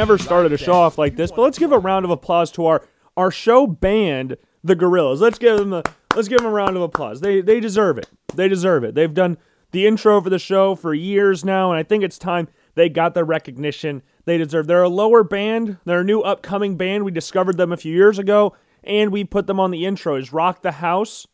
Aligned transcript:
never 0.00 0.16
started 0.16 0.50
a 0.50 0.56
show 0.56 0.72
off 0.72 0.96
like 0.96 1.14
this, 1.14 1.30
but 1.30 1.42
let's 1.42 1.58
give 1.58 1.72
a 1.72 1.78
round 1.78 2.06
of 2.06 2.10
applause 2.10 2.50
to 2.50 2.64
our 2.64 2.82
our 3.18 3.30
show 3.30 3.66
band, 3.66 4.38
the 4.64 4.74
Gorillas. 4.74 5.20
Let's 5.20 5.38
give 5.38 5.58
them 5.58 5.74
a 5.74 5.82
let's 6.16 6.26
give 6.26 6.38
them 6.38 6.46
a 6.46 6.50
round 6.50 6.74
of 6.74 6.82
applause. 6.82 7.20
They 7.20 7.42
they 7.42 7.60
deserve 7.60 7.98
it. 7.98 8.08
They 8.34 8.48
deserve 8.48 8.82
it. 8.82 8.94
They've 8.94 9.12
done 9.12 9.36
the 9.72 9.86
intro 9.86 10.18
for 10.22 10.30
the 10.30 10.38
show 10.38 10.74
for 10.74 10.94
years 10.94 11.44
now, 11.44 11.70
and 11.70 11.78
I 11.78 11.82
think 11.82 12.02
it's 12.02 12.16
time 12.16 12.48
they 12.76 12.88
got 12.88 13.12
the 13.12 13.24
recognition 13.24 14.00
they 14.24 14.38
deserve. 14.38 14.68
They're 14.68 14.82
a 14.82 14.88
lower 14.88 15.22
band. 15.22 15.76
They're 15.84 16.00
a 16.00 16.04
new 16.04 16.22
upcoming 16.22 16.78
band. 16.78 17.04
We 17.04 17.10
discovered 17.10 17.58
them 17.58 17.70
a 17.70 17.76
few 17.76 17.94
years 17.94 18.18
ago, 18.18 18.56
and 18.82 19.12
we 19.12 19.24
put 19.24 19.46
them 19.46 19.60
on 19.60 19.70
the 19.70 19.84
intro. 19.84 20.16
Is 20.16 20.32
Rock 20.32 20.62
the 20.62 20.72
House 20.72 21.26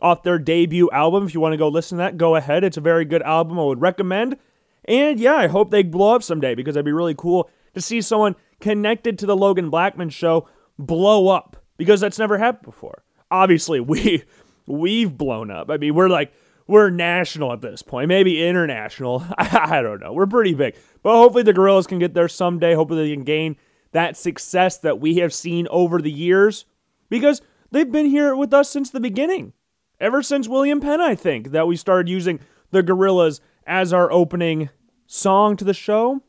off 0.00 0.22
their 0.22 0.38
debut 0.38 0.88
album. 0.92 1.26
If 1.26 1.34
you 1.34 1.40
want 1.40 1.54
to 1.54 1.58
go 1.58 1.66
listen 1.66 1.98
to 1.98 2.04
that, 2.04 2.16
go 2.16 2.36
ahead. 2.36 2.62
It's 2.62 2.76
a 2.76 2.80
very 2.80 3.06
good 3.06 3.22
album. 3.22 3.58
I 3.58 3.64
would 3.64 3.80
recommend. 3.80 4.36
And 4.84 5.18
yeah, 5.18 5.34
I 5.34 5.48
hope 5.48 5.72
they 5.72 5.82
blow 5.82 6.14
up 6.14 6.22
someday 6.22 6.54
because 6.54 6.76
it'd 6.76 6.84
be 6.84 6.92
really 6.92 7.16
cool 7.16 7.50
to 7.74 7.80
see 7.80 8.00
someone 8.00 8.36
connected 8.60 9.18
to 9.18 9.26
the 9.26 9.36
Logan 9.36 9.70
Blackman 9.70 10.10
show 10.10 10.48
blow 10.78 11.28
up 11.28 11.56
because 11.76 12.00
that's 12.00 12.18
never 12.18 12.38
happened 12.38 12.64
before. 12.64 13.04
Obviously, 13.30 13.80
we 13.80 14.24
we've 14.66 15.16
blown 15.16 15.50
up. 15.50 15.70
I 15.70 15.76
mean, 15.76 15.94
we're 15.94 16.08
like 16.08 16.32
we're 16.66 16.90
national 16.90 17.52
at 17.52 17.60
this 17.60 17.82
point, 17.82 18.08
maybe 18.08 18.46
international. 18.46 19.24
I, 19.38 19.82
don't 19.82 20.00
know. 20.00 20.12
We're 20.12 20.26
pretty 20.26 20.54
big, 20.54 20.74
but 21.02 21.16
hopefully 21.16 21.42
the 21.42 21.52
Gorillas 21.52 21.86
can 21.86 21.98
get 21.98 22.14
there 22.14 22.28
someday. 22.28 22.74
Hopefully 22.74 23.08
they 23.08 23.14
can 23.14 23.24
gain 23.24 23.56
that 23.92 24.16
success 24.16 24.78
that 24.78 24.98
we 24.98 25.16
have 25.16 25.32
seen 25.32 25.68
over 25.70 26.00
the 26.00 26.10
years 26.10 26.64
because 27.08 27.42
they've 27.70 27.90
been 27.90 28.06
here 28.06 28.34
with 28.34 28.52
us 28.54 28.70
since 28.70 28.90
the 28.90 29.00
beginning. 29.00 29.52
Ever 30.00 30.22
since 30.22 30.48
William 30.48 30.80
Penn, 30.80 31.00
I 31.00 31.14
think, 31.14 31.50
that 31.52 31.66
we 31.66 31.76
started 31.76 32.08
using 32.08 32.40
the 32.70 32.82
Gorillas 32.82 33.40
as 33.66 33.92
our 33.92 34.10
opening 34.10 34.70
song 35.06 35.56
to 35.56 35.64
the 35.64 35.74
show. 35.74 36.22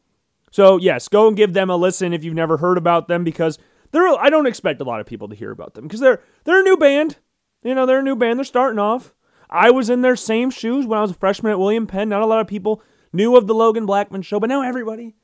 So, 0.56 0.78
yes, 0.78 1.10
go 1.10 1.28
and 1.28 1.36
give 1.36 1.52
them 1.52 1.70
a 1.70 1.76
listen 1.76 2.14
if 2.14 2.24
you've 2.24 2.34
never 2.34 2.56
heard 2.56 2.78
about 2.78 3.10
them 3.10 3.26
because 3.26 3.60
they're 3.92 4.08
I 4.08 4.30
don't 4.30 4.46
expect 4.46 4.80
a 4.80 4.86
lot 4.86 5.02
of 5.02 5.06
people 5.06 5.28
to 5.28 5.36
hear 5.36 5.52
about 5.52 5.74
them 5.74 5.84
because 5.84 6.00
they're 6.00 6.22
they're 6.46 6.62
a 6.62 6.64
new 6.64 6.78
band. 6.78 7.18
You 7.62 7.76
know, 7.76 7.86
they're 7.86 8.00
a 8.00 8.02
new 8.04 8.16
band. 8.16 8.40
They're 8.40 8.46
starting 8.46 8.80
off. 8.80 9.14
I 9.50 9.70
was 9.72 9.90
in 9.90 10.02
their 10.02 10.16
same 10.16 10.50
shoes 10.50 10.86
when 10.86 10.98
I 10.98 11.02
was 11.02 11.12
a 11.12 11.16
freshman 11.16 11.52
at 11.52 11.60
William 11.60 11.88
Penn. 11.88 12.08
Not 12.08 12.22
a 12.22 12.26
lot 12.26 12.40
of 12.40 12.48
people 12.48 12.82
knew 13.12 13.36
of 13.36 13.48
the 13.48 13.54
Logan 13.54 13.86
Blackman 13.86 14.22
show, 14.22 14.40
but 14.40 14.48
now 14.48 14.62
everybody 14.62 15.18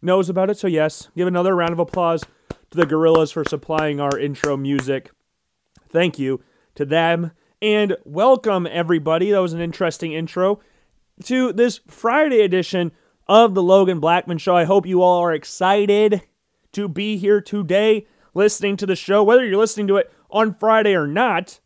knows 0.00 0.28
about 0.28 0.50
it. 0.50 0.56
So, 0.56 0.68
yes, 0.68 1.08
give 1.16 1.26
another 1.26 1.56
round 1.56 1.72
of 1.72 1.80
applause 1.80 2.22
to 2.70 2.76
the 2.76 2.86
Gorillas 2.86 3.32
for 3.32 3.44
supplying 3.44 3.98
our 3.98 4.16
intro 4.16 4.56
music. 4.56 5.10
Thank 5.88 6.16
you 6.16 6.44
to 6.76 6.84
them. 6.84 7.32
And 7.60 7.96
welcome, 8.04 8.68
everybody. 8.70 9.32
That 9.32 9.42
was 9.42 9.52
an 9.52 9.60
interesting 9.60 10.12
intro 10.12 10.60
to 11.24 11.52
this 11.52 11.80
Friday 11.88 12.42
edition 12.42 12.92
of 13.30 13.54
the 13.54 13.62
Logan 13.62 14.00
Blackman 14.00 14.38
Show. 14.38 14.56
I 14.56 14.64
hope 14.64 14.84
you 14.84 15.02
all 15.02 15.20
are 15.20 15.32
excited 15.32 16.22
to 16.72 16.88
be 16.88 17.16
here 17.16 17.40
today 17.40 18.08
listening 18.34 18.76
to 18.78 18.86
the 18.86 18.96
show, 18.96 19.22
whether 19.22 19.46
you're 19.46 19.56
listening 19.56 19.86
to 19.86 19.98
it 19.98 20.12
on 20.32 20.52
Friday 20.52 20.96
or 20.96 21.06
not. 21.06 21.60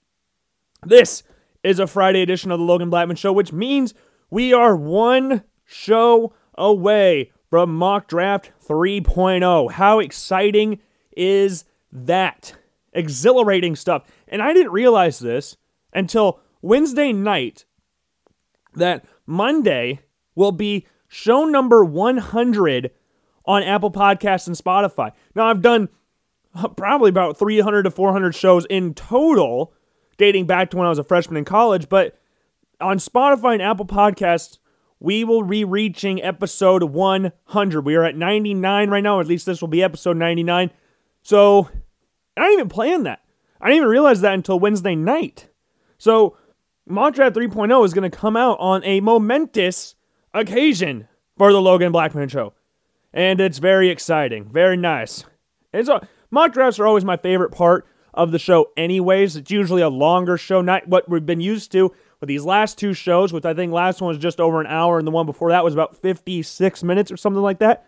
This 0.84 1.22
is 1.62 1.78
a 1.78 1.86
Friday 1.86 2.20
edition 2.20 2.50
of 2.50 2.58
the 2.58 2.66
Logan 2.66 2.90
Blackman 2.90 3.16
Show, 3.16 3.32
which 3.32 3.50
means 3.50 3.94
we 4.28 4.52
are 4.52 4.76
one 4.76 5.42
show 5.64 6.34
away 6.54 7.32
from 7.48 7.74
Mock 7.74 8.08
Draft 8.08 8.52
3.0. 8.68 9.72
How 9.72 10.00
exciting 10.00 10.80
is 11.16 11.64
that? 11.90 12.56
Exhilarating 12.92 13.74
stuff. 13.74 14.04
And 14.28 14.42
I 14.42 14.52
didn't 14.52 14.72
realize 14.72 15.18
this 15.18 15.56
until 15.94 16.40
Wednesday 16.60 17.14
night 17.14 17.64
that 18.74 19.06
Monday 19.26 20.00
will 20.34 20.52
be 20.52 20.86
show 21.14 21.44
number 21.44 21.84
100 21.84 22.90
on 23.46 23.62
Apple 23.62 23.92
Podcasts 23.92 24.48
and 24.48 24.56
Spotify. 24.56 25.12
Now, 25.36 25.46
I've 25.46 25.62
done 25.62 25.88
uh, 26.54 26.68
probably 26.68 27.08
about 27.08 27.38
300 27.38 27.84
to 27.84 27.90
400 27.90 28.34
shows 28.34 28.66
in 28.66 28.94
total, 28.94 29.72
dating 30.16 30.46
back 30.46 30.70
to 30.70 30.76
when 30.76 30.86
I 30.86 30.90
was 30.90 30.98
a 30.98 31.04
freshman 31.04 31.36
in 31.36 31.44
college, 31.44 31.88
but 31.88 32.18
on 32.80 32.98
Spotify 32.98 33.52
and 33.52 33.62
Apple 33.62 33.86
Podcasts, 33.86 34.58
we 34.98 35.22
will 35.22 35.44
be 35.44 35.64
reaching 35.64 36.20
episode 36.20 36.82
100. 36.82 37.80
We 37.84 37.94
are 37.94 38.04
at 38.04 38.16
99 38.16 38.90
right 38.90 39.02
now, 39.02 39.20
at 39.20 39.28
least 39.28 39.46
this 39.46 39.60
will 39.60 39.68
be 39.68 39.84
episode 39.84 40.16
99. 40.16 40.72
So, 41.22 41.68
I 42.36 42.40
didn't 42.40 42.54
even 42.54 42.68
plan 42.68 43.04
that. 43.04 43.20
I 43.60 43.68
didn't 43.68 43.76
even 43.78 43.88
realize 43.88 44.20
that 44.22 44.34
until 44.34 44.58
Wednesday 44.58 44.96
night. 44.96 45.48
So, 45.96 46.36
Draft 46.88 47.36
3.0 47.36 47.84
is 47.84 47.94
going 47.94 48.10
to 48.10 48.16
come 48.16 48.36
out 48.36 48.58
on 48.58 48.82
a 48.84 49.00
momentous 49.00 49.94
occasion 50.34 51.08
for 51.38 51.52
the 51.52 51.62
Logan 51.62 51.92
Blackman 51.92 52.28
show. 52.28 52.52
And 53.12 53.40
it's 53.40 53.58
very 53.58 53.88
exciting, 53.88 54.50
very 54.50 54.76
nice. 54.76 55.24
And 55.72 55.86
so, 55.86 56.00
mock 56.30 56.52
drafts 56.52 56.78
are 56.78 56.86
always 56.86 57.04
my 57.04 57.16
favorite 57.16 57.52
part 57.52 57.86
of 58.12 58.32
the 58.32 58.38
show, 58.38 58.70
anyways. 58.76 59.36
It's 59.36 59.50
usually 59.50 59.82
a 59.82 59.88
longer 59.88 60.36
show, 60.36 60.60
not 60.60 60.88
what 60.88 61.08
we've 61.08 61.24
been 61.24 61.40
used 61.40 61.72
to 61.72 61.92
with 62.20 62.28
these 62.28 62.44
last 62.44 62.78
two 62.78 62.94
shows, 62.94 63.32
which 63.32 63.44
I 63.44 63.54
think 63.54 63.72
last 63.72 64.00
one 64.00 64.08
was 64.08 64.18
just 64.18 64.40
over 64.40 64.60
an 64.60 64.66
hour, 64.66 64.98
and 64.98 65.06
the 65.06 65.12
one 65.12 65.26
before 65.26 65.50
that 65.50 65.64
was 65.64 65.74
about 65.74 65.96
56 65.96 66.82
minutes 66.82 67.12
or 67.12 67.16
something 67.16 67.42
like 67.42 67.58
that. 67.58 67.86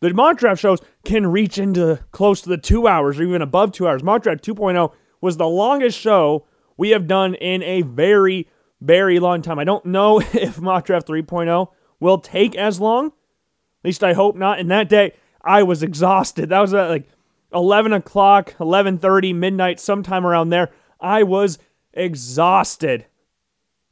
The 0.00 0.14
mock 0.14 0.38
draft 0.38 0.60
shows 0.60 0.80
can 1.04 1.26
reach 1.26 1.58
into 1.58 2.00
close 2.10 2.40
to 2.42 2.48
the 2.48 2.56
two 2.56 2.86
hours 2.86 3.20
or 3.20 3.22
even 3.22 3.42
above 3.42 3.72
two 3.72 3.86
hours. 3.86 4.02
Mock 4.02 4.22
draft 4.22 4.42
2.0 4.42 4.92
was 5.20 5.36
the 5.36 5.46
longest 5.46 5.98
show 5.98 6.46
we 6.78 6.90
have 6.90 7.06
done 7.06 7.34
in 7.34 7.62
a 7.62 7.82
very, 7.82 8.48
very 8.80 9.18
long 9.18 9.42
time. 9.42 9.58
I 9.58 9.64
don't 9.64 9.86
know 9.86 10.20
if 10.32 10.60
mock 10.60 10.86
draft 10.86 11.06
3.0 11.06 11.68
will 11.98 12.18
take 12.18 12.56
as 12.56 12.80
long. 12.80 13.06
At 13.06 13.84
least 13.84 14.04
I 14.04 14.12
hope 14.12 14.36
not. 14.36 14.58
And 14.58 14.70
that 14.70 14.88
day, 14.88 15.12
I 15.42 15.62
was 15.62 15.82
exhausted. 15.82 16.50
That 16.50 16.60
was 16.60 16.74
at 16.74 16.88
like 16.88 17.08
11 17.52 17.92
o'clock, 17.92 18.54
11:30, 18.58 19.34
midnight, 19.34 19.80
sometime 19.80 20.26
around 20.26 20.50
there. 20.50 20.70
I 21.00 21.22
was 21.22 21.58
exhausted. 21.92 23.06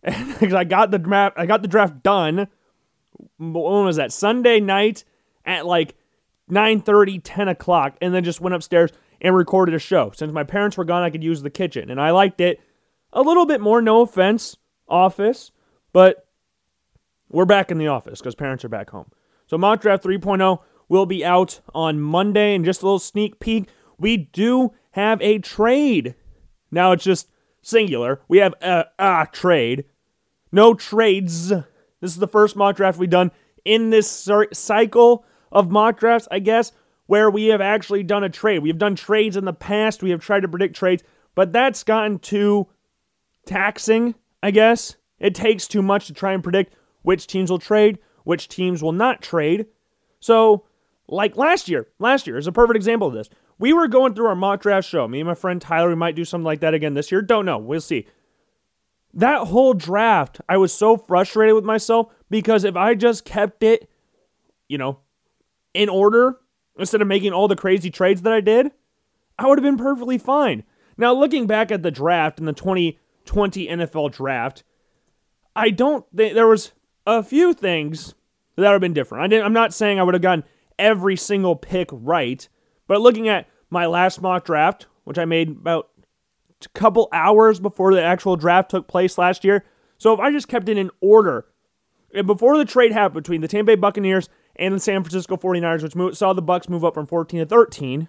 because 0.03 0.54
I 0.54 0.65
got 0.65 0.91
the 0.91 0.98
draft. 0.98 1.37
I 1.38 1.47
got 1.47 1.62
the 1.62 1.69
draft 1.69 2.03
done. 2.03 2.48
When 3.38 3.84
was 3.84 3.97
that? 3.97 4.12
Sunday 4.12 4.60
night 4.60 5.04
at 5.44 5.66
like 5.66 5.97
9:30, 6.50 7.21
10 7.22 7.48
o'clock, 7.48 7.97
and 8.00 8.15
then 8.15 8.25
just 8.25 8.41
went 8.41 8.54
upstairs 8.54 8.91
and 9.21 9.34
recorded 9.34 9.75
a 9.75 9.78
show. 9.78 10.12
Since 10.15 10.32
my 10.32 10.44
parents 10.44 10.77
were 10.77 10.84
gone, 10.84 11.03
I 11.03 11.10
could 11.10 11.25
use 11.25 11.43
the 11.43 11.50
kitchen, 11.50 11.91
and 11.91 12.00
I 12.00 12.10
liked 12.10 12.41
it 12.41 12.60
a 13.12 13.22
little 13.22 13.47
bit 13.47 13.60
more. 13.60 13.82
No 13.82 14.03
offense, 14.03 14.56
office, 14.88 15.50
but 15.93 16.26
we're 17.31 17.44
back 17.44 17.71
in 17.71 17.78
the 17.78 17.88
office 17.88 18.21
because 18.21 18.34
parents 18.34 18.65
are 18.65 18.69
back 18.69 18.91
home. 18.91 19.10
So 19.47 19.59
mock 19.59 19.81
draft 19.81 20.04
3.0 20.04 20.60
will 20.88 21.06
be 21.06 21.25
out 21.25 21.60
on 21.75 22.00
Monday, 22.00 22.54
and 22.54 22.65
just 22.65 22.82
a 22.82 22.84
little 22.84 22.98
sneak 22.98 23.41
peek, 23.41 23.69
we 23.98 24.16
do 24.16 24.72
have 24.93 25.21
a 25.21 25.38
trade. 25.38 26.15
Now 26.71 26.93
it's 26.93 27.04
just 27.04 27.28
singular. 27.62 28.21
We 28.28 28.38
have 28.38 28.54
a, 28.62 28.87
a 28.98 29.28
trade. 29.32 29.84
No 30.50 30.75
trades. 30.75 31.48
This 31.48 32.12
is 32.12 32.16
the 32.16 32.28
first 32.28 32.56
mock 32.56 32.77
draft 32.77 32.98
we've 32.98 33.10
done 33.10 33.31
in 33.65 33.91
this 33.91 34.28
cycle 34.53 35.25
of 35.53 35.71
mock 35.71 35.98
drafts, 35.98 36.28
I 36.31 36.38
guess, 36.38 36.72
where 37.06 37.31
we 37.31 37.47
have 37.47 37.60
actually 37.60 38.03
done 38.03 38.25
a 38.25 38.28
trade. 38.28 38.60
We 38.60 38.69
have 38.69 38.78
done 38.78 38.94
trades 38.94 39.37
in 39.37 39.44
the 39.44 39.53
past. 39.53 40.03
We 40.03 40.10
have 40.10 40.21
tried 40.21 40.41
to 40.41 40.48
predict 40.48 40.77
trades, 40.77 41.03
but 41.34 41.53
that's 41.53 41.84
gotten 41.84 42.19
too 42.19 42.69
taxing, 43.47 44.15
I 44.42 44.50
guess. 44.50 44.96
It 45.18 45.34
takes 45.34 45.66
too 45.66 45.82
much 45.82 46.06
to 46.06 46.14
try 46.14 46.32
and 46.32 46.42
predict 46.42 46.74
which 47.02 47.26
teams 47.26 47.50
will 47.50 47.58
trade, 47.58 47.98
which 48.24 48.48
teams 48.48 48.82
will 48.82 48.92
not 48.92 49.22
trade. 49.22 49.66
So, 50.20 50.64
like 51.08 51.36
last 51.36 51.68
year, 51.68 51.88
last 51.98 52.26
year 52.26 52.36
is 52.36 52.46
a 52.46 52.52
perfect 52.52 52.76
example 52.76 53.08
of 53.08 53.14
this. 53.14 53.28
We 53.58 53.72
were 53.72 53.88
going 53.88 54.14
through 54.14 54.26
our 54.26 54.36
mock 54.36 54.60
draft 54.60 54.88
show. 54.88 55.08
Me 55.08 55.20
and 55.20 55.28
my 55.28 55.34
friend 55.34 55.60
Tyler, 55.60 55.88
we 55.88 55.94
might 55.96 56.14
do 56.14 56.24
something 56.24 56.44
like 56.44 56.60
that 56.60 56.74
again 56.74 56.94
this 56.94 57.10
year. 57.10 57.22
Don't 57.22 57.46
know. 57.46 57.58
We'll 57.58 57.80
see. 57.80 58.06
That 59.14 59.48
whole 59.48 59.74
draft, 59.74 60.40
I 60.48 60.58
was 60.58 60.72
so 60.72 60.96
frustrated 60.96 61.54
with 61.54 61.64
myself 61.64 62.12
because 62.30 62.62
if 62.62 62.76
I 62.76 62.94
just 62.94 63.24
kept 63.24 63.62
it, 63.62 63.90
you 64.68 64.78
know, 64.78 65.00
in 65.74 65.88
order 65.88 66.38
instead 66.78 67.02
of 67.02 67.08
making 67.08 67.32
all 67.32 67.48
the 67.48 67.56
crazy 67.56 67.90
trades 67.90 68.22
that 68.22 68.32
I 68.32 68.40
did, 68.40 68.70
I 69.38 69.46
would 69.46 69.58
have 69.58 69.64
been 69.64 69.78
perfectly 69.78 70.18
fine. 70.18 70.64
Now, 70.96 71.12
looking 71.12 71.46
back 71.46 71.70
at 71.70 71.82
the 71.82 71.90
draft 71.90 72.38
in 72.38 72.44
the 72.44 72.52
2020 73.28 73.69
NFL 73.69 74.13
draft, 74.13 74.65
I 75.54 75.71
don't 75.71 76.04
think 76.16 76.34
there 76.34 76.48
was 76.48 76.72
a 77.07 77.22
few 77.22 77.53
things 77.53 78.15
that 78.57 78.63
would 78.63 78.72
have 78.72 78.80
been 78.80 78.95
different. 78.95 79.33
I 79.33 79.41
I'm 79.41 79.53
not 79.53 79.75
saying 79.75 80.01
I 80.01 80.03
would 80.03 80.15
have 80.15 80.22
gotten 80.22 80.45
every 80.78 81.16
single 81.16 81.54
pick 81.54 81.89
right, 81.92 82.48
but 82.86 83.01
looking 83.01 83.28
at 83.28 83.48
my 83.71 83.86
last 83.86 84.22
mock 84.22 84.45
draft, 84.45 84.86
which 85.04 85.19
I 85.19 85.25
made 85.27 85.51
about 85.51 85.91
a 86.65 86.69
couple 86.71 87.09
hours 87.13 87.60
before 87.60 87.95
the 87.95 88.03
actual 88.03 88.36
draft 88.36 88.71
took 88.71 88.89
place 88.89 89.19
last 89.19 89.45
year. 89.45 89.65
So 89.98 90.13
if 90.15 90.21
I 90.21 90.31
just 90.33 90.48
kept 90.48 90.69
it 90.69 90.78
in 90.78 90.91
order, 91.01 91.47
and 92.15 92.27
before 92.27 92.57
the 92.57 92.65
trade 92.65 92.92
happened 92.92 93.22
between 93.22 93.42
the 93.42 93.48
Tampa 93.48 93.72
Bay 93.72 93.77
Buccaneers 93.77 94.28
and 94.57 94.74
the 94.74 94.81
San 94.81 95.03
Francisco 95.03 95.36
49ers, 95.36 95.83
which 95.83 96.16
saw 96.16 96.33
the 96.33 96.42
Bucks 96.42 96.69
move 96.69 96.84
up 96.84 96.95
from 96.95 97.07
14 97.07 97.41
to 97.41 97.47
13, 97.47 98.09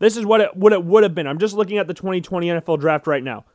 this 0.00 0.16
is 0.16 0.26
what 0.26 0.40
it, 0.40 0.56
what 0.56 0.72
it 0.72 0.84
would 0.84 1.02
have 1.02 1.14
been. 1.14 1.26
I'm 1.26 1.38
just 1.38 1.54
looking 1.54 1.78
at 1.78 1.86
the 1.86 1.94
2020 1.94 2.46
NFL 2.46 2.78
draft 2.78 3.06
right 3.06 3.22
now. 3.22 3.46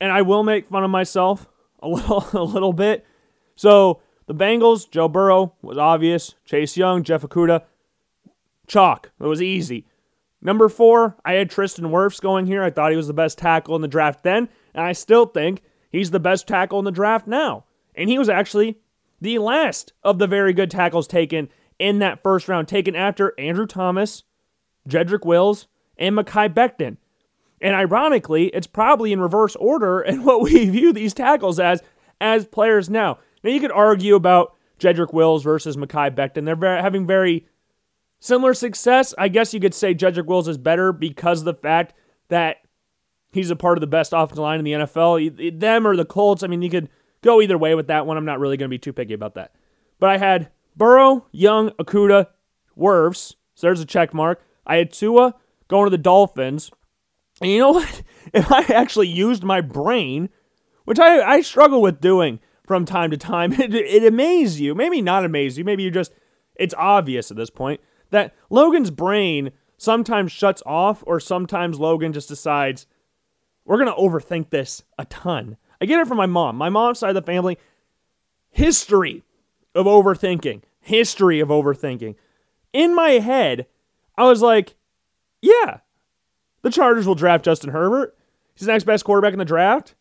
And 0.00 0.12
I 0.12 0.22
will 0.22 0.42
make 0.42 0.68
fun 0.68 0.84
of 0.84 0.90
myself 0.90 1.48
a 1.80 1.88
little 1.88 2.26
a 2.32 2.42
little 2.42 2.72
bit. 2.72 3.06
So 3.54 4.00
the 4.26 4.34
Bengals, 4.34 4.90
Joe 4.90 5.08
Burrow 5.08 5.54
was 5.62 5.78
obvious. 5.78 6.34
Chase 6.44 6.76
Young, 6.76 7.02
Jeff 7.02 7.22
Okudah, 7.22 7.62
Chalk. 8.66 9.12
It 9.20 9.26
was 9.26 9.40
easy. 9.42 9.86
Number 10.42 10.68
four, 10.68 11.16
I 11.24 11.34
had 11.34 11.50
Tristan 11.50 11.86
Wirfs 11.86 12.20
going 12.20 12.46
here. 12.46 12.62
I 12.62 12.70
thought 12.70 12.90
he 12.90 12.96
was 12.96 13.06
the 13.06 13.14
best 13.14 13.38
tackle 13.38 13.74
in 13.74 13.82
the 13.82 13.88
draft 13.88 14.22
then, 14.22 14.48
and 14.74 14.84
I 14.84 14.92
still 14.92 15.26
think 15.26 15.62
he's 15.90 16.10
the 16.10 16.20
best 16.20 16.46
tackle 16.46 16.78
in 16.78 16.84
the 16.84 16.90
draft 16.90 17.26
now. 17.26 17.64
And 17.94 18.10
he 18.10 18.18
was 18.18 18.28
actually 18.28 18.78
the 19.20 19.38
last 19.38 19.92
of 20.02 20.18
the 20.18 20.26
very 20.26 20.52
good 20.52 20.70
tackles 20.70 21.08
taken 21.08 21.48
in 21.78 21.98
that 22.00 22.22
first 22.22 22.48
round, 22.48 22.68
taken 22.68 22.94
after 22.94 23.34
Andrew 23.38 23.66
Thomas, 23.66 24.24
Jedrick 24.88 25.24
Wills, 25.24 25.68
and 25.96 26.16
Mekhi 26.16 26.52
Becton. 26.52 26.98
And 27.60 27.74
ironically, 27.74 28.46
it's 28.48 28.66
probably 28.66 29.12
in 29.12 29.20
reverse 29.20 29.56
order 29.56 30.00
and 30.02 30.24
what 30.24 30.42
we 30.42 30.68
view 30.68 30.92
these 30.92 31.14
tackles 31.14 31.58
as 31.58 31.82
as 32.20 32.46
players 32.46 32.88
now. 32.88 33.18
Now 33.42 33.50
you 33.50 33.60
could 33.60 33.72
argue 33.72 34.14
about 34.14 34.54
Jedrick 34.78 35.12
Wills 35.12 35.42
versus 35.42 35.76
Mekhi 35.76 36.14
Becton. 36.14 36.44
They're 36.44 36.56
very, 36.56 36.80
having 36.80 37.06
very 37.06 37.46
similar 38.20 38.54
success. 38.54 39.14
I 39.18 39.28
guess 39.28 39.52
you 39.54 39.60
could 39.60 39.74
say 39.74 39.94
Jedrick 39.94 40.26
Wills 40.26 40.48
is 40.48 40.58
better 40.58 40.92
because 40.92 41.40
of 41.40 41.44
the 41.44 41.54
fact 41.54 41.94
that 42.28 42.58
he's 43.32 43.50
a 43.50 43.56
part 43.56 43.76
of 43.76 43.80
the 43.80 43.86
best 43.86 44.12
offensive 44.12 44.38
line 44.38 44.58
in 44.58 44.64
the 44.64 44.72
NFL. 44.72 45.60
Them 45.60 45.86
or 45.86 45.96
the 45.96 46.04
Colts. 46.04 46.42
I 46.42 46.46
mean, 46.46 46.62
you 46.62 46.70
could 46.70 46.88
go 47.22 47.40
either 47.40 47.58
way 47.58 47.74
with 47.74 47.88
that 47.88 48.06
one. 48.06 48.16
I'm 48.16 48.24
not 48.24 48.40
really 48.40 48.56
going 48.56 48.68
to 48.68 48.74
be 48.74 48.78
too 48.78 48.92
picky 48.92 49.14
about 49.14 49.34
that. 49.34 49.52
But 49.98 50.10
I 50.10 50.18
had 50.18 50.50
Burrow, 50.76 51.26
Young, 51.32 51.70
Okudah, 51.70 52.26
Wirfs. 52.76 53.34
So 53.54 53.66
there's 53.66 53.80
a 53.80 53.86
check 53.86 54.12
mark. 54.12 54.42
I 54.66 54.76
had 54.76 54.92
Tua 54.92 55.34
going 55.68 55.86
to 55.86 55.90
the 55.90 55.98
Dolphins. 55.98 56.70
And 57.40 57.50
you 57.50 57.58
know 57.58 57.72
what? 57.72 58.02
If 58.34 58.50
I 58.50 58.62
actually 58.74 59.06
used 59.06 59.44
my 59.44 59.60
brain, 59.60 60.30
which 60.84 60.98
I, 60.98 61.22
I 61.22 61.40
struggle 61.42 61.80
with 61.80 62.00
doing 62.00 62.40
from 62.66 62.84
time 62.84 63.12
to 63.12 63.16
time, 63.16 63.52
it, 63.60 63.72
it 63.72 64.04
amazes 64.04 64.60
you. 64.60 64.74
Maybe 64.74 65.00
not 65.00 65.24
amaze 65.24 65.56
you. 65.56 65.64
Maybe 65.64 65.84
you 65.84 65.92
just, 65.92 66.12
it's 66.56 66.74
obvious 66.76 67.30
at 67.30 67.36
this 67.36 67.50
point 67.50 67.80
that 68.10 68.34
Logan's 68.50 68.90
brain 68.90 69.52
sometimes 69.78 70.32
shuts 70.32 70.60
off, 70.66 71.04
or 71.06 71.20
sometimes 71.20 71.78
Logan 71.78 72.12
just 72.12 72.28
decides, 72.28 72.86
we're 73.64 73.78
going 73.78 73.88
to 73.88 73.94
overthink 73.94 74.50
this 74.50 74.82
a 74.98 75.04
ton. 75.04 75.56
I 75.80 75.86
get 75.86 76.00
it 76.00 76.08
from 76.08 76.16
my 76.16 76.26
mom. 76.26 76.56
My 76.56 76.68
mom's 76.68 76.98
side 76.98 77.10
of 77.10 77.14
the 77.14 77.22
family, 77.22 77.58
history 78.50 79.22
of 79.74 79.86
overthinking, 79.86 80.62
history 80.80 81.40
of 81.40 81.48
overthinking. 81.48 82.16
In 82.72 82.94
my 82.94 83.10
head, 83.10 83.66
I 84.16 84.24
was 84.24 84.42
like, 84.42 84.74
yeah, 85.42 85.78
the 86.66 86.72
Chargers 86.72 87.06
will 87.06 87.14
draft 87.14 87.44
Justin 87.44 87.70
Herbert. 87.70 88.18
He's 88.56 88.66
the 88.66 88.72
next 88.72 88.82
best 88.82 89.04
quarterback 89.04 89.32
in 89.32 89.38
the 89.38 89.44
draft. 89.44 89.94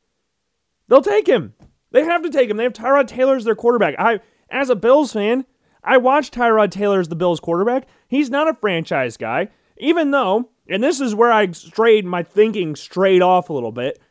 They'll 0.88 1.00
take 1.00 1.28
him. 1.28 1.54
They 1.92 2.04
have 2.04 2.24
to 2.24 2.32
take 2.32 2.50
him. 2.50 2.58
They 2.58 2.64
have 2.64 2.74
Tyrod 2.74 3.06
Taylor 3.06 3.36
as 3.36 3.44
their 3.44 3.54
quarterback. 3.54 3.94
I, 4.00 4.20
as 4.50 4.72
a 4.72 4.76
Bills 4.76 5.14
fan, 5.14 5.46
I 5.84 5.98
watched 5.98 6.34
Tyrod 6.34 6.72
Taylor 6.72 7.00
as 7.00 7.08
the 7.08 7.16
Bills 7.16 7.40
quarterback. 7.40 7.88
He's 8.08 8.32
not 8.32 8.48
a 8.48 8.56
franchise 8.56 9.16
guy, 9.16 9.50
even 9.78 10.10
though, 10.10 10.50
and 10.68 10.84
this 10.84 11.00
is 11.00 11.14
where 11.14 11.32
I 11.32 11.52
strayed 11.52 12.04
my 12.04 12.24
thinking 12.24 12.76
straight 12.76 13.22
off 13.22 13.52
a 13.52 13.54
little 13.54 13.72
bit. 13.72 14.02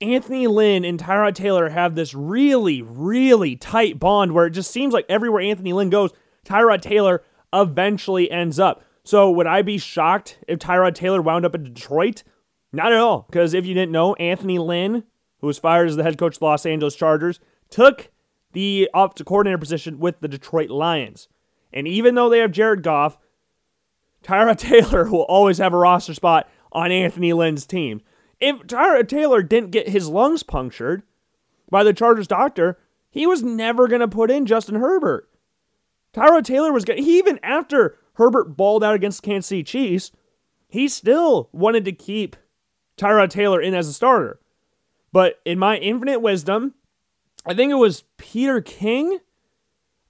Anthony 0.00 0.46
Lynn 0.46 0.84
and 0.84 0.96
Tyrod 0.96 1.34
Taylor 1.34 1.70
have 1.70 1.96
this 1.96 2.14
really, 2.14 2.82
really 2.82 3.56
tight 3.56 3.98
bond 3.98 4.30
where 4.30 4.46
it 4.46 4.52
just 4.52 4.70
seems 4.70 4.94
like 4.94 5.06
everywhere 5.08 5.42
Anthony 5.42 5.72
Lynn 5.72 5.90
goes, 5.90 6.12
Tyrod 6.44 6.82
Taylor 6.82 7.24
eventually 7.52 8.30
ends 8.30 8.60
up. 8.60 8.84
So 9.10 9.28
would 9.28 9.48
I 9.48 9.62
be 9.62 9.76
shocked 9.76 10.38
if 10.46 10.60
Tyrod 10.60 10.94
Taylor 10.94 11.20
wound 11.20 11.44
up 11.44 11.56
in 11.56 11.64
Detroit? 11.64 12.22
Not 12.72 12.92
at 12.92 13.00
all, 13.00 13.26
because 13.28 13.54
if 13.54 13.66
you 13.66 13.74
didn't 13.74 13.90
know, 13.90 14.14
Anthony 14.14 14.56
Lynn, 14.56 15.02
who 15.40 15.48
was 15.48 15.58
fired 15.58 15.88
as 15.88 15.96
the 15.96 16.04
head 16.04 16.16
coach 16.16 16.36
of 16.36 16.38
the 16.38 16.44
Los 16.44 16.64
Angeles 16.64 16.94
Chargers, 16.94 17.40
took 17.70 18.12
the 18.52 18.88
offensive 18.94 19.26
coordinator 19.26 19.58
position 19.58 19.98
with 19.98 20.20
the 20.20 20.28
Detroit 20.28 20.70
Lions. 20.70 21.26
And 21.72 21.88
even 21.88 22.14
though 22.14 22.28
they 22.28 22.38
have 22.38 22.52
Jared 22.52 22.84
Goff, 22.84 23.18
Tyrod 24.22 24.58
Taylor 24.58 25.10
will 25.10 25.22
always 25.22 25.58
have 25.58 25.74
a 25.74 25.78
roster 25.78 26.14
spot 26.14 26.48
on 26.70 26.92
Anthony 26.92 27.32
Lynn's 27.32 27.66
team. 27.66 28.02
If 28.38 28.58
Tyrod 28.68 29.08
Taylor 29.08 29.42
didn't 29.42 29.72
get 29.72 29.88
his 29.88 30.08
lungs 30.08 30.44
punctured 30.44 31.02
by 31.68 31.82
the 31.82 31.92
Chargers 31.92 32.28
doctor, 32.28 32.78
he 33.10 33.26
was 33.26 33.42
never 33.42 33.88
going 33.88 34.02
to 34.02 34.06
put 34.06 34.30
in 34.30 34.46
Justin 34.46 34.76
Herbert. 34.76 35.28
Tyrod 36.14 36.44
Taylor 36.44 36.72
was. 36.72 36.84
He 36.84 37.18
even 37.18 37.40
after 37.42 37.96
Herbert 38.20 38.54
balled 38.54 38.84
out 38.84 38.94
against 38.94 39.22
Kansas 39.22 39.46
City 39.48 39.62
Chiefs, 39.62 40.12
he 40.68 40.88
still 40.88 41.48
wanted 41.52 41.86
to 41.86 41.92
keep 41.92 42.36
Tyrod 42.98 43.30
Taylor 43.30 43.62
in 43.62 43.72
as 43.72 43.88
a 43.88 43.94
starter. 43.94 44.38
But 45.10 45.40
in 45.46 45.58
my 45.58 45.78
infinite 45.78 46.20
wisdom, 46.20 46.74
I 47.46 47.54
think 47.54 47.72
it 47.72 47.76
was 47.76 48.04
Peter 48.18 48.60
King. 48.60 49.20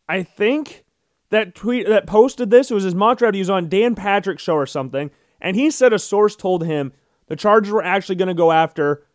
I 0.09 0.25
think 0.25 0.85
that 1.31 1.55
tweet 1.55 1.87
that 1.87 2.09
posted 2.09 2.51
this. 2.51 2.73
It 2.73 2.75
was 2.75 2.83
his 2.83 2.97
mock 2.97 3.19
draft. 3.19 3.37
He 3.37 3.41
was 3.41 3.49
on 3.49 3.69
Dan 3.69 3.95
Patrick's 3.95 4.43
show 4.43 4.57
or 4.57 4.67
something, 4.67 5.13
and 5.41 5.55
he 5.55 5.71
said 5.71 5.93
a 5.93 5.99
source 6.01 6.35
told 6.35 6.65
him 6.65 6.93
the 7.29 7.37
Chargers 7.37 7.73
were 7.73 7.85
actually 7.85 8.17
going 8.17 8.27
to 8.27 8.35
go 8.35 8.51
after 8.51 9.07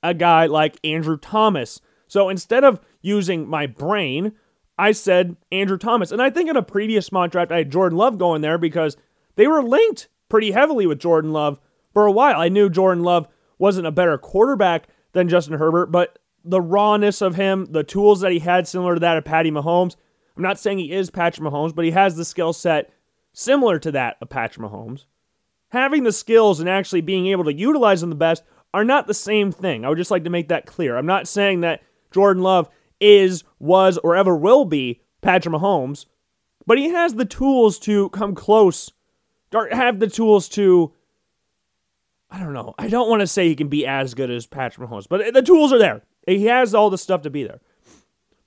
a 0.00 0.14
guy 0.14 0.46
like 0.46 0.78
Andrew 0.84 1.18
Thomas. 1.18 1.80
So 2.06 2.28
instead 2.28 2.62
of 2.62 2.80
using 3.02 3.48
my 3.48 3.66
brain, 3.66 4.32
I 4.78 4.92
said 4.92 5.36
Andrew 5.52 5.78
Thomas. 5.78 6.10
And 6.10 6.20
I 6.20 6.30
think 6.30 6.50
in 6.50 6.56
a 6.56 6.62
previous 6.62 7.12
mock 7.12 7.30
draft, 7.30 7.52
I 7.52 7.58
had 7.58 7.72
Jordan 7.72 7.98
Love 7.98 8.18
going 8.18 8.42
there 8.42 8.58
because 8.58 8.96
they 9.36 9.46
were 9.46 9.62
linked 9.62 10.08
pretty 10.28 10.50
heavily 10.50 10.86
with 10.86 10.98
Jordan 10.98 11.32
Love 11.32 11.58
for 11.92 12.06
a 12.06 12.12
while. 12.12 12.40
I 12.40 12.48
knew 12.48 12.68
Jordan 12.68 13.04
Love 13.04 13.28
wasn't 13.58 13.86
a 13.86 13.92
better 13.92 14.18
quarterback 14.18 14.88
than 15.12 15.28
Justin 15.28 15.58
Herbert, 15.58 15.86
but 15.86 16.18
the 16.44 16.60
rawness 16.60 17.22
of 17.22 17.36
him, 17.36 17.66
the 17.66 17.84
tools 17.84 18.20
that 18.20 18.32
he 18.32 18.40
had 18.40 18.68
similar 18.68 18.94
to 18.94 19.00
that 19.00 19.16
of 19.16 19.24
Patty 19.24 19.50
Mahomes. 19.50 19.96
I'm 20.36 20.42
not 20.42 20.58
saying 20.58 20.78
he 20.78 20.92
is 20.92 21.10
Patrick 21.10 21.46
Mahomes, 21.46 21.74
but 21.74 21.84
he 21.84 21.92
has 21.92 22.16
the 22.16 22.24
skill 22.24 22.52
set 22.52 22.92
similar 23.32 23.78
to 23.78 23.92
that 23.92 24.16
of 24.20 24.28
Patrick 24.28 24.66
Mahomes. 24.66 25.06
Having 25.68 26.04
the 26.04 26.12
skills 26.12 26.60
and 26.60 26.68
actually 26.68 27.00
being 27.00 27.28
able 27.28 27.44
to 27.44 27.54
utilize 27.54 28.00
them 28.00 28.10
the 28.10 28.16
best 28.16 28.42
are 28.72 28.84
not 28.84 29.06
the 29.06 29.14
same 29.14 29.52
thing. 29.52 29.84
I 29.84 29.88
would 29.88 29.98
just 29.98 30.10
like 30.10 30.24
to 30.24 30.30
make 30.30 30.48
that 30.48 30.66
clear. 30.66 30.96
I'm 30.96 31.06
not 31.06 31.28
saying 31.28 31.60
that 31.60 31.82
Jordan 32.10 32.42
Love 32.42 32.68
is, 33.04 33.44
was, 33.58 33.98
or 33.98 34.16
ever 34.16 34.36
will 34.36 34.64
be 34.64 35.00
Patrick 35.20 35.54
Mahomes, 35.54 36.06
but 36.66 36.78
he 36.78 36.90
has 36.90 37.14
the 37.14 37.24
tools 37.24 37.78
to 37.80 38.08
come 38.10 38.34
close, 38.34 38.90
or 39.54 39.68
have 39.68 40.00
the 40.00 40.08
tools 40.08 40.48
to 40.50 40.92
I 42.34 42.40
don't 42.40 42.52
know. 42.52 42.74
I 42.78 42.88
don't 42.88 43.08
want 43.08 43.20
to 43.20 43.28
say 43.28 43.46
he 43.46 43.54
can 43.54 43.68
be 43.68 43.86
as 43.86 44.12
good 44.12 44.28
as 44.28 44.44
Patrick 44.44 44.88
Mahomes, 44.88 45.06
but 45.08 45.32
the 45.32 45.42
tools 45.42 45.72
are 45.72 45.78
there. 45.78 46.02
He 46.26 46.46
has 46.46 46.74
all 46.74 46.90
the 46.90 46.98
stuff 46.98 47.22
to 47.22 47.30
be 47.30 47.44
there. 47.44 47.60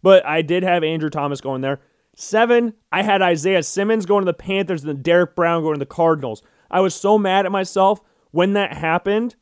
But 0.01 0.25
I 0.25 0.41
did 0.41 0.63
have 0.63 0.83
Andrew 0.83 1.09
Thomas 1.09 1.39
going 1.39 1.61
there. 1.61 1.79
Seven, 2.13 2.73
I 2.91 3.03
had 3.03 3.21
Isaiah 3.21 3.63
Simmons 3.63 4.05
going 4.05 4.23
to 4.23 4.29
the 4.31 4.33
Panthers 4.33 4.83
and 4.83 4.89
then 4.89 5.01
Derrick 5.03 5.35
Brown 5.35 5.61
going 5.61 5.75
to 5.75 5.79
the 5.79 5.85
Cardinals. 5.85 6.43
I 6.69 6.81
was 6.81 6.95
so 6.95 7.17
mad 7.17 7.45
at 7.45 7.51
myself 7.51 8.01
when 8.31 8.53
that 8.53 8.73
happened. 8.73 9.35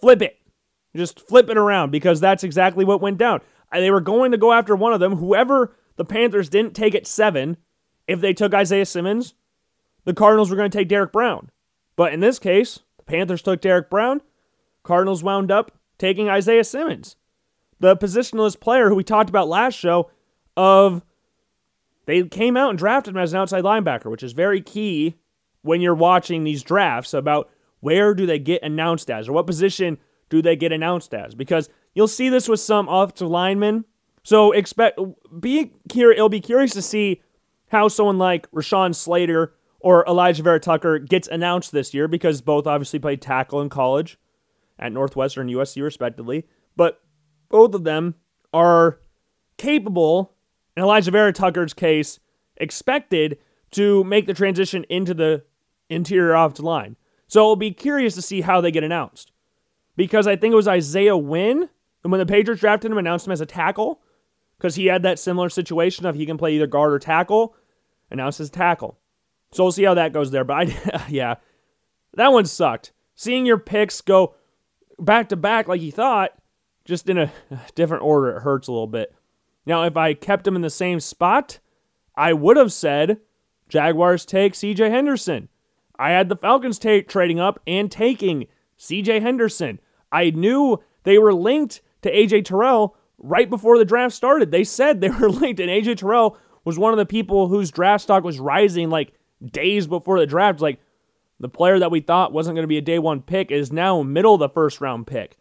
Flip 0.00 0.22
it. 0.22 0.38
Just 0.94 1.26
flip 1.26 1.50
it 1.50 1.56
around 1.56 1.90
because 1.90 2.20
that's 2.20 2.44
exactly 2.44 2.84
what 2.84 3.00
went 3.00 3.18
down. 3.18 3.40
They 3.74 3.90
were 3.90 4.00
going 4.00 4.32
to 4.32 4.38
go 4.38 4.52
after 4.52 4.76
one 4.76 4.92
of 4.92 5.00
them. 5.00 5.16
Whoever 5.16 5.74
the 5.96 6.04
Panthers 6.04 6.48
didn't 6.48 6.74
take 6.74 6.94
at 6.94 7.06
seven, 7.06 7.56
if 8.06 8.20
they 8.20 8.32
took 8.32 8.54
Isaiah 8.54 8.86
Simmons, 8.86 9.34
the 10.04 10.14
Cardinals 10.14 10.50
were 10.50 10.56
going 10.56 10.70
to 10.70 10.76
take 10.76 10.88
Derrick 10.88 11.12
Brown. 11.12 11.50
But 11.96 12.12
in 12.12 12.20
this 12.20 12.38
case, 12.38 12.80
the 12.96 13.04
Panthers 13.04 13.42
took 13.42 13.60
Derrick 13.60 13.90
Brown. 13.90 14.20
Cardinals 14.82 15.22
wound 15.22 15.50
up 15.50 15.72
taking 15.98 16.28
Isaiah 16.28 16.64
Simmons, 16.64 17.16
the 17.80 17.96
positionless 17.96 18.58
player 18.58 18.88
who 18.88 18.94
we 18.94 19.04
talked 19.04 19.30
about 19.30 19.48
last 19.48 19.74
show. 19.74 20.10
Of 20.56 21.02
they 22.06 22.22
came 22.24 22.56
out 22.56 22.70
and 22.70 22.78
drafted 22.78 23.14
him 23.14 23.20
as 23.20 23.32
an 23.32 23.40
outside 23.40 23.64
linebacker, 23.64 24.10
which 24.10 24.22
is 24.22 24.32
very 24.32 24.60
key 24.60 25.16
when 25.62 25.80
you're 25.80 25.94
watching 25.94 26.44
these 26.44 26.62
drafts 26.62 27.14
about 27.14 27.50
where 27.80 28.14
do 28.14 28.26
they 28.26 28.38
get 28.38 28.62
announced 28.62 29.10
as 29.10 29.28
or 29.28 29.32
what 29.32 29.46
position 29.46 29.98
do 30.28 30.42
they 30.42 30.56
get 30.56 30.72
announced 30.72 31.12
as 31.12 31.34
because 31.34 31.68
you'll 31.94 32.08
see 32.08 32.28
this 32.28 32.48
with 32.48 32.60
some 32.60 32.88
offensive 32.88 33.28
linemen. 33.28 33.84
So 34.22 34.52
expect 34.52 34.98
be 35.40 35.72
curious. 35.88 36.18
It'll 36.18 36.28
be 36.28 36.40
curious 36.40 36.72
to 36.72 36.82
see 36.82 37.22
how 37.68 37.88
someone 37.88 38.18
like 38.18 38.50
Rashawn 38.50 38.94
Slater 38.94 39.54
or 39.80 40.04
Alijah 40.06 40.40
Vera-Tucker 40.40 40.98
gets 41.00 41.28
announced 41.28 41.72
this 41.72 41.92
year 41.92 42.08
because 42.08 42.40
both 42.40 42.66
obviously 42.66 42.98
played 42.98 43.20
tackle 43.20 43.60
in 43.60 43.68
college 43.68 44.18
at 44.78 44.92
Northwestern 44.92 45.48
and 45.48 45.56
USC, 45.56 45.82
respectively. 45.82 46.46
But 46.74 47.02
both 47.50 47.74
of 47.74 47.84
them 47.84 48.14
are 48.52 49.00
capable, 49.58 50.34
in 50.76 50.82
Alijah 50.82 51.12
Vera-Tucker's 51.12 51.74
case, 51.74 52.18
expected 52.56 53.38
to 53.72 54.04
make 54.04 54.26
the 54.26 54.34
transition 54.34 54.84
into 54.88 55.12
the 55.12 55.44
interior 55.90 56.34
offensive 56.34 56.64
line. 56.64 56.96
So 57.26 57.44
I'll 57.44 57.56
be 57.56 57.72
curious 57.72 58.14
to 58.14 58.22
see 58.22 58.40
how 58.40 58.60
they 58.60 58.70
get 58.70 58.84
announced. 58.84 59.32
Because 59.96 60.26
I 60.26 60.36
think 60.36 60.52
it 60.52 60.56
was 60.56 60.68
Isaiah 60.68 61.16
Wynn, 61.16 61.68
and 62.04 62.12
when 62.12 62.20
the 62.20 62.26
Patriots 62.26 62.60
drafted 62.60 62.92
him, 62.92 62.98
announced 62.98 63.26
him 63.26 63.32
as 63.32 63.40
a 63.40 63.46
tackle, 63.46 64.00
because 64.58 64.76
he 64.76 64.86
had 64.86 65.02
that 65.02 65.18
similar 65.18 65.48
situation 65.48 66.06
of 66.06 66.14
he 66.14 66.26
can 66.26 66.38
play 66.38 66.54
either 66.54 66.66
guard 66.66 66.92
or 66.92 66.98
tackle, 66.98 67.56
announced 68.10 68.40
as 68.40 68.50
tackle. 68.50 68.98
So 69.52 69.64
we'll 69.64 69.72
see 69.72 69.84
how 69.84 69.94
that 69.94 70.12
goes 70.12 70.30
there. 70.30 70.44
But 70.44 70.68
I, 70.68 71.06
yeah, 71.08 71.36
that 72.14 72.32
one 72.32 72.44
sucked. 72.44 72.92
Seeing 73.14 73.46
your 73.46 73.58
picks 73.58 74.00
go 74.00 74.34
back 74.98 75.28
to 75.30 75.36
back 75.36 75.66
like 75.66 75.80
you 75.80 75.92
thought, 75.92 76.32
just 76.84 77.08
in 77.08 77.18
a 77.18 77.32
different 77.74 78.02
order, 78.02 78.36
it 78.36 78.42
hurts 78.42 78.68
a 78.68 78.72
little 78.72 78.86
bit. 78.86 79.14
Now, 79.66 79.84
if 79.84 79.96
I 79.96 80.14
kept 80.14 80.46
him 80.46 80.56
in 80.56 80.62
the 80.62 80.70
same 80.70 81.00
spot, 81.00 81.58
I 82.14 82.32
would 82.32 82.56
have 82.56 82.72
said 82.72 83.20
Jaguars 83.68 84.26
take 84.26 84.52
CJ 84.52 84.90
Henderson. 84.90 85.48
I 85.98 86.10
had 86.10 86.28
the 86.28 86.36
Falcons 86.36 86.78
trading 86.78 87.40
up 87.40 87.60
and 87.66 87.90
taking 87.90 88.46
CJ 88.78 89.22
Henderson. 89.22 89.80
I 90.12 90.30
knew 90.30 90.82
they 91.04 91.18
were 91.18 91.32
linked 91.32 91.80
to 92.04 92.12
AJ 92.12 92.44
Terrell 92.44 92.96
right 93.18 93.48
before 93.48 93.78
the 93.78 93.84
draft 93.84 94.14
started. 94.14 94.50
They 94.50 94.64
said 94.64 95.00
they 95.00 95.08
were 95.10 95.30
linked, 95.30 95.60
and 95.60 95.70
AJ 95.70 95.96
Terrell 95.96 96.38
was 96.64 96.78
one 96.78 96.92
of 96.92 96.98
the 96.98 97.06
people 97.06 97.48
whose 97.48 97.70
draft 97.70 98.04
stock 98.04 98.22
was 98.22 98.38
rising 98.38 98.90
like 98.90 99.14
days 99.44 99.86
before 99.86 100.18
the 100.18 100.26
draft. 100.26 100.60
Like 100.60 100.80
the 101.40 101.48
player 101.48 101.78
that 101.78 101.90
we 101.90 102.00
thought 102.00 102.32
wasn't 102.32 102.56
going 102.56 102.64
to 102.64 102.68
be 102.68 102.78
a 102.78 102.82
day 102.82 102.98
one 102.98 103.22
pick 103.22 103.50
is 103.50 103.72
now 103.72 104.02
middle 104.02 104.34
of 104.34 104.40
the 104.40 104.48
first 104.48 104.80
round 104.80 105.06
pick. 105.06 105.36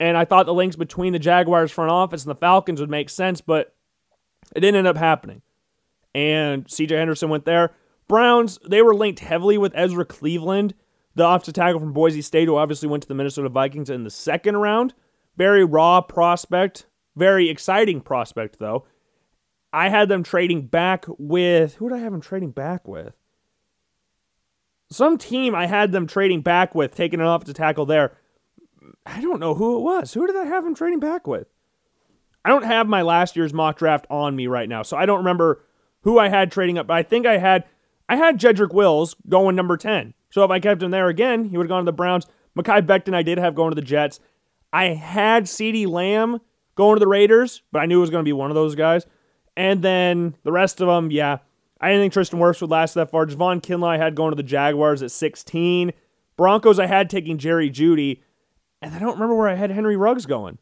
And 0.00 0.16
I 0.16 0.24
thought 0.24 0.46
the 0.46 0.54
links 0.54 0.74
between 0.74 1.12
the 1.12 1.18
Jaguars 1.20 1.70
front 1.70 1.92
office 1.92 2.24
and 2.24 2.30
the 2.30 2.38
Falcons 2.38 2.80
would 2.80 2.90
make 2.90 3.08
sense, 3.08 3.40
but 3.40 3.74
it 4.54 4.60
didn't 4.60 4.76
end 4.76 4.88
up 4.88 4.96
happening. 4.96 5.42
And 6.12 6.66
CJ 6.66 6.90
Henderson 6.90 7.30
went 7.30 7.44
there. 7.44 7.72
Browns, 8.08 8.58
they 8.68 8.82
were 8.82 8.94
linked 8.94 9.20
heavily 9.20 9.56
with 9.56 9.72
Ezra 9.76 10.04
Cleveland, 10.04 10.74
the 11.14 11.26
offensive 11.26 11.54
tackle 11.54 11.78
from 11.78 11.92
Boise 11.92 12.20
State, 12.20 12.48
who 12.48 12.56
obviously 12.56 12.88
went 12.88 13.04
to 13.04 13.08
the 13.08 13.14
Minnesota 13.14 13.48
Vikings 13.48 13.90
in 13.90 14.02
the 14.02 14.10
second 14.10 14.56
round. 14.56 14.92
Very 15.36 15.64
raw 15.64 16.00
prospect, 16.00 16.86
very 17.16 17.48
exciting 17.48 18.00
prospect, 18.00 18.58
though. 18.58 18.86
I 19.72 19.88
had 19.88 20.08
them 20.08 20.22
trading 20.22 20.66
back 20.66 21.06
with 21.08 21.76
who 21.76 21.88
did 21.88 21.96
I 21.96 22.00
have 22.00 22.12
them 22.12 22.20
trading 22.20 22.50
back 22.50 22.86
with? 22.86 23.14
Some 24.90 25.16
team 25.16 25.54
I 25.54 25.66
had 25.66 25.92
them 25.92 26.06
trading 26.06 26.42
back 26.42 26.74
with, 26.74 26.94
taking 26.94 27.20
an 27.20 27.26
offensive 27.26 27.56
tackle 27.56 27.86
there. 27.86 28.12
I 29.06 29.22
don't 29.22 29.40
know 29.40 29.54
who 29.54 29.76
it 29.78 29.80
was. 29.80 30.12
Who 30.12 30.26
did 30.26 30.36
I 30.36 30.44
have 30.44 30.64
them 30.64 30.74
trading 30.74 31.00
back 31.00 31.26
with? 31.26 31.46
I 32.44 32.50
don't 32.50 32.64
have 32.64 32.86
my 32.86 33.02
last 33.02 33.36
year's 33.36 33.54
mock 33.54 33.78
draft 33.78 34.06
on 34.10 34.36
me 34.36 34.46
right 34.46 34.68
now, 34.68 34.82
so 34.82 34.96
I 34.96 35.06
don't 35.06 35.18
remember 35.18 35.64
who 36.02 36.18
I 36.18 36.28
had 36.28 36.50
trading 36.50 36.76
up. 36.76 36.86
But 36.86 36.94
I 36.94 37.02
think 37.02 37.24
I 37.26 37.38
had 37.38 37.64
I 38.08 38.16
had 38.16 38.38
Jedrick 38.38 38.74
Wills 38.74 39.16
going 39.28 39.56
number 39.56 39.76
ten. 39.76 40.12
So 40.30 40.44
if 40.44 40.50
I 40.50 40.60
kept 40.60 40.82
him 40.82 40.90
there 40.90 41.08
again, 41.08 41.44
he 41.44 41.56
would 41.56 41.64
have 41.64 41.70
gone 41.70 41.82
to 41.82 41.90
the 41.90 41.92
Browns. 41.92 42.26
Mekhi 42.58 42.84
Becton 42.84 43.14
I 43.14 43.22
did 43.22 43.38
have 43.38 43.54
going 43.54 43.70
to 43.70 43.74
the 43.74 43.80
Jets. 43.80 44.20
I 44.72 44.86
had 44.86 45.44
CeeDee 45.44 45.86
Lamb 45.86 46.40
going 46.74 46.96
to 46.96 47.00
the 47.00 47.08
Raiders, 47.08 47.62
but 47.72 47.80
I 47.80 47.86
knew 47.86 47.98
it 47.98 48.00
was 48.00 48.10
going 48.10 48.24
to 48.24 48.28
be 48.28 48.32
one 48.32 48.50
of 48.50 48.54
those 48.54 48.74
guys. 48.74 49.06
And 49.56 49.82
then 49.82 50.34
the 50.44 50.52
rest 50.52 50.80
of 50.80 50.88
them, 50.88 51.10
yeah. 51.10 51.38
I 51.80 51.88
didn't 51.88 52.04
think 52.04 52.12
Tristan 52.12 52.38
Wirfs 52.38 52.60
would 52.60 52.70
last 52.70 52.94
that 52.94 53.10
far. 53.10 53.26
Javon 53.26 53.60
Kinlaw 53.60 53.88
I 53.88 53.98
had 53.98 54.14
going 54.14 54.30
to 54.30 54.36
the 54.36 54.42
Jaguars 54.42 55.02
at 55.02 55.10
16. 55.10 55.92
Broncos 56.36 56.78
I 56.78 56.86
had 56.86 57.10
taking 57.10 57.38
Jerry 57.38 57.70
Jeudy. 57.70 58.22
And 58.80 58.94
I 58.94 58.98
don't 58.98 59.14
remember 59.14 59.36
where 59.36 59.48
I 59.48 59.54
had 59.54 59.70
Henry 59.70 59.96
Ruggs 59.96 60.26
going. 60.26 60.58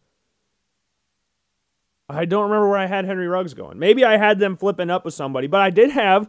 I 2.09 2.25
don't 2.25 2.45
remember 2.45 2.69
where 2.69 2.79
I 2.79 2.87
had 2.87 3.05
Henry 3.05 3.29
Ruggs 3.29 3.55
going. 3.55 3.79
Maybe 3.79 4.05
I 4.05 4.17
had 4.17 4.39
them 4.39 4.57
flipping 4.57 4.91
up 4.91 5.05
with 5.05 5.15
somebody, 5.15 5.47
but 5.47 5.61
I 5.61 5.71
did 5.71 5.91
have, 5.91 6.29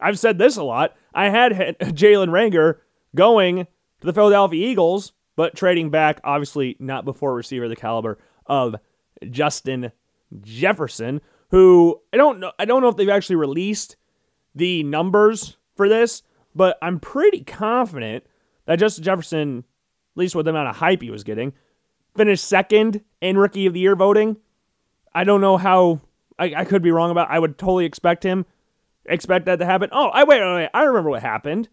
I've 0.00 0.18
said 0.18 0.38
this 0.38 0.56
a 0.56 0.64
lot, 0.64 0.96
I 1.14 1.28
had 1.28 1.52
Jalen 1.80 2.30
Reagor 2.30 2.78
going 3.14 3.66
to 4.00 4.06
the 4.06 4.12
Philadelphia 4.12 4.66
Eagles, 4.66 5.12
but 5.36 5.56
trading 5.56 5.90
back, 5.90 6.20
obviously 6.24 6.76
not 6.78 7.04
before 7.04 7.34
receiver 7.34 7.68
the 7.68 7.76
caliber 7.76 8.18
of 8.46 8.76
Justin 9.30 9.92
Jefferson, 10.40 11.20
who 11.50 12.00
I 12.12 12.16
don't 12.16 12.40
know 12.40 12.52
I 12.58 12.64
don't 12.64 12.82
know 12.82 12.88
if 12.88 12.96
they've 12.96 13.08
actually 13.08 13.36
released 13.36 13.96
the 14.54 14.82
numbers 14.82 15.56
for 15.76 15.88
this, 15.88 16.22
but 16.54 16.78
I'm 16.82 17.00
pretty 17.00 17.42
confident 17.42 18.24
that 18.66 18.78
Justin 18.78 19.04
Jefferson, 19.04 19.58
at 19.58 20.18
least 20.18 20.34
with 20.34 20.46
the 20.46 20.50
amount 20.50 20.68
of 20.68 20.76
hype 20.76 21.02
he 21.02 21.10
was 21.10 21.24
getting, 21.24 21.52
finished 22.16 22.44
second 22.44 23.02
in 23.20 23.38
rookie 23.38 23.66
of 23.66 23.74
the 23.74 23.80
year 23.80 23.96
voting. 23.96 24.36
I 25.14 25.24
don't 25.24 25.40
know 25.40 25.56
how 25.56 26.00
I, 26.38 26.54
I 26.56 26.64
could 26.64 26.82
be 26.82 26.90
wrong 26.90 27.10
about 27.10 27.30
I 27.30 27.38
would 27.38 27.58
totally 27.58 27.84
expect 27.84 28.22
him 28.22 28.46
expect 29.06 29.46
that 29.46 29.58
to 29.58 29.64
happen. 29.64 29.90
Oh, 29.92 30.08
I 30.08 30.24
wait, 30.24 30.40
wait, 30.40 30.54
wait. 30.54 30.70
I 30.74 30.84
remember 30.84 31.10
what 31.10 31.22
happened. 31.22 31.68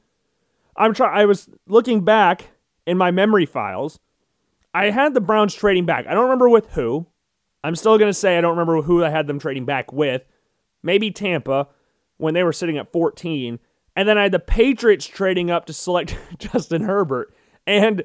I'm 0.75 0.93
trying 0.93 1.17
I 1.17 1.25
was 1.25 1.49
looking 1.67 2.03
back 2.03 2.51
in 2.85 2.97
my 2.97 3.11
memory 3.11 3.45
files. 3.45 3.99
I 4.73 4.91
had 4.91 5.13
the 5.13 5.21
Browns 5.21 5.53
trading 5.53 5.85
back. 5.85 6.05
I 6.07 6.13
don't 6.13 6.23
remember 6.23 6.49
with 6.49 6.71
who. 6.71 7.07
I'm 7.63 7.75
still 7.75 7.97
going 7.97 8.09
to 8.09 8.13
say 8.13 8.37
I 8.37 8.41
don't 8.41 8.57
remember 8.57 8.81
who 8.81 9.03
I 9.03 9.09
had 9.09 9.27
them 9.27 9.39
trading 9.39 9.65
back 9.65 9.91
with. 9.91 10.25
Maybe 10.83 11.11
Tampa 11.11 11.67
when 12.17 12.33
they 12.33 12.43
were 12.43 12.53
sitting 12.53 12.77
at 12.77 12.91
14. 12.91 13.59
And 13.95 14.07
then 14.07 14.17
I 14.17 14.23
had 14.23 14.31
the 14.31 14.39
Patriots 14.39 15.05
trading 15.05 15.51
up 15.51 15.65
to 15.65 15.73
select 15.73 16.17
Justin 16.37 16.83
Herbert. 16.83 17.33
And 17.65 18.03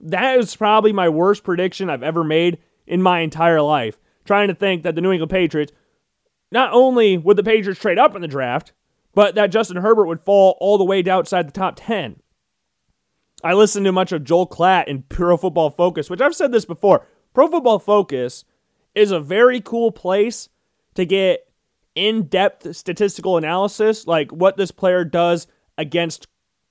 that 0.00 0.38
is 0.38 0.56
probably 0.56 0.92
my 0.92 1.08
worst 1.08 1.44
prediction 1.44 1.90
I've 1.90 2.02
ever 2.02 2.24
made 2.24 2.58
in 2.86 3.02
my 3.02 3.20
entire 3.20 3.62
life. 3.62 3.98
Trying 4.24 4.48
to 4.48 4.54
think 4.54 4.82
that 4.82 4.94
the 4.94 5.00
New 5.00 5.12
England 5.12 5.30
Patriots, 5.30 5.72
not 6.50 6.72
only 6.72 7.16
would 7.16 7.36
the 7.36 7.44
Patriots 7.44 7.80
trade 7.80 7.98
up 7.98 8.16
in 8.16 8.22
the 8.22 8.28
draft, 8.28 8.72
but 9.14 9.34
that 9.34 9.52
Justin 9.52 9.78
Herbert 9.78 10.06
would 10.06 10.20
fall 10.20 10.56
all 10.60 10.78
the 10.78 10.84
way 10.84 11.02
to 11.02 11.10
outside 11.10 11.46
the 11.46 11.52
top 11.52 11.74
10. 11.76 12.20
I 13.44 13.52
listened 13.52 13.84
to 13.86 13.92
much 13.92 14.12
of 14.12 14.24
Joel 14.24 14.46
Klatt 14.46 14.88
in 14.88 15.02
Pro 15.02 15.36
Football 15.36 15.70
Focus, 15.70 16.08
which 16.08 16.20
I've 16.20 16.34
said 16.34 16.52
this 16.52 16.64
before. 16.64 17.06
Pro 17.34 17.48
Football 17.48 17.78
Focus 17.78 18.44
is 18.94 19.10
a 19.10 19.20
very 19.20 19.60
cool 19.60 19.92
place 19.92 20.48
to 20.94 21.04
get 21.04 21.46
in 21.94 22.24
depth 22.24 22.74
statistical 22.74 23.36
analysis, 23.36 24.06
like 24.06 24.30
what 24.30 24.56
this 24.56 24.70
player 24.70 25.04
does 25.04 25.46
against 25.76 26.26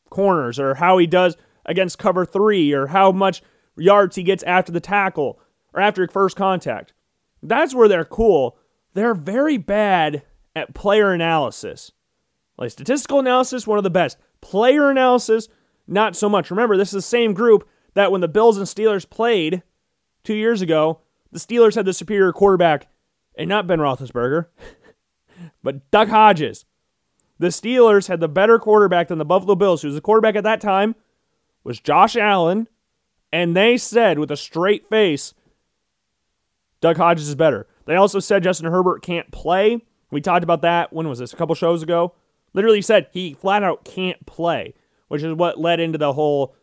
corners, 0.09 0.59
or 0.59 0.75
how 0.75 0.97
he 0.97 1.07
does 1.07 1.37
against 1.65 1.99
cover 1.99 2.25
three, 2.25 2.73
or 2.73 2.87
how 2.87 3.11
much 3.11 3.43
yards 3.77 4.15
he 4.15 4.23
gets 4.23 4.43
after 4.43 4.71
the 4.71 4.79
tackle 4.79 5.39
or 5.73 5.81
after 5.81 6.07
first 6.07 6.35
contact. 6.35 6.93
That's 7.43 7.75
where 7.75 7.87
they're 7.87 8.05
cool. 8.05 8.57
They're 8.93 9.13
very 9.13 9.57
bad 9.57 10.23
at 10.55 10.73
player 10.73 11.11
analysis. 11.11 11.91
Like 12.57 12.71
statistical 12.71 13.19
analysis, 13.19 13.67
one 13.67 13.77
of 13.77 13.83
the 13.83 13.89
best. 13.89 14.17
Player 14.41 14.89
analysis, 14.89 15.49
not 15.87 16.15
so 16.15 16.29
much. 16.29 16.49
Remember, 16.51 16.77
this 16.77 16.89
is 16.89 16.93
the 16.93 17.01
same 17.01 17.33
group 17.33 17.67
that 17.93 18.11
when 18.11 18.21
the 18.21 18.27
Bills 18.27 18.57
and 18.57 18.67
Steelers 18.67 19.09
played 19.09 19.63
two 20.23 20.33
years 20.33 20.61
ago, 20.61 21.01
the 21.31 21.39
Steelers 21.39 21.75
had 21.75 21.85
the 21.85 21.93
superior 21.93 22.31
quarterback, 22.31 22.87
and 23.37 23.49
not 23.49 23.67
Ben 23.67 23.79
Roethlisberger, 23.79 24.47
but 25.63 25.89
Duck 25.91 26.09
Hodges. 26.09 26.65
The 27.37 27.47
Steelers 27.47 28.07
had 28.07 28.21
the 28.21 28.29
better 28.29 28.57
quarterback 28.57 29.09
than 29.09 29.17
the 29.17 29.25
Buffalo 29.25 29.55
Bills, 29.55 29.81
who 29.81 29.89
was 29.89 29.95
the 29.95 30.01
quarterback 30.01 30.35
at 30.35 30.43
that 30.45 30.61
time, 30.61 30.95
was 31.63 31.79
Josh 31.79 32.15
Allen, 32.15 32.69
and 33.31 33.55
they 33.55 33.75
said 33.77 34.19
with 34.19 34.31
a 34.31 34.37
straight 34.37 34.87
face, 34.89 35.33
Duck 36.79 36.97
Hodges 36.97 37.27
is 37.27 37.35
better. 37.35 37.67
They 37.85 37.95
also 37.95 38.19
said 38.19 38.43
Justin 38.43 38.71
Herbert 38.71 39.01
can't 39.01 39.31
play. 39.31 39.81
We 40.11 40.21
talked 40.21 40.43
about 40.43 40.61
that. 40.61 40.93
When 40.93 41.09
was 41.09 41.19
this? 41.19 41.33
A 41.33 41.35
couple 41.35 41.55
shows 41.55 41.83
ago. 41.83 42.13
Literally 42.53 42.81
said 42.81 43.07
he 43.11 43.33
flat 43.33 43.63
out 43.63 43.83
can't 43.83 44.25
play, 44.25 44.73
which 45.07 45.23
is 45.23 45.33
what 45.33 45.59
led 45.59 45.79
into 45.79 45.97
the 45.97 46.13
whole 46.13 46.55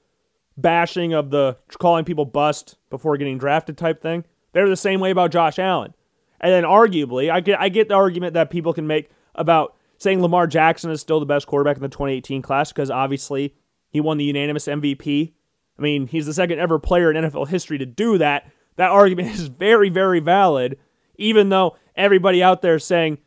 bashing 0.56 1.12
of 1.14 1.30
the 1.30 1.56
calling 1.78 2.04
people 2.04 2.24
bust 2.24 2.76
before 2.90 3.16
getting 3.16 3.38
drafted 3.38 3.78
type 3.78 4.02
thing. 4.02 4.24
They're 4.52 4.68
the 4.68 4.76
same 4.76 5.00
way 5.00 5.10
about 5.10 5.30
Josh 5.30 5.58
Allen. 5.58 5.94
And 6.40 6.52
then 6.52 6.64
arguably, 6.64 7.30
I 7.30 7.40
get 7.40 7.60
I 7.60 7.68
get 7.68 7.88
the 7.88 7.94
argument 7.94 8.34
that 8.34 8.50
people 8.50 8.72
can 8.72 8.86
make 8.86 9.10
about 9.34 9.76
saying 9.98 10.20
Lamar 10.20 10.46
Jackson 10.46 10.90
is 10.90 11.00
still 11.00 11.20
the 11.20 11.26
best 11.26 11.46
quarterback 11.46 11.76
in 11.76 11.82
the 11.82 11.88
2018 11.88 12.42
class 12.42 12.72
because 12.72 12.90
obviously 12.90 13.54
he 13.88 14.00
won 14.00 14.18
the 14.18 14.24
unanimous 14.24 14.66
MVP. 14.66 15.32
I 15.78 15.82
mean, 15.82 16.08
he's 16.08 16.26
the 16.26 16.34
second 16.34 16.58
ever 16.58 16.78
player 16.78 17.10
in 17.10 17.24
NFL 17.24 17.48
history 17.48 17.78
to 17.78 17.86
do 17.86 18.18
that. 18.18 18.50
That 18.76 18.90
argument 18.90 19.28
is 19.34 19.46
very, 19.46 19.88
very 19.88 20.18
valid, 20.18 20.78
even 21.16 21.48
though 21.48 21.76
everybody 21.94 22.42
out 22.42 22.62
there 22.62 22.76
is 22.76 22.84
saying 22.84 23.18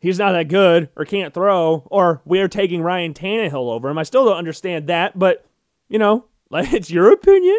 he's 0.00 0.18
not 0.18 0.32
that 0.32 0.48
good 0.48 0.88
or 0.96 1.04
can't 1.04 1.32
throw 1.32 1.86
or 1.90 2.22
we're 2.24 2.48
taking 2.48 2.82
Ryan 2.82 3.14
Tannehill 3.14 3.72
over 3.72 3.88
him. 3.88 3.98
I 3.98 4.02
still 4.02 4.24
don't 4.24 4.36
understand 4.36 4.88
that, 4.88 5.18
but 5.18 5.46
you 5.88 5.98
know, 5.98 6.24
like 6.50 6.72
it's 6.72 6.90
your 6.90 7.12
opinion. 7.12 7.58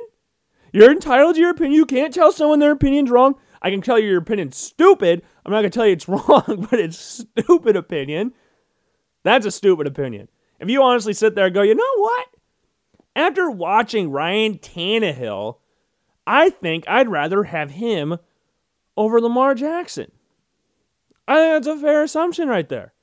You're 0.74 0.91
entitled 0.91 1.36
to 1.36 1.41
your 1.41 1.51
opinion. 1.51 1.74
You 1.74 1.86
can't 1.86 2.13
tell 2.13 2.31
someone 2.31 2.60
their 2.60 2.71
opinion's 2.71 3.12
wrong. 3.12 3.36
I 3.62 3.69
can 3.69 3.81
tell 3.81 4.00
you 4.00 4.07
your 4.07 4.19
opinion's 4.19 4.57
stupid. 4.57 5.21
I'm 5.45 5.51
not 5.51 5.62
to 5.62 5.69
tell 5.69 5.86
you 5.86 5.93
it's 5.93 6.07
wrong, 6.10 6.67
but 6.69 6.79
it's 6.79 6.98
stupid 6.98 7.75
opinion. 7.75 8.33
That's 9.24 9.45
a 9.45 9.51
stupid 9.51 9.88
opinion. 9.88 10.29
If 10.60 10.69
you 10.69 10.81
honestly 10.81 11.13
sit 11.13 11.36
there 11.36 11.45
and 11.45 11.53
go, 11.53 11.62
you 11.62 11.75
know 11.75 11.95
what? 11.98 12.27
After 13.15 13.51
watching 13.51 14.12
Ryan 14.12 14.57
Tannehill, 14.57 15.57
I 16.25 16.50
think 16.50 16.88
I'd 16.88 17.10
rather 17.10 17.43
have 17.43 17.71
him 17.71 18.17
over 18.95 19.19
Lamar 19.19 19.55
Jackson. 19.55 20.12
I 21.28 21.36
think 21.36 21.66
that's 21.66 21.78
a 21.78 21.82
fair 21.82 22.04
assumption 22.04 22.48
right 22.48 22.68
there. 22.68 22.94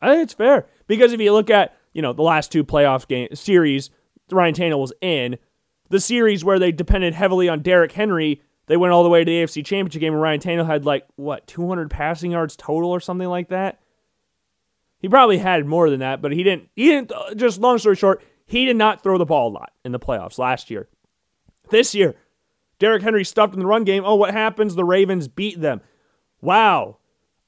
I 0.00 0.12
think 0.12 0.24
it's 0.24 0.34
fair 0.34 0.66
because 0.86 1.12
if 1.12 1.20
you 1.20 1.32
look 1.32 1.50
at 1.50 1.76
you 1.92 2.02
know 2.02 2.12
the 2.12 2.22
last 2.22 2.52
two 2.52 2.64
playoff 2.64 3.08
game 3.08 3.28
series 3.34 3.90
Ryan 4.30 4.54
Tannehill 4.54 4.80
was 4.80 4.92
in, 5.00 5.38
the 5.88 6.00
series 6.00 6.44
where 6.44 6.58
they 6.58 6.72
depended 6.72 7.14
heavily 7.14 7.48
on 7.48 7.60
Derrick 7.60 7.92
Henry, 7.92 8.42
they 8.66 8.76
went 8.76 8.92
all 8.92 9.02
the 9.02 9.08
way 9.08 9.20
to 9.20 9.24
the 9.24 9.42
AFC 9.42 9.64
Championship 9.64 10.00
game, 10.00 10.12
and 10.12 10.22
Ryan 10.22 10.40
Tannehill 10.40 10.66
had 10.66 10.84
like 10.84 11.06
what 11.16 11.46
200 11.46 11.90
passing 11.90 12.32
yards 12.32 12.56
total 12.56 12.90
or 12.90 13.00
something 13.00 13.28
like 13.28 13.48
that. 13.48 13.80
He 14.98 15.08
probably 15.08 15.38
had 15.38 15.66
more 15.66 15.88
than 15.90 16.00
that, 16.00 16.20
but 16.20 16.32
he 16.32 16.42
didn't. 16.42 16.68
He 16.74 16.86
didn't. 16.86 17.12
Uh, 17.12 17.34
just 17.34 17.60
long 17.60 17.78
story 17.78 17.96
short, 17.96 18.22
he 18.46 18.64
did 18.64 18.76
not 18.76 19.02
throw 19.02 19.18
the 19.18 19.24
ball 19.24 19.48
a 19.48 19.54
lot 19.54 19.72
in 19.84 19.92
the 19.92 20.00
playoffs 20.00 20.38
last 20.38 20.70
year. 20.70 20.88
This 21.70 21.94
year, 21.94 22.16
Derrick 22.78 23.02
Henry 23.02 23.24
stuffed 23.24 23.54
in 23.54 23.60
the 23.60 23.66
run 23.66 23.84
game. 23.84 24.04
Oh, 24.04 24.14
what 24.14 24.32
happens? 24.32 24.74
The 24.74 24.84
Ravens 24.84 25.28
beat 25.28 25.60
them. 25.60 25.80
Wow. 26.40 26.98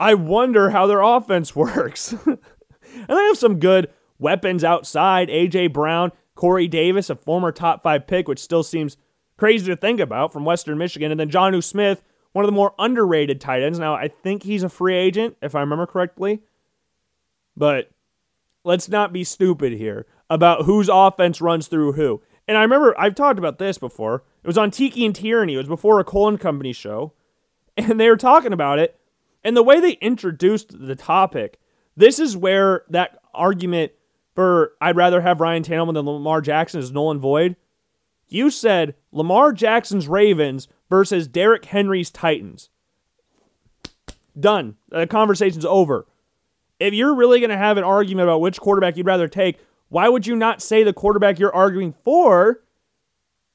I 0.00 0.14
wonder 0.14 0.70
how 0.70 0.86
their 0.86 1.02
offense 1.02 1.54
works. 1.56 2.12
and 2.12 2.38
they 3.08 3.14
have 3.14 3.38
some 3.38 3.58
good 3.58 3.90
weapons 4.18 4.64
outside. 4.64 5.30
A.J. 5.30 5.68
Brown, 5.68 6.12
Corey 6.34 6.68
Davis, 6.68 7.10
a 7.10 7.16
former 7.16 7.52
top 7.52 7.82
five 7.82 8.06
pick, 8.06 8.28
which 8.28 8.38
still 8.38 8.62
seems 8.62 8.96
crazy 9.36 9.66
to 9.66 9.76
think 9.76 10.00
about 10.00 10.32
from 10.32 10.44
Western 10.44 10.78
Michigan. 10.78 11.10
And 11.10 11.18
then 11.18 11.30
Jonnu 11.30 11.62
Smith, 11.62 12.02
one 12.32 12.44
of 12.44 12.48
the 12.48 12.54
more 12.54 12.74
underrated 12.78 13.40
tight 13.40 13.62
ends. 13.62 13.78
Now, 13.78 13.94
I 13.94 14.08
think 14.08 14.42
he's 14.42 14.62
a 14.62 14.68
free 14.68 14.94
agent, 14.94 15.36
if 15.42 15.54
I 15.54 15.60
remember 15.60 15.86
correctly. 15.86 16.40
But 17.56 17.90
let's 18.64 18.88
not 18.88 19.12
be 19.12 19.24
stupid 19.24 19.72
here 19.72 20.06
about 20.30 20.64
whose 20.64 20.88
offense 20.92 21.40
runs 21.40 21.68
through 21.68 21.92
who. 21.92 22.22
And 22.46 22.56
I 22.56 22.62
remember 22.62 22.98
I've 22.98 23.14
talked 23.14 23.38
about 23.38 23.58
this 23.58 23.78
before. 23.78 24.22
It 24.42 24.46
was 24.46 24.58
on 24.58 24.70
Tiki 24.70 25.04
and 25.04 25.14
Tierney. 25.14 25.54
It 25.54 25.58
was 25.58 25.68
before 25.68 26.00
a 26.00 26.04
Colin 26.04 26.38
Company 26.38 26.72
show. 26.72 27.12
And 27.78 27.98
they 27.98 28.08
were 28.08 28.16
talking 28.16 28.52
about 28.52 28.78
it. 28.78 28.98
And 29.44 29.56
the 29.56 29.62
way 29.62 29.80
they 29.80 29.92
introduced 29.92 30.78
the 30.78 30.96
topic, 30.96 31.58
this 31.96 32.18
is 32.18 32.36
where 32.36 32.84
that 32.90 33.18
argument 33.32 33.92
for 34.34 34.72
I'd 34.80 34.96
rather 34.96 35.20
have 35.20 35.40
Ryan 35.40 35.62
Tannehill 35.62 35.94
than 35.94 36.06
Lamar 36.06 36.40
Jackson 36.40 36.80
is 36.80 36.92
null 36.92 37.10
and 37.10 37.20
void. 37.20 37.56
You 38.28 38.50
said 38.50 38.94
Lamar 39.10 39.52
Jackson's 39.52 40.06
Ravens 40.06 40.68
versus 40.90 41.26
Derrick 41.26 41.64
Henry's 41.64 42.10
Titans. 42.10 42.68
Done. 44.38 44.76
The 44.90 45.06
conversation's 45.06 45.64
over. 45.64 46.06
If 46.78 46.94
you're 46.94 47.14
really 47.14 47.40
going 47.40 47.50
to 47.50 47.56
have 47.56 47.78
an 47.78 47.84
argument 47.84 48.28
about 48.28 48.40
which 48.40 48.60
quarterback 48.60 48.96
you'd 48.96 49.06
rather 49.06 49.26
take, 49.26 49.58
why 49.88 50.08
would 50.08 50.26
you 50.26 50.36
not 50.36 50.62
say 50.62 50.84
the 50.84 50.92
quarterback 50.92 51.38
you're 51.38 51.54
arguing 51.54 51.94
for 52.04 52.62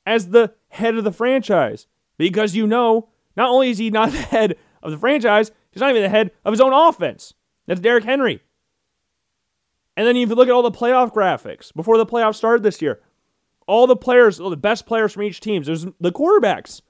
as 0.05 0.29
the 0.29 0.53
head 0.69 0.95
of 0.95 1.03
the 1.03 1.11
franchise? 1.11 1.87
Because 2.17 2.55
you 2.55 2.67
know, 2.67 3.09
not 3.35 3.49
only 3.49 3.69
is 3.69 3.77
he 3.77 3.89
not 3.89 4.11
the 4.11 4.17
head 4.17 4.55
of 4.81 4.91
the 4.91 4.97
franchise, 4.97 5.51
he's 5.71 5.81
not 5.81 5.89
even 5.89 6.01
the 6.03 6.09
head 6.09 6.31
of 6.45 6.53
his 6.53 6.61
own 6.61 6.73
offense. 6.73 7.33
That's 7.67 7.79
Derrick 7.79 8.03
Henry. 8.03 8.41
And 9.95 10.07
then 10.07 10.15
if 10.15 10.29
you 10.29 10.35
look 10.35 10.47
at 10.47 10.53
all 10.53 10.63
the 10.63 10.71
playoff 10.71 11.13
graphics 11.13 11.73
before 11.73 11.97
the 11.97 12.05
playoffs 12.05 12.35
started 12.35 12.63
this 12.63 12.81
year, 12.81 12.99
all 13.67 13.87
the 13.87 13.95
players, 13.95 14.39
all 14.39 14.49
the 14.49 14.57
best 14.57 14.85
players 14.85 15.13
from 15.13 15.23
each 15.23 15.39
team, 15.39 15.63
there's 15.63 15.85
the 15.99 16.11
quarterbacks. 16.11 16.81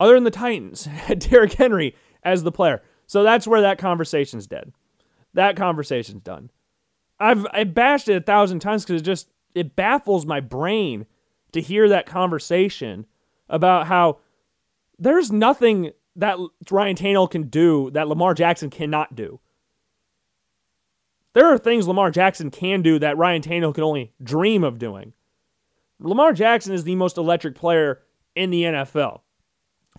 Other 0.00 0.14
than 0.14 0.24
the 0.24 0.30
Titans, 0.30 0.84
had 0.86 1.18
Derrick 1.20 1.52
Henry 1.52 1.94
as 2.22 2.42
the 2.42 2.52
player. 2.52 2.82
So 3.06 3.22
that's 3.22 3.46
where 3.46 3.60
that 3.60 3.78
conversation's 3.78 4.46
dead. 4.46 4.72
That 5.34 5.56
conversation's 5.56 6.22
done. 6.22 6.50
I've 7.20 7.46
I 7.52 7.64
bashed 7.64 8.08
it 8.08 8.16
a 8.16 8.20
thousand 8.20 8.60
times 8.60 8.84
because 8.84 9.00
it 9.00 9.04
just 9.04 9.28
it 9.54 9.76
baffles 9.76 10.26
my 10.26 10.40
brain 10.40 11.06
to 11.52 11.60
hear 11.60 11.88
that 11.88 12.06
conversation 12.06 13.06
about 13.48 13.86
how 13.86 14.18
there's 14.98 15.30
nothing 15.30 15.92
that 16.16 16.38
Ryan 16.70 16.96
Tannehill 16.96 17.30
can 17.30 17.44
do 17.44 17.90
that 17.90 18.08
Lamar 18.08 18.34
Jackson 18.34 18.70
cannot 18.70 19.14
do. 19.14 19.40
There 21.34 21.46
are 21.46 21.58
things 21.58 21.86
Lamar 21.86 22.10
Jackson 22.10 22.50
can 22.50 22.80
do 22.80 22.98
that 22.98 23.18
Ryan 23.18 23.42
Tannehill 23.42 23.74
can 23.74 23.84
only 23.84 24.12
dream 24.22 24.64
of 24.64 24.78
doing. 24.78 25.12
Lamar 26.00 26.32
Jackson 26.32 26.72
is 26.72 26.84
the 26.84 26.96
most 26.96 27.18
electric 27.18 27.54
player 27.54 28.02
in 28.34 28.50
the 28.50 28.62
NFL. 28.62 29.20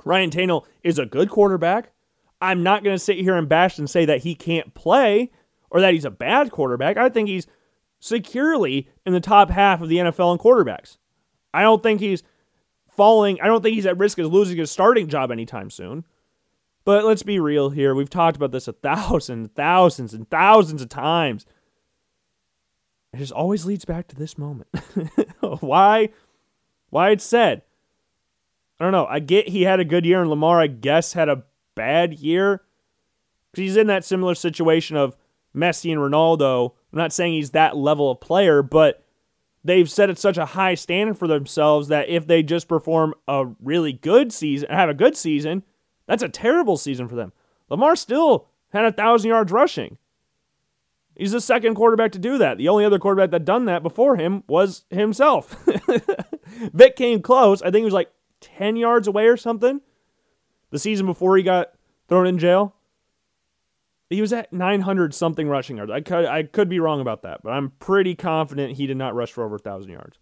Ryan 0.03 0.31
Tannehill 0.31 0.65
is 0.83 0.97
a 0.97 1.05
good 1.05 1.29
quarterback. 1.29 1.91
I'm 2.41 2.63
not 2.63 2.83
going 2.83 2.95
to 2.95 3.03
sit 3.03 3.17
here 3.17 3.35
and 3.35 3.49
bash 3.49 3.77
and 3.77 3.89
say 3.89 4.05
that 4.05 4.21
he 4.21 4.35
can't 4.35 4.73
play 4.73 5.31
or 5.69 5.81
that 5.81 5.93
he's 5.93 6.05
a 6.05 6.11
bad 6.11 6.51
quarterback. 6.51 6.97
I 6.97 7.09
think 7.09 7.29
he's 7.29 7.47
securely 7.99 8.89
in 9.05 9.13
the 9.13 9.19
top 9.19 9.49
half 9.49 9.81
of 9.81 9.89
the 9.89 9.97
NFL 9.97 10.33
in 10.33 10.37
quarterbacks. 10.39 10.97
I 11.53 11.61
don't 11.61 11.81
think 11.81 11.99
he's 11.99 12.23
falling. 12.97 13.39
I 13.39 13.47
don't 13.47 13.61
think 13.61 13.75
he's 13.75 13.85
at 13.85 13.97
risk 13.97 14.17
of 14.17 14.33
losing 14.33 14.57
his 14.57 14.71
starting 14.71 15.07
job 15.07 15.31
anytime 15.31 15.69
soon. 15.69 16.03
But 16.83 17.05
let's 17.05 17.23
be 17.23 17.39
real 17.39 17.69
here. 17.69 17.93
We've 17.93 18.09
talked 18.09 18.37
about 18.37 18.51
this 18.51 18.67
a 18.67 18.73
thousand, 18.73 19.55
thousands, 19.55 20.13
and 20.13 20.29
thousands 20.29 20.81
of 20.81 20.89
times. 20.89 21.45
It 23.13 23.17
just 23.17 23.31
always 23.31 23.65
leads 23.65 23.85
back 23.85 24.07
to 24.07 24.15
this 24.15 24.37
moment. 24.37 24.69
why? 25.59 26.09
Why 26.89 27.11
it's 27.11 27.23
said. 27.23 27.61
I 28.79 28.83
don't 28.83 28.91
know. 28.91 29.07
I 29.07 29.19
get 29.19 29.49
he 29.49 29.63
had 29.63 29.79
a 29.79 29.85
good 29.85 30.05
year, 30.05 30.21
and 30.21 30.29
Lamar, 30.29 30.61
I 30.61 30.67
guess, 30.67 31.13
had 31.13 31.29
a 31.29 31.43
bad 31.75 32.13
year. 32.13 32.61
He's 33.53 33.77
in 33.77 33.87
that 33.87 34.05
similar 34.05 34.35
situation 34.35 34.95
of 34.97 35.15
Messi 35.55 35.91
and 35.91 35.99
Ronaldo. 35.99 36.73
I'm 36.93 36.99
not 36.99 37.13
saying 37.13 37.33
he's 37.33 37.51
that 37.51 37.75
level 37.75 38.11
of 38.11 38.21
player, 38.21 38.61
but 38.61 39.03
they've 39.63 39.89
set 39.89 40.09
it 40.09 40.17
such 40.17 40.37
a 40.37 40.45
high 40.45 40.75
standard 40.75 41.17
for 41.17 41.27
themselves 41.27 41.87
that 41.89 42.09
if 42.09 42.27
they 42.27 42.43
just 42.43 42.67
perform 42.67 43.13
a 43.27 43.45
really 43.61 43.93
good 43.93 44.31
season, 44.31 44.69
have 44.69 44.89
a 44.89 44.93
good 44.93 45.15
season, 45.17 45.63
that's 46.05 46.23
a 46.23 46.29
terrible 46.29 46.77
season 46.77 47.07
for 47.07 47.15
them. 47.15 47.33
Lamar 47.69 47.95
still 47.95 48.47
had 48.69 48.85
a 48.85 48.91
thousand 48.91 49.29
yards 49.29 49.51
rushing. 49.51 49.97
He's 51.15 51.31
the 51.31 51.41
second 51.41 51.75
quarterback 51.75 52.11
to 52.11 52.19
do 52.19 52.37
that. 52.37 52.57
The 52.57 52.69
only 52.69 52.85
other 52.85 52.99
quarterback 52.99 53.31
that 53.31 53.43
done 53.43 53.65
that 53.65 53.81
before 53.81 54.17
him 54.17 54.43
was 54.47 54.85
himself. 54.91 55.65
Vic 56.73 56.95
came 56.95 57.21
close. 57.21 57.61
I 57.61 57.65
think 57.65 57.77
he 57.77 57.85
was 57.85 57.93
like 57.93 58.11
10 58.41 58.75
yards 58.75 59.07
away 59.07 59.25
or 59.27 59.35
something. 59.35 59.81
The 60.69 60.79
season 60.79 61.07
before 61.07 61.35
he 61.35 61.43
got 61.43 61.71
thrown 62.07 62.27
in 62.27 62.37
jail. 62.37 62.75
He 64.09 64.21
was 64.21 64.31
at 64.31 64.53
900 64.53 65.13
something 65.13 65.49
rushing 65.49 65.77
yards. 65.77 65.91
I 65.91 66.01
could 66.01 66.25
I 66.25 66.43
could 66.43 66.69
be 66.69 66.79
wrong 66.79 67.01
about 67.01 67.23
that, 67.23 67.41
but 67.43 67.51
I'm 67.51 67.71
pretty 67.79 68.15
confident 68.15 68.77
he 68.77 68.87
did 68.87 68.97
not 68.97 69.15
rush 69.15 69.31
for 69.31 69.43
over 69.43 69.55
1000 69.55 69.91
yards. 69.91 70.17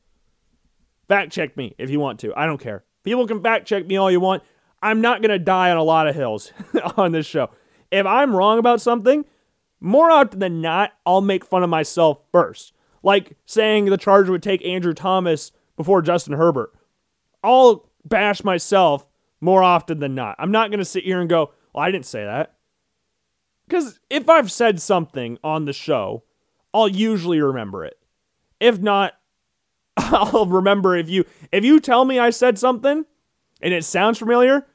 Fact 1.07 1.31
check 1.31 1.55
me 1.55 1.75
if 1.77 1.89
you 1.89 1.99
want 1.99 2.19
to. 2.21 2.33
I 2.35 2.47
don't 2.47 2.59
care. 2.59 2.83
People 3.03 3.27
can 3.27 3.41
fact 3.41 3.67
check 3.67 3.85
me 3.85 3.97
all 3.97 4.09
you 4.09 4.19
want. 4.19 4.43
I'm 4.81 5.01
not 5.01 5.21
going 5.21 5.29
to 5.31 5.39
die 5.39 5.71
on 5.71 5.77
a 5.77 5.83
lot 5.83 6.07
of 6.07 6.15
hills 6.15 6.51
on 6.97 7.11
this 7.11 7.25
show. 7.25 7.49
If 7.91 8.05
I'm 8.05 8.35
wrong 8.35 8.57
about 8.57 8.81
something, 8.81 9.25
more 9.79 10.09
often 10.09 10.39
than 10.39 10.61
not, 10.61 10.93
I'll 11.05 11.21
make 11.21 11.45
fun 11.45 11.63
of 11.63 11.69
myself 11.69 12.19
first. 12.31 12.73
Like 13.03 13.37
saying 13.45 13.85
the 13.85 13.97
Charger 13.97 14.31
would 14.31 14.43
take 14.43 14.65
Andrew 14.65 14.93
Thomas 14.93 15.51
before 15.77 16.01
Justin 16.01 16.33
Herbert. 16.33 16.73
I'll 17.43 17.87
bash 18.03 18.43
myself 18.43 19.07
more 19.41 19.61
often 19.61 19.99
than 19.99 20.15
not. 20.15 20.35
I'm 20.39 20.51
not 20.51 20.71
going 20.71 20.79
to 20.79 20.85
sit 20.85 21.03
here 21.03 21.19
and 21.19 21.29
go, 21.29 21.51
well, 21.73 21.83
I 21.83 21.91
didn't 21.91 22.07
say 22.07 22.23
that. 22.23 22.54
Because 23.67 23.99
if 24.09 24.29
I've 24.29 24.51
said 24.51 24.81
something 24.81 25.37
on 25.43 25.65
the 25.65 25.73
show, 25.73 26.23
I'll 26.73 26.87
usually 26.87 27.41
remember 27.41 27.83
it. 27.85 27.97
If 28.59 28.79
not, 28.79 29.13
I'll 29.97 30.45
remember 30.45 30.95
if 30.95 31.09
you 31.09 31.25
if 31.51 31.63
you 31.63 31.79
tell 31.79 32.05
me 32.05 32.19
I 32.19 32.29
said 32.29 32.59
something 32.59 33.05
and 33.61 33.73
it 33.73 33.83
sounds 33.83 34.19
familiar, 34.19 34.67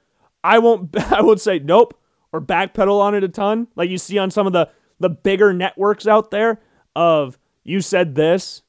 I 0.42 0.58
won't 0.58 0.96
I 1.12 1.20
would 1.20 1.40
say 1.40 1.58
nope 1.58 1.98
or 2.32 2.40
backpedal 2.40 3.00
on 3.00 3.14
it 3.14 3.24
a 3.24 3.28
ton 3.28 3.68
like 3.76 3.90
you 3.90 3.98
see 3.98 4.18
on 4.18 4.30
some 4.30 4.46
of 4.46 4.52
the 4.52 4.68
the 4.98 5.10
bigger 5.10 5.52
networks 5.52 6.06
out 6.06 6.30
there 6.30 6.60
of 6.94 7.38
you 7.64 7.80
said 7.80 8.14
this. 8.14 8.62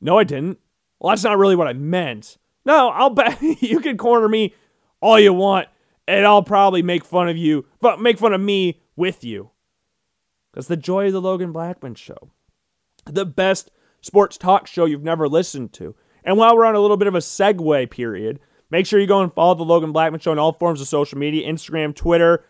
No, 0.00 0.18
I 0.18 0.24
didn't. 0.24 0.58
Well, 1.00 1.10
that's 1.10 1.24
not 1.24 1.38
really 1.38 1.56
what 1.56 1.68
I 1.68 1.72
meant. 1.72 2.38
No, 2.64 2.90
I'll 2.90 3.10
bet 3.10 3.40
you 3.62 3.80
can 3.80 3.96
corner 3.96 4.28
me 4.28 4.54
all 5.00 5.18
you 5.18 5.32
want 5.32 5.68
and 6.08 6.26
I'll 6.26 6.42
probably 6.42 6.82
make 6.82 7.04
fun 7.04 7.28
of 7.28 7.36
you, 7.36 7.66
but 7.80 8.00
make 8.00 8.18
fun 8.18 8.32
of 8.32 8.40
me 8.40 8.80
with 8.96 9.22
you. 9.22 9.50
Because 10.50 10.66
the 10.66 10.76
joy 10.76 11.08
of 11.08 11.12
the 11.12 11.20
Logan 11.20 11.52
Blackman 11.52 11.94
show, 11.96 12.30
the 13.04 13.26
best 13.26 13.70
sports 14.00 14.38
talk 14.38 14.66
show 14.66 14.86
you've 14.86 15.04
never 15.04 15.28
listened 15.28 15.74
to. 15.74 15.94
And 16.24 16.38
while 16.38 16.56
we're 16.56 16.64
on 16.64 16.74
a 16.74 16.80
little 16.80 16.96
bit 16.96 17.08
of 17.08 17.14
a 17.14 17.18
segue 17.18 17.90
period, 17.90 18.40
make 18.70 18.86
sure 18.86 18.98
you 18.98 19.06
go 19.06 19.20
and 19.20 19.32
follow 19.34 19.54
the 19.54 19.64
Logan 19.64 19.92
Blackman 19.92 20.20
show 20.20 20.30
on 20.30 20.38
all 20.38 20.52
forms 20.54 20.80
of 20.80 20.88
social 20.88 21.18
media 21.18 21.46
Instagram, 21.46 21.94
Twitter, 21.94 22.42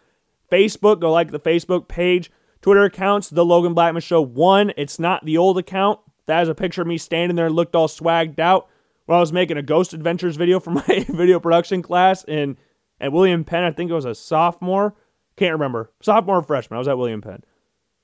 Facebook. 0.50 1.00
Go 1.00 1.10
like 1.10 1.32
the 1.32 1.40
Facebook 1.40 1.88
page. 1.88 2.30
Twitter 2.62 2.84
accounts, 2.84 3.28
The 3.28 3.44
Logan 3.44 3.74
Blackman 3.74 4.02
Show 4.02 4.20
1. 4.20 4.72
It's 4.76 4.98
not 4.98 5.24
the 5.24 5.36
old 5.36 5.58
account. 5.58 6.00
That 6.26 6.38
has 6.38 6.48
a 6.48 6.54
picture 6.54 6.82
of 6.82 6.88
me 6.88 6.98
standing 6.98 7.36
there 7.36 7.46
and 7.46 7.54
looked 7.54 7.74
all 7.74 7.88
swagged 7.88 8.38
out 8.38 8.68
when 9.06 9.16
I 9.16 9.20
was 9.20 9.32
making 9.32 9.56
a 9.56 9.62
Ghost 9.62 9.94
Adventures 9.94 10.36
video 10.36 10.60
for 10.60 10.70
my 10.70 11.06
video 11.08 11.40
production 11.40 11.82
class 11.82 12.24
in 12.24 12.56
at 13.00 13.12
William 13.12 13.44
Penn. 13.44 13.64
I 13.64 13.70
think 13.70 13.90
it 13.90 13.94
was 13.94 14.04
a 14.04 14.14
sophomore. 14.14 14.94
Can't 15.36 15.52
remember. 15.52 15.92
Sophomore 16.00 16.38
or 16.38 16.42
freshman. 16.42 16.76
I 16.76 16.78
was 16.78 16.88
at 16.88 16.98
William 16.98 17.20
Penn. 17.20 17.42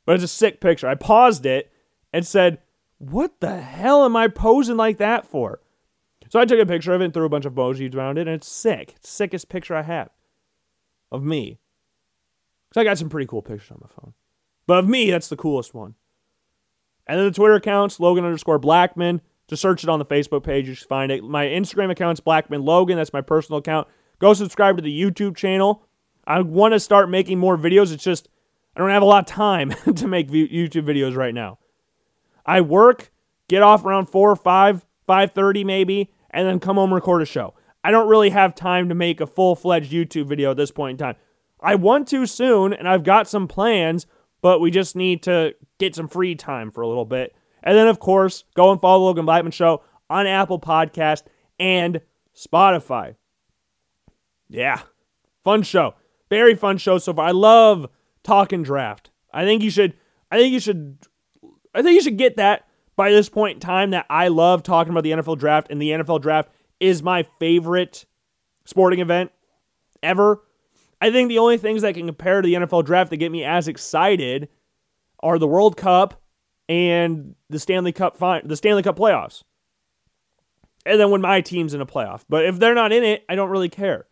But 0.07 0.17
it's 0.17 0.25
a 0.25 0.29
sick 0.29 0.61
picture. 0.61 0.89
I 0.89 0.95
paused 0.95 1.47
it 1.47 1.73
and 2.13 2.27
said, 2.27 2.59
What 2.99 3.41
the 3.41 3.61
hell 3.61 4.05
am 4.05 4.17
I 4.17 4.29
posing 4.29 4.77
like 4.77 4.99
that 4.99 5.27
for? 5.27 5.61
So 6.29 6.41
I 6.41 6.45
took 6.45 6.59
a 6.59 6.67
picture 6.67 6.93
of 6.93 7.01
it 7.01 7.07
and 7.07 7.15
threw 7.15 7.25
a 7.25 7.29
bunch 7.29 7.45
of 7.45 7.55
emojis 7.55 7.95
around 7.95 8.19
it, 8.19 8.27
and 8.27 8.37
it's 8.37 8.49
sick. 8.49 8.95
It's 8.97 9.09
sickest 9.09 9.49
picture 9.49 9.77
I 9.77 9.83
have 9.83 10.11
of 11.13 11.23
me. 11.23 11.59
Because 12.69 12.81
I 12.81 12.85
got 12.85 12.99
some 12.99 13.09
pretty 13.09 13.27
cool 13.27 13.43
pictures 13.43 13.71
on 13.71 13.79
my 13.81 13.89
phone. 13.89 14.15
But 14.67 14.79
of 14.79 14.89
me, 14.89 15.11
that's 15.11 15.29
the 15.29 15.37
coolest 15.37 15.75
one. 15.75 15.95
And 17.07 17.19
then 17.19 17.27
the 17.27 17.33
Twitter 17.33 17.55
account's 17.55 18.01
Logan 18.01 18.25
underscore 18.25 18.59
Blackman. 18.59 19.21
Just 19.47 19.63
search 19.63 19.85
it 19.85 19.91
on 19.91 19.99
the 19.99 20.07
Facebook 20.07 20.43
page. 20.43 20.67
You 20.67 20.75
should 20.75 20.89
find 20.89 21.13
it. 21.13 21.23
My 21.23 21.47
Instagram 21.47 21.91
account's 21.91 22.21
Blackman 22.21 22.65
Logan. 22.65 22.97
That's 22.97 23.13
my 23.13 23.21
personal 23.21 23.59
account. 23.59 23.87
Go 24.19 24.35
subscribe 24.35 24.77
to 24.77 24.83
the 24.83 25.03
YouTube 25.03 25.37
channel. 25.37 25.87
I 26.27 26.41
want 26.41 26.73
to 26.73 26.81
start 26.81 27.11
making 27.11 27.39
more 27.39 27.57
videos. 27.57 27.93
It's 27.93 28.05
just 28.05 28.29
I 28.77 28.81
don't 28.81 28.91
have 28.91 29.03
a 29.03 29.07
lot 29.07 29.29
of 29.29 29.35
time 29.35 29.71
to 29.97 30.09
make 30.09 30.31
YouTube 30.31 30.87
videos 30.87 31.17
right 31.17 31.35
now. 31.35 31.59
I 32.47 32.61
work, 32.61 33.13
get 33.49 33.63
off 33.63 33.85
around 33.85 34.07
4 34.07 34.31
or 34.31 34.37
5, 34.37 34.87
5:30 35.09 35.65
maybe, 35.65 36.13
and 36.31 36.47
then 36.47 36.61
come 36.61 36.77
home 36.77 36.93
record 36.93 37.23
a 37.23 37.27
show. 37.27 37.55
I 37.83 37.91
don't 37.91 38.09
really 38.09 38.31
have 38.31 38.55
time 38.55 38.89
to 38.89 38.95
make 38.95 39.21
a 39.21 39.27
full-fledged 39.27 39.93
YouTube 39.93 40.27
video 40.27 40.53
at 40.53 40.57
this 40.57 40.71
point 40.71 40.93
in 40.93 41.07
time. 41.07 41.17
I 41.61 41.75
want 41.75 42.09
to 42.09 42.27
soon, 42.27 42.73
and 42.73 42.89
I've 42.89 43.05
got 43.05 43.29
some 43.29 43.47
plans, 43.47 44.07
but 44.41 44.61
we 44.61 44.71
just 44.71 44.97
need 44.97 45.23
to 45.25 45.55
get 45.79 45.95
some 45.95 46.09
free 46.09 46.35
time 46.35 46.71
for 46.71 46.81
a 46.81 46.89
little 46.89 47.05
bit. 47.05 47.35
And 47.63 47.77
then, 47.77 47.89
of 47.89 47.99
course, 47.99 48.45
go 48.55 48.71
and 48.73 48.81
follow 48.81 49.05
Logan 49.05 49.27
Blackman 49.27 49.53
Show 49.53 49.83
on 50.11 50.27
Apple 50.27 50.61
Podcast 50.61 51.23
and 51.59 52.01
Spotify. 52.37 53.17
Yeah, 54.49 54.81
fun 55.43 55.63
show. 55.63 55.95
Very 56.31 56.55
fun 56.55 56.79
show 56.79 56.99
so 56.99 57.15
far. 57.15 57.27
I 57.27 57.33
love 57.33 57.89
talking 58.23 58.63
draft. 58.63 59.11
I 59.33 59.45
think 59.45 59.63
you 59.63 59.71
should. 59.71 59.95
I 60.31 60.39
think 60.39 60.53
you 60.53 60.61
should. 60.61 60.99
I 61.75 61.83
think 61.83 61.95
you 61.95 62.03
should 62.03 62.19
get 62.19 62.37
that 62.37 62.67
by 62.97 63.11
this 63.11 63.29
point 63.29 63.57
in 63.57 63.61
time 63.61 63.91
that 63.91 64.07
I 64.09 64.29
love 64.29 64.63
talking 64.63 64.93
about 64.93 65.05
the 65.05 65.13
NFL 65.13 65.39
draft, 65.39 65.69
and 65.71 65.81
the 65.81 65.91
NFL 65.91 66.21
draft 66.21 66.51
is 66.81 67.03
my 67.03 67.27
favorite 67.39 68.05
sporting 68.65 69.01
event 69.01 69.31
ever. 70.03 70.43
I 71.01 71.11
think 71.11 71.29
the 71.29 71.39
only 71.39 71.59
things 71.59 71.83
that 71.83 71.95
can 71.95 72.07
compare 72.07 72.41
to 72.41 72.47
the 72.47 72.55
NFL 72.55 72.85
draft 72.85 73.11
that 73.11 73.17
get 73.19 73.33
me 73.33 73.45
as 73.45 73.69
excited 73.69 74.49
are 75.21 75.39
the 75.39 75.49
World 75.49 75.77
Cup 75.77 76.23
and 76.69 77.35
the 77.51 77.59
Stanley 77.59 77.93
Cup 77.93 78.19
the 78.19 78.57
Stanley 78.57 78.83
Cup 78.83 78.99
playoffs. 78.99 79.43
And 80.87 81.01
then 81.01 81.11
when 81.11 81.21
my 81.21 81.41
team's 81.41 81.75
in 81.75 81.81
a 81.81 81.87
playoff. 81.87 82.25
But 82.29 82.45
if 82.45 82.59
they're 82.59 82.75
not 82.75 82.93
in 82.93 83.05
it, 83.05 83.25
I 83.29 83.35
don't 83.35 83.51
really 83.51 83.71
care. 83.71 84.07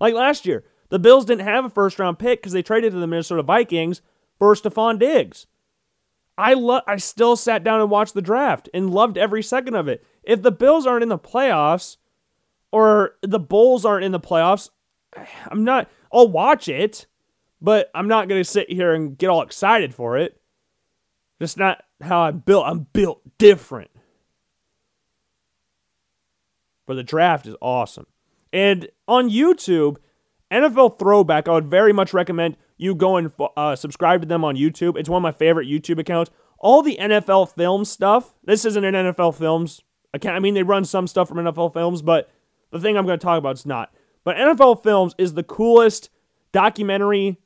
Like 0.00 0.14
last 0.14 0.46
year, 0.46 0.64
the 0.88 0.98
Bills 0.98 1.24
didn't 1.24 1.46
have 1.46 1.64
a 1.64 1.70
first 1.70 1.98
round 1.98 2.18
pick 2.18 2.40
because 2.40 2.52
they 2.52 2.62
traded 2.62 2.92
to 2.92 2.98
the 2.98 3.06
Minnesota 3.06 3.42
Vikings 3.42 4.02
for 4.38 4.54
Stefon 4.54 4.98
Diggs. 4.98 5.46
I 6.36 6.54
lo- 6.54 6.82
I 6.86 6.96
still 6.96 7.36
sat 7.36 7.62
down 7.62 7.80
and 7.80 7.90
watched 7.90 8.14
the 8.14 8.22
draft 8.22 8.68
and 8.74 8.90
loved 8.90 9.16
every 9.16 9.42
second 9.42 9.74
of 9.74 9.88
it. 9.88 10.04
If 10.22 10.42
the 10.42 10.50
Bills 10.50 10.86
aren't 10.86 11.02
in 11.02 11.08
the 11.08 11.18
playoffs 11.18 11.96
or 12.72 13.16
the 13.22 13.38
Bulls 13.38 13.84
aren't 13.84 14.04
in 14.04 14.12
the 14.12 14.20
playoffs, 14.20 14.70
I'm 15.48 15.64
not 15.64 15.88
I'll 16.12 16.28
watch 16.28 16.68
it, 16.68 17.06
but 17.60 17.90
I'm 17.94 18.08
not 18.08 18.28
going 18.28 18.40
to 18.40 18.48
sit 18.48 18.70
here 18.70 18.92
and 18.92 19.16
get 19.16 19.30
all 19.30 19.42
excited 19.42 19.94
for 19.94 20.16
it. 20.16 20.40
Just 21.40 21.58
not 21.58 21.82
how 22.00 22.20
I'm 22.22 22.38
built. 22.38 22.66
I'm 22.66 22.86
built 22.92 23.20
different. 23.38 23.90
But 26.86 26.94
the 26.94 27.02
draft 27.02 27.46
is 27.46 27.56
awesome. 27.60 28.06
And 28.54 28.88
on 29.08 29.28
YouTube, 29.28 29.96
NFL 30.48 31.00
Throwback, 31.00 31.48
I 31.48 31.52
would 31.52 31.66
very 31.66 31.92
much 31.92 32.14
recommend 32.14 32.56
you 32.76 32.94
go 32.94 33.16
and 33.16 33.32
uh, 33.56 33.74
subscribe 33.74 34.22
to 34.22 34.28
them 34.28 34.44
on 34.44 34.54
YouTube. 34.54 34.96
It's 34.96 35.08
one 35.08 35.18
of 35.18 35.22
my 35.24 35.32
favorite 35.32 35.66
YouTube 35.66 35.98
accounts. 35.98 36.30
All 36.60 36.80
the 36.80 36.96
NFL 37.00 37.52
film 37.52 37.84
stuff. 37.84 38.32
This 38.44 38.64
isn't 38.64 38.84
an 38.84 38.94
NFL 38.94 39.34
Films 39.34 39.82
account. 40.14 40.36
I 40.36 40.38
mean, 40.38 40.54
they 40.54 40.62
run 40.62 40.84
some 40.84 41.08
stuff 41.08 41.28
from 41.28 41.38
NFL 41.38 41.72
Films, 41.72 42.00
but 42.00 42.30
the 42.70 42.78
thing 42.78 42.96
I'm 42.96 43.06
going 43.06 43.18
to 43.18 43.24
talk 43.24 43.38
about 43.38 43.56
is 43.56 43.66
not. 43.66 43.92
But 44.22 44.36
NFL 44.36 44.84
Films 44.84 45.16
is 45.18 45.34
the 45.34 45.42
coolest 45.42 46.10
documentary 46.52 47.40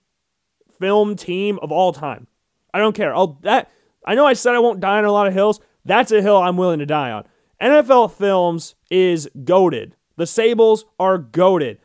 film 0.78 1.16
team 1.16 1.58
of 1.62 1.72
all 1.72 1.94
time. 1.94 2.26
I 2.74 2.78
don't 2.80 2.94
care. 2.94 3.14
I'll, 3.14 3.38
that 3.42 3.70
I 4.06 4.14
know 4.14 4.26
I 4.26 4.34
said 4.34 4.54
I 4.54 4.58
won't 4.58 4.80
die 4.80 4.98
on 4.98 5.06
a 5.06 5.12
lot 5.12 5.26
of 5.26 5.32
hills. 5.32 5.58
That's 5.86 6.12
a 6.12 6.20
hill 6.20 6.36
I'm 6.36 6.58
willing 6.58 6.80
to 6.80 6.86
die 6.86 7.10
on. 7.10 7.24
NFL 7.62 8.12
Films 8.12 8.74
is 8.90 9.26
goaded. 9.44 9.96
The 10.18 10.26
Sabols 10.26 10.84
are 11.00 11.16
goaded 11.16 11.78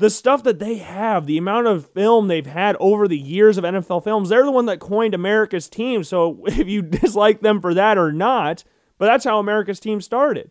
the 0.00 0.10
stuff 0.10 0.42
that 0.44 0.58
they 0.58 0.76
have, 0.76 1.26
the 1.26 1.36
amount 1.36 1.66
of 1.66 1.90
film 1.90 2.26
they've 2.26 2.46
had 2.46 2.74
over 2.80 3.06
the 3.06 3.18
years 3.18 3.58
of 3.58 3.64
NFL 3.64 4.02
films, 4.02 4.30
they're 4.30 4.46
the 4.46 4.50
one 4.50 4.64
that 4.64 4.80
coined 4.80 5.14
America's 5.14 5.68
team. 5.68 6.02
So 6.04 6.42
if 6.46 6.66
you 6.66 6.80
dislike 7.02 7.42
them 7.42 7.60
for 7.60 7.74
that 7.74 7.98
or 7.98 8.10
not, 8.10 8.64
but 8.96 9.06
that's 9.06 9.24
how 9.24 9.38
America's 9.38 9.78
team 9.78 10.00
started. 10.00 10.50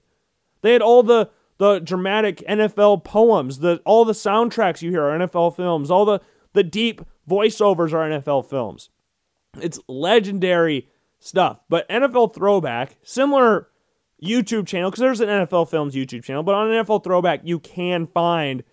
They 0.61 0.73
had 0.73 0.81
all 0.81 1.03
the 1.03 1.29
the 1.57 1.79
dramatic 1.79 2.37
NFL 2.47 3.03
poems, 3.03 3.59
the 3.59 3.81
all 3.85 4.05
the 4.05 4.13
soundtracks 4.13 4.81
you 4.81 4.91
hear 4.91 5.03
are 5.03 5.17
NFL 5.17 5.55
films, 5.55 5.89
all 5.89 6.05
the 6.05 6.19
the 6.53 6.63
deep 6.63 7.01
voiceovers 7.27 7.91
are 7.91 8.07
NFL 8.07 8.47
films. 8.49 8.89
It's 9.59 9.79
legendary 9.87 10.89
stuff. 11.19 11.59
But 11.69 11.89
NFL 11.89 12.35
Throwback, 12.35 12.97
similar 13.01 13.67
YouTube 14.23 14.67
channel, 14.67 14.89
because 14.89 15.01
there's 15.01 15.21
an 15.21 15.29
NFL 15.29 15.69
Films 15.69 15.95
YouTube 15.95 16.23
channel, 16.23 16.43
but 16.43 16.55
on 16.55 16.67
NFL 16.67 17.03
Throwback, 17.03 17.41
you 17.43 17.59
can 17.59 18.07
find 18.07 18.63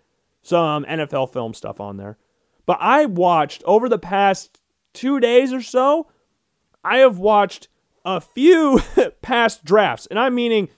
some 0.43 0.85
NFL 0.85 1.33
film 1.33 1.55
stuff 1.55 1.81
on 1.81 1.97
there. 1.97 2.19
But 2.67 2.79
I 2.81 3.07
watched 3.07 3.63
over 3.65 3.89
the 3.89 3.99
past 3.99 4.61
two 4.93 5.21
days 5.21 5.53
or 5.53 5.63
so, 5.63 6.09
I 6.85 6.99
have 6.99 7.19
watched 7.19 7.69
a 8.05 8.21
few 8.21 8.81
past 9.23 9.65
drafts. 9.65 10.07
And 10.07 10.19
I'm 10.19 10.35
meaning, 10.35 10.69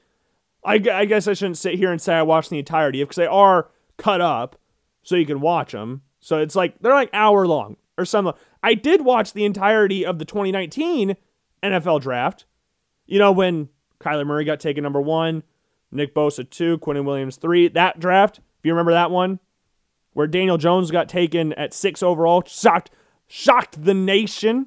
I, 0.64 0.74
I 0.92 1.04
guess 1.04 1.28
I 1.28 1.34
shouldn't 1.34 1.58
sit 1.58 1.74
here 1.74 1.92
and 1.92 2.00
say 2.00 2.14
I 2.14 2.22
watched 2.22 2.50
the 2.50 2.58
entirety 2.58 3.00
of 3.00 3.08
because 3.08 3.16
they 3.16 3.26
are 3.26 3.70
cut 3.96 4.20
up 4.20 4.58
so 5.02 5.16
you 5.16 5.26
can 5.26 5.40
watch 5.40 5.72
them. 5.72 6.02
So 6.20 6.38
it's 6.38 6.56
like, 6.56 6.78
they're 6.80 6.92
like 6.92 7.10
hour 7.12 7.46
long 7.46 7.76
or 7.96 8.04
something. 8.04 8.34
I 8.62 8.74
did 8.74 9.02
watch 9.02 9.32
the 9.32 9.44
entirety 9.44 10.04
of 10.04 10.18
the 10.18 10.24
2019 10.24 11.16
NFL 11.62 12.00
draft. 12.00 12.44
You 13.06 13.18
know, 13.18 13.32
when 13.32 13.68
Kyler 14.00 14.26
Murray 14.26 14.44
got 14.44 14.60
taken 14.60 14.82
number 14.82 15.00
one, 15.00 15.42
Nick 15.90 16.14
Bosa 16.14 16.48
two, 16.48 16.78
Quinnen 16.78 17.04
Williams 17.04 17.36
three. 17.36 17.68
That 17.68 17.98
draft, 17.98 18.38
if 18.38 18.64
you 18.64 18.72
remember 18.72 18.92
that 18.92 19.10
one, 19.10 19.40
where 20.12 20.26
Daniel 20.26 20.58
Jones 20.58 20.90
got 20.90 21.08
taken 21.08 21.52
at 21.54 21.74
six 21.74 22.02
overall, 22.02 22.42
shocked, 22.46 22.90
shocked 23.26 23.84
the 23.84 23.94
nation. 23.94 24.66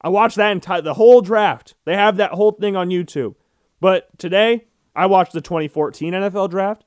I 0.00 0.08
watched 0.08 0.36
that 0.36 0.52
entire 0.52 0.82
the 0.82 0.94
whole 0.94 1.20
draft. 1.20 1.74
They 1.84 1.94
have 1.94 2.16
that 2.16 2.32
whole 2.32 2.52
thing 2.52 2.76
on 2.76 2.88
YouTube. 2.88 3.36
But 3.80 4.16
today, 4.18 4.66
I 4.94 5.06
watched 5.06 5.32
the 5.32 5.40
2014 5.40 6.12
NFL 6.12 6.50
draft, 6.50 6.84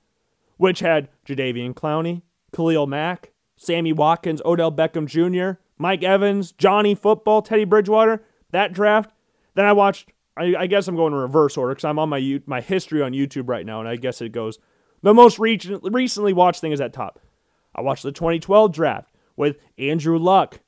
which 0.58 0.80
had 0.80 1.10
Jadeveon 1.28 1.74
Clowney, 1.74 2.22
Khalil 2.54 2.88
Mack, 2.88 3.32
Sammy 3.58 3.94
Watkins, 3.94 4.42
Odell 4.46 4.72
Beckham 4.72 5.08
Jr., 5.08 5.60
Mike 5.78 6.04
Evans, 6.04 6.52
Johnny 6.54 6.96
Football, 6.96 7.42
Teddy 7.42 7.66
Bridgewater. 7.66 8.24
That 8.52 8.74
draft. 8.74 9.12
Then 9.56 9.66
I 9.66 9.74
watched. 9.74 10.12
I, 10.38 10.56
I 10.58 10.68
guess 10.68 10.88
I'm 10.88 10.96
going 10.96 11.14
in 11.14 11.20
reverse 11.20 11.58
order 11.58 11.74
because 11.74 11.86
I'm 11.86 12.00
on 12.00 12.10
my 12.10 12.42
my 12.46 12.62
history 12.62 13.02
on 13.02 13.14
YouTube 13.14 13.48
right 13.48 13.66
now, 13.66 13.80
and 13.80 13.88
I 13.88 13.96
guess 13.96 14.22
it 14.22 14.32
goes 14.32 14.60
the 15.02 15.14
most 15.14 15.38
recently 15.40 16.34
watched 16.34 16.62
thing 16.62 16.72
is 16.72 16.82
at 16.82 16.92
top. 16.92 17.20
I 17.76 17.82
watched 17.82 18.04
the 18.04 18.12
2012 18.12 18.72
draft 18.74 19.14
with 19.36 19.58
Andrew 19.78 20.18
Luck, 20.18 20.62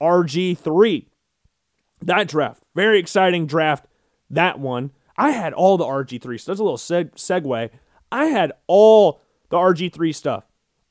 RG3. 0.00 1.06
That 2.02 2.28
draft, 2.28 2.62
very 2.74 2.98
exciting 2.98 3.46
draft. 3.46 3.86
That 4.30 4.58
one. 4.58 4.92
I 5.18 5.30
had 5.30 5.52
all 5.52 5.76
the 5.76 5.84
RG3 5.84 6.38
stuff. 6.40 6.46
That's 6.46 6.60
a 6.60 6.64
little 6.64 6.76
seg- 6.76 7.14
segue. 7.14 7.70
I 8.12 8.24
had 8.26 8.52
all 8.66 9.20
the 9.50 9.56
RG3 9.56 10.14
stuff. 10.14 10.44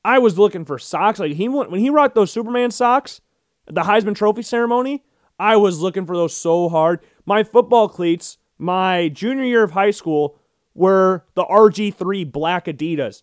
I 0.04 0.18
was 0.18 0.38
looking 0.38 0.64
for 0.64 0.78
socks. 0.78 1.18
Like 1.18 1.32
he 1.32 1.48
went, 1.48 1.70
when 1.70 1.80
he 1.80 1.90
rocked 1.90 2.14
those 2.14 2.30
Superman 2.30 2.70
socks 2.70 3.20
at 3.66 3.74
the 3.74 3.82
Heisman 3.82 4.14
Trophy 4.14 4.42
ceremony, 4.42 5.04
I 5.38 5.56
was 5.56 5.80
looking 5.80 6.06
for 6.06 6.16
those 6.16 6.36
so 6.36 6.68
hard. 6.68 7.00
My 7.26 7.42
football 7.42 7.88
cleats, 7.88 8.38
my 8.56 9.08
junior 9.08 9.44
year 9.44 9.64
of 9.64 9.72
high 9.72 9.90
school, 9.90 10.38
were 10.74 11.24
the 11.34 11.44
RG3 11.44 12.30
black 12.30 12.66
Adidas. 12.66 13.22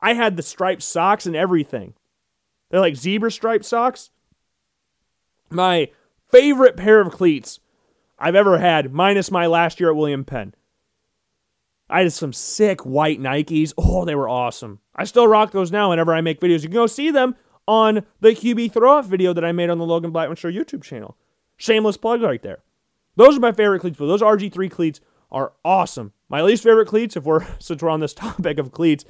I 0.00 0.14
had 0.14 0.36
the 0.36 0.42
striped 0.42 0.82
socks 0.82 1.24
and 1.24 1.36
everything. 1.36 1.94
They're 2.70 2.80
like 2.80 2.96
zebra 2.96 3.30
striped 3.30 3.64
socks. 3.64 4.10
My 5.50 5.90
favorite 6.30 6.76
pair 6.76 7.00
of 7.00 7.12
cleats 7.12 7.60
I've 8.18 8.34
ever 8.34 8.58
had, 8.58 8.92
minus 8.92 9.30
my 9.30 9.46
last 9.46 9.78
year 9.78 9.90
at 9.90 9.96
William 9.96 10.24
Penn. 10.24 10.54
I 11.88 12.00
had 12.00 12.12
some 12.12 12.32
sick 12.32 12.80
white 12.80 13.20
Nikes. 13.20 13.72
Oh, 13.78 14.04
they 14.04 14.14
were 14.14 14.28
awesome. 14.28 14.80
I 14.96 15.04
still 15.04 15.28
rock 15.28 15.52
those 15.52 15.70
now 15.70 15.90
whenever 15.90 16.14
I 16.14 16.22
make 16.22 16.40
videos. 16.40 16.62
You 16.62 16.68
can 16.68 16.72
go 16.72 16.86
see 16.86 17.10
them 17.10 17.36
on 17.68 18.04
the 18.20 18.30
QB 18.30 18.72
throw 18.72 18.98
off 18.98 19.06
video 19.06 19.32
that 19.32 19.44
I 19.44 19.52
made 19.52 19.70
on 19.70 19.78
the 19.78 19.86
Logan 19.86 20.10
Blackman 20.10 20.36
Show 20.36 20.50
YouTube 20.50 20.82
channel. 20.82 21.16
Shameless 21.56 21.96
plug 21.96 22.22
right 22.22 22.42
there. 22.42 22.62
Those 23.16 23.36
are 23.36 23.40
my 23.40 23.52
favorite 23.52 23.80
cleats, 23.80 23.98
but 23.98 24.06
those 24.06 24.22
RG3 24.22 24.70
cleats 24.70 25.00
are 25.30 25.52
awesome. 25.64 26.12
My 26.28 26.42
least 26.42 26.62
favorite 26.62 26.88
cleats, 26.88 27.16
if 27.16 27.24
we're 27.24 27.46
since 27.58 27.82
we're 27.82 27.90
on 27.90 28.00
this 28.00 28.14
topic 28.14 28.58
of 28.58 28.72
cleats, 28.72 29.04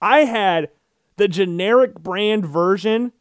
I 0.00 0.20
had 0.20 0.70
the 1.16 1.28
generic 1.28 1.94
brand 1.94 2.44
version. 2.46 3.12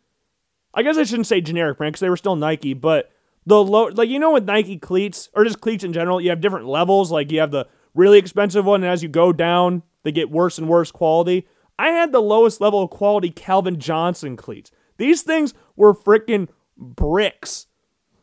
I 0.74 0.84
guess 0.84 0.98
I 0.98 1.04
shouldn't 1.04 1.28
say 1.28 1.42
generic 1.42 1.78
brand 1.78 1.94
because 1.94 2.02
they 2.02 2.10
were 2.10 2.18
still 2.18 2.36
Nike, 2.36 2.74
but 2.74 3.12
the 3.46 3.64
low, 3.64 3.86
like 3.86 4.10
you 4.10 4.20
know, 4.20 4.32
with 4.32 4.46
Nike 4.46 4.78
cleats 4.78 5.30
or 5.34 5.44
just 5.44 5.62
cleats 5.62 5.84
in 5.84 5.94
general, 5.94 6.20
you 6.20 6.30
have 6.30 6.42
different 6.42 6.66
levels. 6.66 7.12
Like 7.12 7.32
you 7.32 7.40
have 7.40 7.52
the 7.52 7.68
really 7.94 8.18
expensive 8.18 8.66
one, 8.66 8.84
and 8.84 8.92
as 8.92 9.04
you 9.04 9.10
go 9.10 9.32
down, 9.32 9.84
they 10.04 10.12
get 10.12 10.32
worse 10.32 10.58
and 10.58 10.68
worse 10.68 10.92
quality. 10.92 11.48
I 11.78 11.90
had 11.90 12.12
the 12.12 12.22
lowest 12.22 12.62
level 12.62 12.84
of 12.84 12.90
quality 12.90 13.30
Calvin 13.30 13.80
Johnson 13.80 14.36
cleats. 14.36 14.72
These 14.98 15.24
things 15.24 15.54
were 15.76 15.94
freaking 15.94 16.50
bricks. 16.78 17.68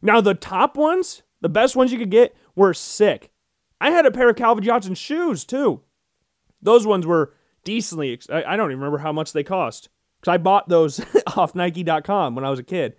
Now 0.03 0.21
the 0.21 0.35
top 0.35 0.77
ones, 0.77 1.23
the 1.41 1.49
best 1.49 1.77
ones 1.77 1.93
you 1.93 1.99
could 1.99 2.11
get, 2.11 2.35
were 2.55 2.75
sick. 2.75 3.31
I 3.81 3.91
had 3.91 4.07
a 4.07 4.11
pair 4.11 4.29
of 4.29 4.37
Calvin 4.37 4.65
Johnson 4.65 4.95
shoes 4.95 5.45
too. 5.45 5.83
Those 6.61 6.87
ones 6.87 7.07
were 7.07 7.35
decently, 7.65 8.19
I 8.31 8.57
don't 8.57 8.71
even 8.71 8.79
remember 8.79 8.99
how 8.99 9.13
much 9.13 9.33
they 9.33 9.43
cost 9.43 9.89
because 10.21 10.33
I 10.33 10.39
bought 10.39 10.69
those 10.69 11.01
off 11.37 11.55
Nike.com 11.55 12.35
when 12.35 12.45
I 12.45 12.51
was 12.51 12.59
a 12.59 12.65
kid. 12.65 12.97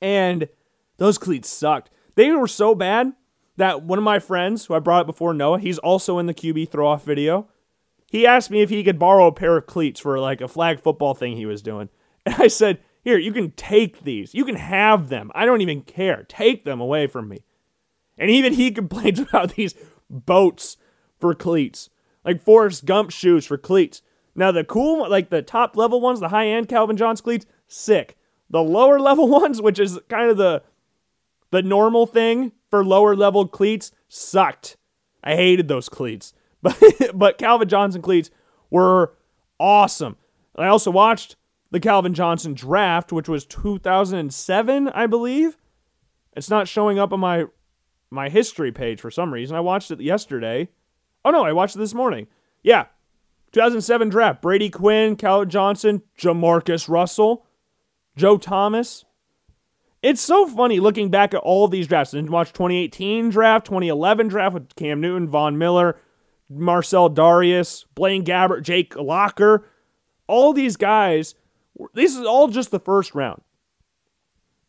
And 0.00 0.48
those 0.96 1.18
cleats 1.18 1.48
sucked. 1.48 1.90
They 2.16 2.30
were 2.32 2.48
so 2.48 2.74
bad 2.74 3.12
that 3.56 3.82
one 3.82 3.98
of 3.98 4.04
my 4.04 4.18
friends, 4.18 4.64
who 4.64 4.74
I 4.74 4.78
brought 4.78 5.02
up 5.02 5.06
before, 5.06 5.34
Noah, 5.34 5.60
he's 5.60 5.78
also 5.78 6.18
in 6.18 6.26
the 6.26 6.34
QB 6.34 6.70
throw 6.70 6.88
off 6.88 7.04
video. 7.04 7.48
He 8.10 8.26
asked 8.26 8.50
me 8.50 8.62
if 8.62 8.70
he 8.70 8.82
could 8.82 8.98
borrow 8.98 9.26
a 9.26 9.32
pair 9.32 9.56
of 9.56 9.66
cleats 9.66 10.00
for 10.00 10.18
like 10.18 10.40
a 10.40 10.48
flag 10.48 10.80
football 10.80 11.14
thing 11.14 11.36
he 11.36 11.46
was 11.46 11.62
doing. 11.62 11.88
And 12.26 12.34
I 12.34 12.48
said, 12.48 12.80
Here, 13.02 13.16
you 13.16 13.32
can 13.32 13.52
take 13.52 14.04
these. 14.04 14.34
You 14.34 14.44
can 14.44 14.56
have 14.56 15.08
them. 15.08 15.32
I 15.34 15.46
don't 15.46 15.62
even 15.62 15.80
care. 15.80 16.26
Take 16.28 16.66
them 16.66 16.78
away 16.78 17.06
from 17.06 17.28
me. 17.28 17.44
And 18.20 18.30
even 18.30 18.52
he 18.52 18.70
complains 18.70 19.18
about 19.18 19.56
these 19.56 19.74
boats 20.08 20.76
for 21.18 21.34
cleats, 21.34 21.90
like 22.24 22.42
Forrest 22.42 22.84
Gump 22.84 23.10
shoes 23.10 23.46
for 23.46 23.58
cleats. 23.58 24.02
Now, 24.36 24.52
the 24.52 24.62
cool, 24.62 25.08
like 25.10 25.30
the 25.30 25.42
top 25.42 25.76
level 25.76 26.00
ones, 26.00 26.20
the 26.20 26.28
high 26.28 26.46
end 26.46 26.68
Calvin 26.68 26.96
John's 26.96 27.20
cleats, 27.20 27.46
sick. 27.66 28.16
The 28.48 28.62
lower 28.62 29.00
level 29.08 29.26
ones, 29.26 29.60
which 29.60 29.80
is 29.80 29.98
kind 30.08 30.30
of 30.30 30.36
the 30.36 30.62
the 31.50 31.62
normal 31.62 32.06
thing 32.06 32.52
for 32.70 32.84
lower 32.84 33.16
level 33.16 33.48
cleats, 33.48 33.90
sucked. 34.08 34.76
I 35.24 35.34
hated 35.34 35.66
those 35.66 35.88
cleats. 35.88 36.32
But 36.62 36.78
but 37.14 37.38
Calvin 37.38 37.70
Johnson 37.70 38.02
cleats 38.02 38.30
were 38.68 39.14
awesome. 39.58 40.16
I 40.56 40.66
also 40.66 40.90
watched 40.90 41.36
the 41.70 41.80
Calvin 41.80 42.12
Johnson 42.12 42.52
draft, 42.52 43.12
which 43.12 43.30
was 43.30 43.46
2007, 43.46 44.88
I 44.88 45.06
believe. 45.06 45.56
It's 46.36 46.50
not 46.50 46.68
showing 46.68 46.98
up 46.98 47.14
on 47.14 47.20
my 47.20 47.46
my 48.10 48.28
history 48.28 48.72
page 48.72 49.00
for 49.00 49.10
some 49.10 49.32
reason. 49.32 49.56
I 49.56 49.60
watched 49.60 49.90
it 49.90 50.00
yesterday. 50.00 50.68
Oh 51.24 51.30
no, 51.30 51.44
I 51.44 51.52
watched 51.52 51.76
it 51.76 51.80
this 51.80 51.94
morning. 51.94 52.26
Yeah. 52.62 52.86
2007 53.52 54.08
draft. 54.08 54.42
Brady 54.42 54.70
Quinn, 54.70 55.16
Cal 55.16 55.44
Johnson, 55.44 56.02
Jamarcus 56.18 56.88
Russell, 56.88 57.46
Joe 58.16 58.38
Thomas. 58.38 59.04
It's 60.02 60.20
so 60.20 60.46
funny 60.46 60.80
looking 60.80 61.10
back 61.10 61.34
at 61.34 61.40
all 61.40 61.68
these 61.68 61.86
drafts 61.86 62.14
and 62.14 62.30
watch 62.30 62.52
2018 62.52 63.28
draft, 63.28 63.66
2011 63.66 64.28
draft 64.28 64.54
with 64.54 64.74
Cam 64.76 65.00
Newton, 65.00 65.28
Von 65.28 65.58
Miller, 65.58 65.98
Marcell 66.48 67.10
Dareus, 67.10 67.84
Blaine 67.94 68.24
Gabbert, 68.24 68.62
Jake 68.62 68.96
Locker. 68.96 69.68
All 70.26 70.52
these 70.52 70.76
guys, 70.76 71.34
this 71.92 72.16
is 72.16 72.24
all 72.24 72.48
just 72.48 72.70
the 72.70 72.80
first 72.80 73.14
round. 73.14 73.42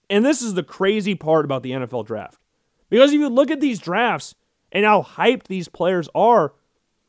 And 0.09 0.25
this 0.25 0.41
is 0.41 0.55
the 0.55 0.63
crazy 0.63 1.15
part 1.15 1.45
about 1.45 1.63
the 1.63 1.71
NFL 1.71 2.05
draft. 2.05 2.40
Because 2.91 3.13
if 3.13 3.19
you 3.19 3.29
look 3.29 3.49
at 3.49 3.61
these 3.61 3.79
drafts 3.79 4.35
and 4.71 4.85
how 4.85 5.01
hyped 5.01 5.45
these 5.45 5.69
players 5.69 6.09
are, 6.13 6.53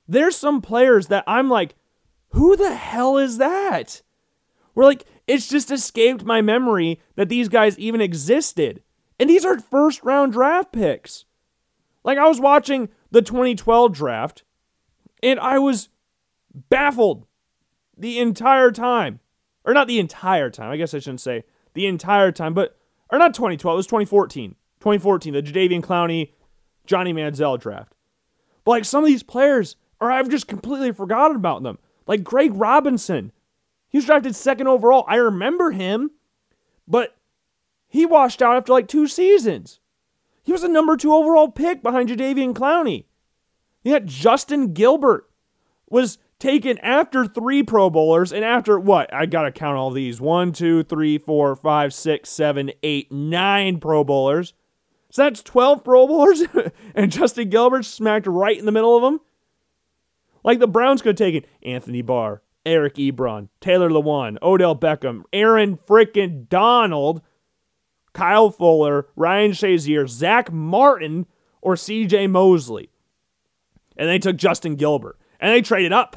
there's 0.08 0.36
some 0.36 0.62
players 0.62 1.08
that 1.08 1.24
I'm 1.26 1.50
like, 1.50 1.74
who 2.28 2.56
the 2.56 2.74
hell 2.74 3.18
is 3.18 3.36
that? 3.38 4.00
We're 4.74 4.84
like, 4.84 5.04
it's 5.26 5.48
just 5.48 5.72
escaped 5.72 6.24
my 6.24 6.40
memory 6.40 7.00
that 7.16 7.28
these 7.28 7.48
guys 7.48 7.78
even 7.78 8.00
existed. 8.00 8.82
And 9.18 9.28
these 9.28 9.44
are 9.44 9.58
first 9.58 10.02
round 10.04 10.32
draft 10.32 10.72
picks. 10.72 11.24
Like 12.04 12.16
I 12.16 12.28
was 12.28 12.40
watching 12.40 12.88
the 13.10 13.20
2012 13.20 13.92
draft 13.92 14.44
and 15.20 15.40
I 15.40 15.58
was 15.58 15.88
baffled 16.70 17.26
the 17.98 18.20
entire 18.20 18.70
time. 18.70 19.18
Or 19.64 19.74
not 19.74 19.88
the 19.88 19.98
entire 19.98 20.50
time. 20.50 20.70
I 20.70 20.76
guess 20.76 20.94
I 20.94 21.00
shouldn't 21.00 21.20
say 21.20 21.44
the 21.74 21.86
entire 21.86 22.30
time, 22.30 22.54
but 22.54 22.78
or 23.10 23.18
not 23.18 23.34
2012, 23.34 23.74
it 23.74 23.76
was 23.76 23.86
2014. 23.86 24.54
2014, 24.82 25.32
the 25.32 25.42
Jadeveon 25.42 25.80
Clowney, 25.80 26.32
Johnny 26.86 27.14
Manziel 27.14 27.58
draft. 27.58 27.94
But 28.64 28.72
like 28.72 28.84
some 28.84 29.04
of 29.04 29.08
these 29.08 29.22
players, 29.22 29.76
or 30.00 30.10
I've 30.10 30.28
just 30.28 30.48
completely 30.48 30.90
forgotten 30.90 31.36
about 31.36 31.62
them. 31.62 31.78
Like 32.08 32.24
Greg 32.24 32.50
Robinson, 32.52 33.30
he 33.88 33.98
was 33.98 34.06
drafted 34.06 34.34
second 34.34 34.66
overall. 34.66 35.04
I 35.06 35.16
remember 35.16 35.70
him, 35.70 36.10
but 36.88 37.16
he 37.86 38.04
washed 38.04 38.42
out 38.42 38.56
after 38.56 38.72
like 38.72 38.88
two 38.88 39.06
seasons. 39.06 39.78
He 40.42 40.50
was 40.50 40.64
a 40.64 40.68
number 40.68 40.96
two 40.96 41.14
overall 41.14 41.48
pick 41.48 41.80
behind 41.80 42.08
Jadeveon 42.08 42.52
Clowney. 42.52 43.04
Got 43.84 44.06
Justin 44.06 44.72
Gilbert 44.72 45.30
was 45.88 46.18
taken 46.40 46.78
after 46.78 47.24
three 47.24 47.62
Pro 47.62 47.88
Bowlers 47.88 48.32
and 48.32 48.44
after 48.44 48.80
what? 48.80 49.14
I 49.14 49.26
gotta 49.26 49.52
count 49.52 49.76
all 49.76 49.92
these. 49.92 50.20
One, 50.20 50.50
two, 50.50 50.82
three, 50.82 51.18
four, 51.18 51.54
five, 51.54 51.94
six, 51.94 52.30
seven, 52.30 52.72
eight, 52.82 53.12
nine 53.12 53.78
Pro 53.78 54.02
Bowlers. 54.02 54.54
So 55.12 55.24
that's 55.24 55.42
12 55.42 55.84
Pro 55.84 56.06
Bowlers, 56.06 56.42
and 56.94 57.12
Justin 57.12 57.50
Gilbert 57.50 57.84
smacked 57.84 58.26
right 58.26 58.58
in 58.58 58.64
the 58.64 58.72
middle 58.72 58.96
of 58.96 59.02
them. 59.02 59.20
Like 60.42 60.58
the 60.58 60.66
Browns 60.66 61.02
could 61.02 61.18
have 61.18 61.28
taken 61.28 61.48
Anthony 61.62 62.00
Barr, 62.00 62.40
Eric 62.64 62.94
Ebron, 62.94 63.50
Taylor 63.60 63.90
Lewan, 63.90 64.38
Odell 64.40 64.74
Beckham, 64.74 65.24
Aaron 65.30 65.76
frickin' 65.76 66.48
Donald, 66.48 67.20
Kyle 68.14 68.50
Fuller, 68.50 69.06
Ryan 69.14 69.52
Shazier, 69.52 70.08
Zack 70.08 70.50
Martin, 70.50 71.26
or 71.60 71.74
CJ 71.74 72.30
Mosley. 72.30 72.88
And 73.98 74.08
they 74.08 74.18
took 74.18 74.36
Justin 74.36 74.76
Gilbert. 74.76 75.18
And 75.38 75.52
they 75.52 75.60
traded 75.60 75.92
up 75.92 76.16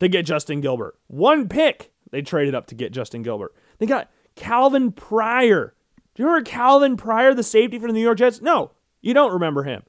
to 0.00 0.08
get 0.08 0.24
Justin 0.24 0.62
Gilbert. 0.62 0.98
One 1.08 1.50
pick 1.50 1.92
they 2.12 2.22
traded 2.22 2.54
up 2.54 2.66
to 2.68 2.74
get 2.74 2.92
Justin 2.92 3.22
Gilbert. 3.22 3.54
They 3.76 3.84
got 3.84 4.10
Calvin 4.36 4.90
Pryor. 4.90 5.74
Do 6.14 6.22
you 6.22 6.28
remember 6.28 6.48
Calvin 6.48 6.96
Pryor, 6.96 7.34
the 7.34 7.42
safety 7.42 7.78
for 7.78 7.86
the 7.86 7.92
New 7.92 8.02
York 8.02 8.18
Jets? 8.18 8.42
No, 8.42 8.72
you 9.00 9.14
don't 9.14 9.32
remember 9.32 9.64
him. 9.64 9.82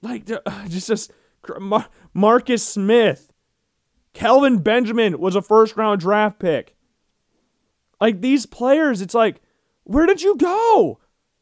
Like, 0.00 0.30
uh, 0.30 0.40
just, 0.68 0.88
just 0.88 1.12
Marcus 2.12 2.66
Smith, 2.66 3.32
Kelvin 4.12 4.58
Benjamin 4.58 5.18
was 5.18 5.36
a 5.36 5.42
first 5.42 5.76
round 5.76 6.00
draft 6.00 6.38
pick. 6.38 6.74
Like 8.00 8.20
these 8.20 8.46
players, 8.46 9.00
it's 9.00 9.14
like, 9.14 9.40
where 9.84 10.06
did 10.06 10.22
you 10.22 10.36
go? 10.36 10.98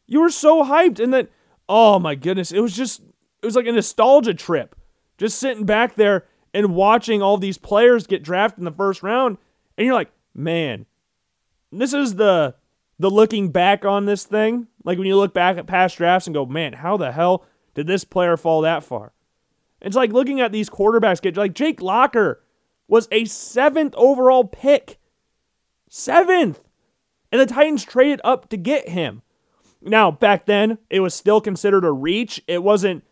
You 0.07 0.21
were 0.21 0.31
so 0.31 0.65
hyped. 0.65 0.99
And 0.99 1.13
then, 1.13 1.29
oh 1.69 1.99
my 1.99 2.15
goodness, 2.15 2.53
it 2.53 2.61
was 2.61 2.77
just, 2.77 3.01
it 3.01 3.47
was 3.47 3.57
like 3.57 3.67
a 3.67 3.73
nostalgia 3.73 4.35
trip. 4.35 4.77
Just 5.19 5.39
sitting 5.39 5.65
back 5.65 5.95
there 5.95 6.27
and 6.53 6.75
watching 6.75 7.23
all 7.23 7.37
these 7.37 7.59
players 7.59 8.07
get 8.07 8.23
drafted 8.23 8.59
in 8.59 8.65
the 8.65 8.73
first 8.73 9.03
round. 9.03 9.39
And 9.77 9.87
you're 9.87 9.95
like, 9.95 10.13
man, 10.35 10.87
this 11.71 11.93
is 11.93 12.17
the 12.17 12.55
the 13.03 13.11
looking 13.11 13.51
back 13.51 13.85
on 13.85 14.07
this 14.07 14.25
thing. 14.25 14.69
Like 14.85 14.97
when 14.97 15.09
you 15.09 15.17
look 15.17 15.35
back 15.35 15.59
at 15.59 15.67
past 15.67 15.99
drafts 15.99 16.29
and 16.29 16.35
go, 16.35 16.47
man, 16.47 16.73
how 16.73 16.97
the 16.97 17.11
hell 17.11 17.45
did 17.75 17.89
this 17.89 18.05
player 18.05 18.37
fall 18.37 18.61
that 18.61 18.85
far? 18.85 19.13
It's 19.81 19.97
like 19.97 20.13
looking 20.13 20.41
at 20.41 20.53
these 20.53 20.71
quarterbacks 20.71 21.21
get 21.21 21.37
like 21.37 21.53
Jake 21.53 21.83
Locker 21.83 22.45
was 22.87 23.09
a 23.11 23.25
seventh 23.25 23.93
overall 23.97 24.45
pick. 24.45 25.01
Seventh. 25.89 26.61
And 27.33 27.41
the 27.41 27.47
Titans 27.47 27.85
traded 27.85 28.21
up 28.23 28.49
to 28.51 28.57
get 28.57 28.91
him. 28.91 29.23
Now, 29.81 30.13
back 30.13 30.47
then, 30.47 30.79
it 30.89 31.01
was 31.01 31.13
still 31.13 31.41
considered 31.41 31.85
a 31.85 31.91
reach. 31.91 32.41
It 32.47 32.63
wasn't 32.63 33.03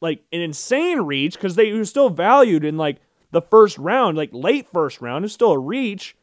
like 0.00 0.22
an 0.30 0.42
insane 0.42 1.00
reach 1.00 1.34
because 1.34 1.56
they 1.56 1.72
were 1.72 1.84
still 1.84 2.08
valued 2.08 2.64
in 2.64 2.76
like 2.76 2.98
the 3.32 3.42
first 3.42 3.78
round, 3.78 4.16
like 4.16 4.30
late 4.32 4.68
first 4.72 5.00
round. 5.00 5.24
It's 5.24 5.34
still 5.34 5.50
a 5.50 5.58
reach. 5.58 6.16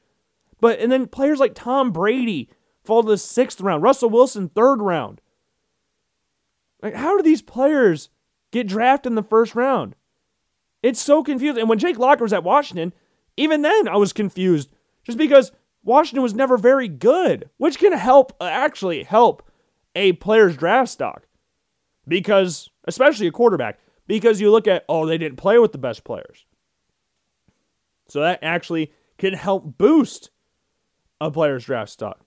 But, 0.61 0.79
and 0.79 0.89
then 0.89 1.07
players 1.07 1.39
like 1.39 1.55
Tom 1.55 1.91
Brady 1.91 2.47
fall 2.91 3.03
to 3.03 3.07
the 3.07 3.17
sixth 3.17 3.61
round, 3.61 3.81
Russell 3.81 4.09
Wilson, 4.09 4.49
third 4.49 4.81
round. 4.81 5.21
Like, 6.83 6.93
how 6.93 7.15
do 7.15 7.23
these 7.23 7.41
players 7.41 8.09
get 8.51 8.67
drafted 8.67 9.11
in 9.11 9.15
the 9.15 9.23
first 9.23 9.55
round? 9.55 9.95
It's 10.83 10.99
so 10.99 11.23
confusing. 11.23 11.61
And 11.61 11.69
when 11.69 11.79
Jake 11.79 11.97
Locker 11.97 12.25
was 12.25 12.33
at 12.33 12.43
Washington, 12.43 12.91
even 13.37 13.61
then 13.61 13.87
I 13.87 13.95
was 13.95 14.11
confused 14.11 14.73
just 15.05 15.17
because 15.17 15.53
Washington 15.85 16.21
was 16.21 16.33
never 16.33 16.57
very 16.57 16.89
good, 16.89 17.49
which 17.55 17.79
can 17.79 17.93
help, 17.93 18.35
uh, 18.41 18.43
actually 18.43 19.03
help 19.03 19.49
a 19.95 20.11
player's 20.13 20.57
draft 20.57 20.89
stock. 20.89 21.27
Because, 22.05 22.69
especially 22.89 23.27
a 23.27 23.31
quarterback, 23.31 23.79
because 24.05 24.41
you 24.41 24.51
look 24.51 24.67
at, 24.67 24.83
oh, 24.89 25.05
they 25.05 25.17
didn't 25.17 25.37
play 25.37 25.57
with 25.59 25.71
the 25.71 25.77
best 25.77 26.03
players. 26.03 26.45
So 28.09 28.19
that 28.19 28.39
actually 28.41 28.91
can 29.17 29.33
help 29.33 29.77
boost 29.77 30.29
a 31.21 31.31
player's 31.31 31.63
draft 31.63 31.91
stock. 31.91 32.25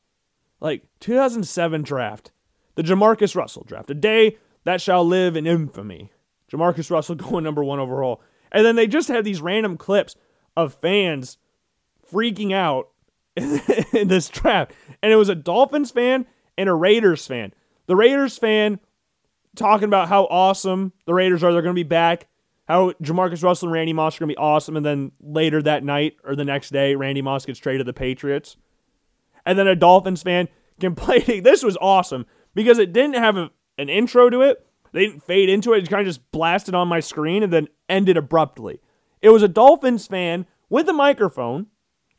Like 0.65 0.83
2007 1.01 1.83
draft, 1.83 2.33
the 2.75 2.83
Jamarcus 2.83 3.37
Russell 3.37 3.65
draft, 3.65 3.91
a 3.91 3.95
day 3.95 4.39
that 4.65 4.81
shall 4.81 5.05
live 5.05 5.37
in 5.37 5.47
infamy. 5.47 6.11
Jamarcus 6.51 6.91
Russell 6.91 7.15
going 7.17 7.45
number 7.45 7.63
one 7.63 7.79
overall. 7.79 8.23
And 8.51 8.65
then 8.65 8.75
they 8.75 8.87
just 8.87 9.09
had 9.09 9.27
these 9.27 9.43
random 9.43 9.77
clips 9.77 10.17
of 10.57 10.73
fans 10.73 11.37
freaking 12.11 12.55
out 12.55 12.89
in 13.37 14.09
this 14.09 14.31
draft. 14.31 14.73
And 15.03 15.13
it 15.13 15.17
was 15.17 15.29
a 15.29 15.35
Dolphins 15.35 15.91
fan 15.91 16.25
and 16.57 16.71
a 16.71 16.75
Raiders 16.75 17.27
fan. 17.27 17.53
The 17.87 17.97
Raiders 17.97 18.39
fan 18.39 18.81
talking 19.57 19.85
about 19.85 20.09
how 20.09 20.25
awesome 20.25 20.95
the 21.05 21.13
Raiders 21.13 21.45
are. 21.45 21.53
They're 21.53 21.61
going 21.61 21.75
to 21.75 21.79
be 21.79 21.83
back. 21.83 22.27
How 22.67 22.93
Jamarcus 23.03 23.45
Russell 23.45 23.69
and 23.69 23.75
Randy 23.75 23.93
Moss 23.93 24.17
are 24.17 24.21
going 24.21 24.31
to 24.31 24.35
be 24.35 24.39
awesome. 24.39 24.79
And 24.79 24.87
then 24.87 25.13
later 25.21 25.61
that 25.61 25.85
night 25.85 26.17
or 26.25 26.35
the 26.35 26.47
next 26.47 26.71
day, 26.71 26.95
Randy 26.95 27.21
Moss 27.21 27.45
gets 27.45 27.59
traded 27.59 27.81
to 27.81 27.85
the 27.85 27.93
Patriots. 27.93 28.57
And 29.47 29.59
then 29.59 29.67
a 29.67 29.77
Dolphins 29.77 30.23
fan 30.23 30.49
complaining, 30.81 31.43
this 31.45 31.63
was 31.63 31.77
awesome 31.81 32.27
because 32.55 32.79
it 32.79 32.93
didn't 32.93 33.15
have 33.15 33.37
a, 33.37 33.51
an 33.79 33.89
intro 33.89 34.31
to 34.31 34.43
it. 34.43 34.67
They 34.93 35.07
didn't 35.07 35.25
fade 35.25 35.49
into 35.49 35.73
it. 35.73 35.83
It 35.83 35.91
kind 35.91 36.01
of 36.01 36.07
just 36.07 36.31
blasted 36.31 36.75
on 36.75 36.87
my 36.87 37.01
screen 37.01 37.43
and 37.43 37.53
then 37.53 37.69
ended 37.89 38.17
abruptly. 38.17 38.81
It 39.21 39.31
was 39.31 39.43
a 39.43 39.49
Dolphins 39.49 40.07
fan 40.07 40.47
with 40.69 40.89
a 40.89 40.93
microphone. 40.93 41.67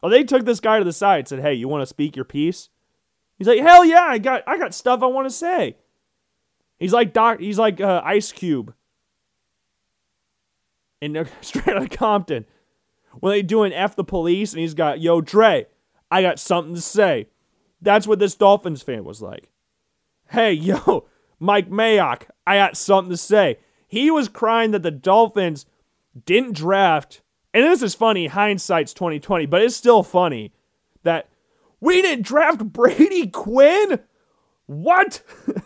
Oh, 0.03 0.09
they 0.09 0.23
took 0.23 0.43
this 0.43 0.59
guy 0.59 0.79
to 0.79 0.85
the 0.85 0.91
side, 0.91 1.27
said, 1.27 1.39
"Hey, 1.39 1.53
you 1.53 1.67
want 1.67 1.81
to 1.81 1.85
speak 1.85 2.15
your 2.15 2.25
piece?" 2.25 2.69
He's 3.37 3.47
like, 3.47 3.59
"Hell 3.59 3.85
yeah, 3.85 4.03
I 4.03 4.17
got 4.17 4.43
I 4.45 4.57
got 4.57 4.73
stuff 4.73 5.01
I 5.01 5.07
want 5.07 5.25
to 5.27 5.33
say." 5.33 5.77
He's 6.77 6.93
like 6.93 7.13
Doc. 7.13 7.39
He's 7.39 7.57
like 7.57 7.79
uh, 7.79 8.01
Ice 8.03 8.31
Cube. 8.31 8.73
And 11.01 11.29
straight 11.41 11.69
out 11.69 11.83
of 11.83 11.89
Compton, 11.89 12.45
when 13.19 13.31
they 13.31 13.41
doing 13.41 13.71
f 13.71 13.95
the 13.95 14.03
police, 14.03 14.51
and 14.51 14.59
he's 14.59 14.73
got, 14.73 14.99
"Yo, 14.99 15.21
Dre, 15.21 15.67
I 16.11 16.21
got 16.21 16.39
something 16.39 16.75
to 16.75 16.81
say. 16.81 17.27
That's 17.81 18.07
what 18.07 18.19
this 18.19 18.35
Dolphins 18.35 18.81
fan 18.81 19.03
was 19.03 19.21
like. 19.21 19.49
Hey, 20.29 20.53
yo, 20.53 21.07
Mike 21.39 21.69
Mayock, 21.69 22.23
I 22.45 22.57
got 22.57 22.77
something 22.77 23.11
to 23.11 23.17
say. 23.17 23.59
He 23.87 24.09
was 24.09 24.27
crying 24.27 24.71
that 24.71 24.83
the 24.83 24.91
Dolphins 24.91 25.65
didn't 26.25 26.55
draft, 26.55 27.21
and 27.53 27.63
this 27.63 27.81
is 27.81 27.93
funny, 27.93 28.27
hindsight's 28.27 28.93
2020, 28.93 29.45
but 29.45 29.61
it's 29.61 29.75
still 29.75 30.03
funny 30.03 30.53
that 31.03 31.29
we 31.79 32.01
didn't 32.01 32.25
draft 32.25 32.59
Brady 32.73 33.27
Quinn. 33.27 33.99
What? 34.65 35.21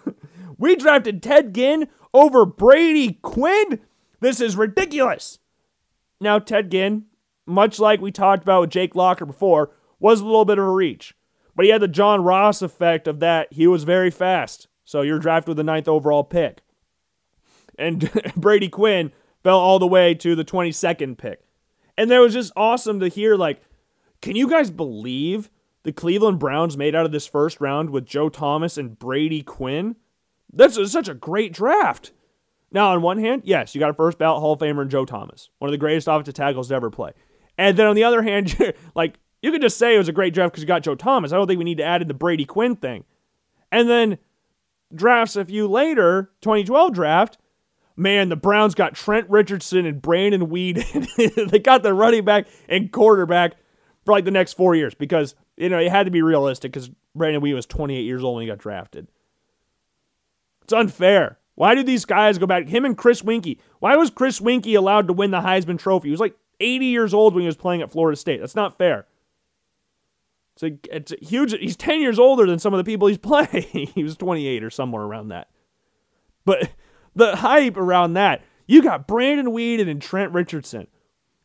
we 0.57 0.75
drafted 0.75 1.23
Ted 1.23 1.53
Ginn 1.53 1.87
over 2.13 2.45
Brady 2.45 3.13
Quinn? 3.21 3.79
This 4.19 4.41
is 4.41 4.57
ridiculous. 4.57 5.39
Now, 6.19 6.39
Ted 6.39 6.69
Ginn, 6.69 7.05
much 7.45 7.79
like 7.79 8.01
we 8.01 8.11
talked 8.11 8.43
about 8.43 8.61
with 8.61 8.69
Jake 8.71 8.95
Locker 8.95 9.25
before, 9.25 9.71
was 9.99 10.21
a 10.21 10.25
little 10.25 10.45
bit 10.45 10.57
of 10.57 10.65
a 10.65 10.71
reach. 10.71 11.15
But 11.55 11.65
he 11.65 11.71
had 11.71 11.81
the 11.81 11.87
John 11.87 12.23
Ross 12.23 12.61
effect 12.61 13.07
of 13.07 13.19
that. 13.19 13.51
He 13.51 13.67
was 13.67 13.83
very 13.83 14.11
fast. 14.11 14.67
So 14.85 15.01
you're 15.01 15.19
drafted 15.19 15.49
with 15.49 15.57
the 15.57 15.63
ninth 15.63 15.87
overall 15.87 16.23
pick. 16.23 16.61
And 17.77 18.09
Brady 18.35 18.69
Quinn 18.69 19.11
fell 19.43 19.59
all 19.59 19.79
the 19.79 19.87
way 19.87 20.13
to 20.15 20.35
the 20.35 20.45
22nd 20.45 21.17
pick. 21.17 21.41
And 21.97 22.09
that 22.09 22.19
was 22.19 22.33
just 22.33 22.53
awesome 22.55 22.99
to 23.01 23.07
hear, 23.09 23.35
like, 23.35 23.61
can 24.21 24.35
you 24.35 24.49
guys 24.49 24.71
believe 24.71 25.49
the 25.83 25.91
Cleveland 25.91 26.39
Browns 26.39 26.77
made 26.77 26.95
out 26.95 27.05
of 27.05 27.11
this 27.11 27.27
first 27.27 27.59
round 27.59 27.89
with 27.89 28.05
Joe 28.05 28.29
Thomas 28.29 28.77
and 28.77 28.97
Brady 28.97 29.43
Quinn? 29.43 29.95
That's 30.51 30.91
such 30.91 31.07
a 31.07 31.13
great 31.13 31.53
draft. 31.53 32.11
Now, 32.71 32.91
on 32.91 33.01
one 33.01 33.17
hand, 33.17 33.43
yes, 33.45 33.73
you 33.73 33.79
got 33.79 33.89
a 33.89 33.93
first 33.93 34.17
ballot 34.17 34.41
Hall 34.41 34.53
of 34.53 34.59
Famer 34.59 34.83
in 34.83 34.89
Joe 34.89 35.05
Thomas, 35.05 35.49
one 35.59 35.69
of 35.69 35.71
the 35.71 35.77
greatest 35.77 36.07
offensive 36.07 36.35
tackles 36.35 36.69
to 36.69 36.75
ever 36.75 36.89
play. 36.89 37.11
And 37.57 37.77
then 37.77 37.87
on 37.87 37.95
the 37.95 38.03
other 38.03 38.21
hand, 38.21 38.55
like 38.95 39.19
you 39.41 39.51
could 39.51 39.61
just 39.61 39.77
say 39.77 39.95
it 39.95 39.99
was 39.99 40.09
a 40.09 40.13
great 40.13 40.33
draft 40.33 40.51
because 40.51 40.63
you 40.63 40.67
got 40.67 40.83
Joe 40.83 40.95
Thomas. 40.95 41.31
I 41.31 41.37
don't 41.37 41.47
think 41.47 41.57
we 41.57 41.63
need 41.65 41.77
to 41.77 41.83
add 41.83 42.01
in 42.01 42.07
the 42.07 42.13
Brady 42.13 42.45
Quinn 42.45 42.75
thing. 42.75 43.05
And 43.71 43.89
then 43.89 44.17
drafts 44.93 45.35
a 45.35 45.45
few 45.45 45.67
later, 45.67 46.31
2012 46.41 46.93
draft, 46.93 47.37
man, 47.95 48.29
the 48.29 48.35
Browns 48.35 48.75
got 48.75 48.95
Trent 48.95 49.29
Richardson 49.29 49.85
and 49.85 50.01
Brandon 50.01 50.47
Weeden. 50.47 51.49
they 51.51 51.59
got 51.59 51.83
the 51.83 51.93
running 51.93 52.25
back 52.25 52.47
and 52.67 52.91
quarterback 52.91 53.53
for 54.05 54.13
like 54.13 54.25
the 54.25 54.31
next 54.31 54.53
four 54.53 54.75
years 54.75 54.95
because 54.95 55.35
you 55.57 55.69
know 55.69 55.77
it 55.77 55.91
had 55.91 56.05
to 56.05 56.11
be 56.11 56.21
realistic 56.21 56.71
because 56.71 56.89
Brandon 57.15 57.41
Weeden 57.41 57.55
was 57.55 57.65
28 57.65 58.01
years 58.01 58.23
old 58.23 58.35
when 58.35 58.43
he 58.43 58.47
got 58.47 58.57
drafted. 58.57 59.07
It's 60.63 60.73
unfair. 60.73 61.37
Why 61.55 61.75
do 61.75 61.83
these 61.83 62.05
guys 62.05 62.37
go 62.37 62.47
back? 62.47 62.67
Him 62.69 62.85
and 62.85 62.97
Chris 62.97 63.21
Weinke. 63.21 63.59
Why 63.79 63.97
was 63.97 64.09
Chris 64.09 64.39
Weinke 64.39 64.77
allowed 64.77 65.07
to 65.07 65.13
win 65.13 65.31
the 65.31 65.41
Heisman 65.41 65.77
Trophy? 65.77 66.07
He 66.07 66.11
was 66.11 66.21
like 66.21 66.35
80 66.61 66.85
years 66.85 67.13
old 67.13 67.33
when 67.33 67.41
he 67.41 67.47
was 67.47 67.57
playing 67.57 67.81
at 67.81 67.91
Florida 67.91 68.15
State. 68.15 68.39
That's 68.39 68.55
not 68.55 68.77
fair. 68.77 69.05
It's 70.61 70.63
a, 70.63 70.95
it's 70.95 71.11
a 71.11 71.25
huge. 71.25 71.53
He's 71.57 71.77
10 71.77 72.01
years 72.01 72.19
older 72.19 72.45
than 72.45 72.59
some 72.59 72.73
of 72.73 72.77
the 72.77 72.83
people 72.83 73.07
he's 73.07 73.17
playing. 73.19 73.91
he 73.95 74.03
was 74.03 74.17
28 74.17 74.63
or 74.63 74.69
somewhere 74.69 75.03
around 75.03 75.29
that. 75.29 75.49
But 76.45 76.71
the 77.15 77.37
hype 77.37 77.77
around 77.77 78.13
that, 78.13 78.43
you 78.67 78.81
got 78.81 79.07
Brandon 79.07 79.47
Weeden 79.47 79.89
and 79.89 80.01
Trent 80.01 80.33
Richardson. 80.33 80.87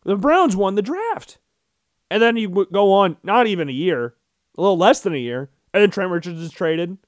The 0.05 0.17
Browns 0.17 0.57
won 0.57 0.75
the 0.75 0.83
draft. 0.83 1.39
And 2.11 2.23
then 2.23 2.37
you 2.37 2.67
go 2.71 2.93
on, 2.93 3.17
not 3.23 3.47
even 3.47 3.69
a 3.69 3.73
year, 3.73 4.15
a 4.57 4.61
little 4.61 4.77
less 4.77 5.01
than 5.01 5.15
a 5.15 5.19
year, 5.19 5.51
and 5.73 5.83
then 5.83 5.91
Trent 5.91 6.11
Richardson's 6.11 6.53
traded. 6.53 6.99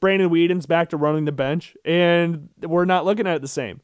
Brandon 0.00 0.30
Weeden's 0.30 0.66
back 0.66 0.90
to 0.90 0.96
running 0.96 1.24
the 1.24 1.32
bench, 1.32 1.76
and 1.84 2.50
we're 2.60 2.84
not 2.84 3.04
looking 3.04 3.26
at 3.26 3.36
it 3.36 3.42
the 3.42 3.48
same. 3.48 3.80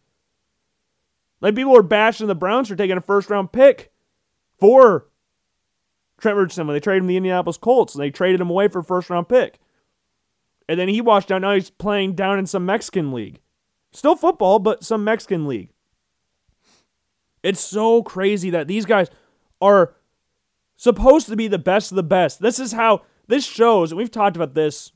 Like 1.40 1.54
people 1.54 1.72
were 1.72 1.82
bashing 1.82 2.26
the 2.26 2.34
Browns 2.34 2.68
for 2.68 2.76
taking 2.76 2.96
a 2.96 3.00
first 3.00 3.30
round 3.30 3.52
pick 3.52 3.90
for 4.58 5.09
Trent 6.20 6.36
Richardson 6.36 6.66
when 6.66 6.74
they 6.74 6.80
traded 6.80 7.02
him 7.02 7.08
the 7.08 7.16
Indianapolis 7.16 7.56
Colts, 7.56 7.94
and 7.94 8.02
they 8.02 8.10
traded 8.10 8.40
him 8.40 8.50
away 8.50 8.68
for 8.68 8.80
a 8.80 8.84
first 8.84 9.10
round 9.10 9.28
pick. 9.28 9.58
And 10.68 10.78
then 10.78 10.88
he 10.88 11.00
washed 11.00 11.32
out. 11.32 11.40
Now 11.40 11.54
he's 11.54 11.70
playing 11.70 12.14
down 12.14 12.38
in 12.38 12.46
some 12.46 12.64
Mexican 12.64 13.12
league. 13.12 13.40
Still 13.92 14.14
football, 14.14 14.58
but 14.58 14.84
some 14.84 15.02
Mexican 15.02 15.48
league. 15.48 15.70
It's 17.42 17.60
so 17.60 18.02
crazy 18.02 18.50
that 18.50 18.68
these 18.68 18.84
guys 18.84 19.08
are 19.60 19.96
supposed 20.76 21.26
to 21.28 21.36
be 21.36 21.48
the 21.48 21.58
best 21.58 21.90
of 21.90 21.96
the 21.96 22.02
best. 22.02 22.40
This 22.40 22.58
is 22.58 22.72
how 22.72 23.02
this 23.26 23.44
shows, 23.44 23.90
and 23.90 23.98
we've 23.98 24.10
talked 24.10 24.36
about 24.36 24.54
this 24.54 24.92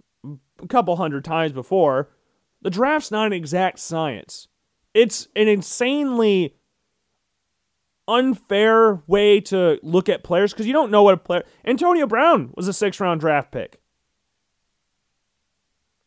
a 0.63 0.67
couple 0.69 0.97
hundred 0.97 1.25
times 1.25 1.53
before, 1.53 2.11
the 2.63 2.71
draft's 2.71 3.11
not 3.11 3.27
an 3.27 3.33
exact 3.33 3.79
science. 3.79 4.49
It's 4.95 5.29
an 5.35 5.49
insanely 5.49 6.55
unfair 8.07 9.03
way 9.07 9.41
to 9.41 9.79
look 9.83 10.09
at 10.09 10.25
players 10.25 10.53
because 10.53 10.67
you 10.67 10.73
don't 10.73 10.91
know 10.91 11.03
what 11.03 11.15
a 11.15 11.19
player. 11.19 11.45
Antonio 11.65 12.07
Brown 12.07 12.53
was 12.57 12.69
a 12.69 12.73
six 12.73 13.01
round 13.01 13.21
draft 13.21 13.51
pick. 13.51 13.81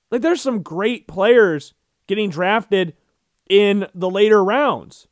Like, 0.10 0.22
there's 0.22 0.42
some 0.42 0.62
great 0.62 1.08
players 1.08 1.74
getting 2.08 2.30
drafted 2.30 2.96
in 3.50 3.88
the 3.94 4.10
later 4.10 4.44
rounds. 4.44 5.08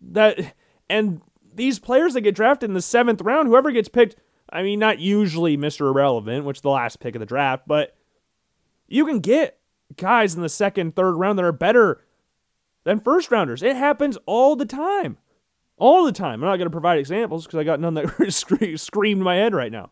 That 0.00 0.54
and 0.88 1.20
these 1.54 1.78
players 1.78 2.14
that 2.14 2.22
get 2.22 2.34
drafted 2.34 2.70
in 2.70 2.74
the 2.74 2.82
seventh 2.82 3.20
round, 3.20 3.48
whoever 3.48 3.70
gets 3.72 3.88
picked, 3.88 4.16
I 4.50 4.62
mean, 4.62 4.78
not 4.78 4.98
usually 4.98 5.56
Mr. 5.56 5.88
Irrelevant, 5.88 6.44
which 6.44 6.58
is 6.58 6.62
the 6.62 6.70
last 6.70 7.00
pick 7.00 7.14
of 7.14 7.20
the 7.20 7.26
draft, 7.26 7.64
but 7.66 7.96
you 8.86 9.04
can 9.04 9.20
get 9.20 9.58
guys 9.96 10.34
in 10.34 10.42
the 10.42 10.48
second, 10.48 10.94
third 10.94 11.12
round 11.12 11.38
that 11.38 11.44
are 11.44 11.52
better 11.52 12.04
than 12.84 13.00
first 13.00 13.30
rounders. 13.30 13.62
It 13.62 13.76
happens 13.76 14.16
all 14.24 14.56
the 14.56 14.64
time. 14.64 15.18
All 15.78 16.04
the 16.04 16.12
time. 16.12 16.42
I'm 16.42 16.48
not 16.48 16.56
going 16.56 16.66
to 16.66 16.70
provide 16.70 16.98
examples 16.98 17.46
because 17.46 17.58
I 17.58 17.64
got 17.64 17.80
none 17.80 17.94
that 17.94 18.32
screamed 18.78 19.20
my 19.20 19.36
head 19.36 19.54
right 19.54 19.72
now. 19.72 19.90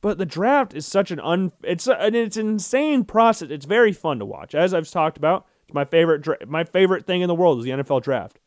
But 0.00 0.18
the 0.18 0.26
draft 0.26 0.74
is 0.74 0.86
such 0.86 1.10
an 1.10 1.18
un 1.20 1.50
it's 1.62 1.88
uh, 1.88 1.96
a, 1.98 2.14
it's 2.14 2.36
an 2.36 2.46
insane 2.46 3.04
process. 3.04 3.48
It's 3.48 3.64
very 3.64 3.92
fun 3.92 4.18
to 4.18 4.26
watch. 4.26 4.54
As 4.54 4.74
I've 4.74 4.90
talked 4.90 5.16
about, 5.16 5.46
it's 5.64 5.72
my 5.72 5.86
favorite 5.86 6.20
dra- 6.20 6.44
my 6.46 6.64
favorite 6.64 7.06
thing 7.06 7.22
in 7.22 7.28
the 7.28 7.34
world 7.34 7.58
is 7.58 7.64
the 7.64 7.70
NFL 7.70 8.02
draft. 8.02 8.38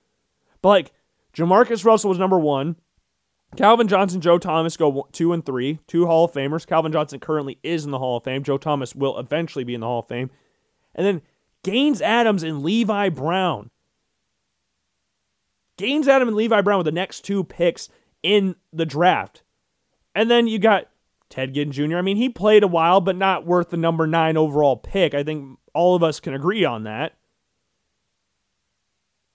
But 0.62 0.70
like 0.70 0.92
JaMarcus 1.34 1.84
Russell 1.84 2.10
was 2.10 2.20
number 2.20 2.38
1. 2.38 2.76
Calvin 3.56 3.88
Johnson, 3.88 4.22
Joe 4.22 4.38
Thomas 4.38 4.78
go 4.78 5.08
two 5.12 5.34
and 5.34 5.44
three, 5.44 5.80
two 5.88 6.06
Hall 6.06 6.26
of 6.26 6.32
Famers. 6.32 6.68
Calvin 6.68 6.92
Johnson 6.92 7.20
currently 7.20 7.58
is 7.64 7.86
in 7.86 7.92
the 7.92 7.98
Hall 7.98 8.18
of 8.18 8.24
Fame. 8.24 8.44
Joe 8.44 8.58
Thomas 8.58 8.94
will 8.94 9.18
eventually 9.18 9.64
be 9.64 9.74
in 9.74 9.82
the 9.82 9.88
Hall 9.88 10.02
of 10.02 10.08
Fame. 10.08 10.30
And 10.94 11.08
then 11.08 11.22
Gaines 11.64 12.02
Adams 12.02 12.44
and 12.44 12.62
Levi 12.62 13.10
Brown. 13.10 13.72
Gaines 15.78 16.08
Adam 16.08 16.28
and 16.28 16.38
Levi 16.38 16.62
Brown 16.62 16.80
with 16.80 16.86
the 16.86 16.92
next 16.92 17.22
two 17.22 17.44
picks 17.44 17.90
in 18.24 18.56
the 18.74 18.86
draft. 18.86 19.44
And 20.16 20.30
then 20.30 20.48
you 20.48 20.60
got 20.60 20.90
Ted 21.30 21.54
Ginn 21.54 21.72
Jr. 21.72 21.98
I 21.98 22.02
mean, 22.02 22.18
he 22.18 22.30
played 22.30 22.64
a 22.64 22.68
while, 22.68 23.02
but 23.02 23.16
not 23.16 23.46
worth 23.46 23.70
the 23.70 23.78
number 23.78 24.08
nine 24.08 24.38
overall 24.38 24.76
pick. 24.76 25.14
I 25.14 25.24
think 25.24 25.60
all 25.74 25.96
of 25.96 26.04
us 26.04 26.20
can 26.20 26.34
agree 26.34 26.66
on 26.66 26.84
that. 26.84 27.14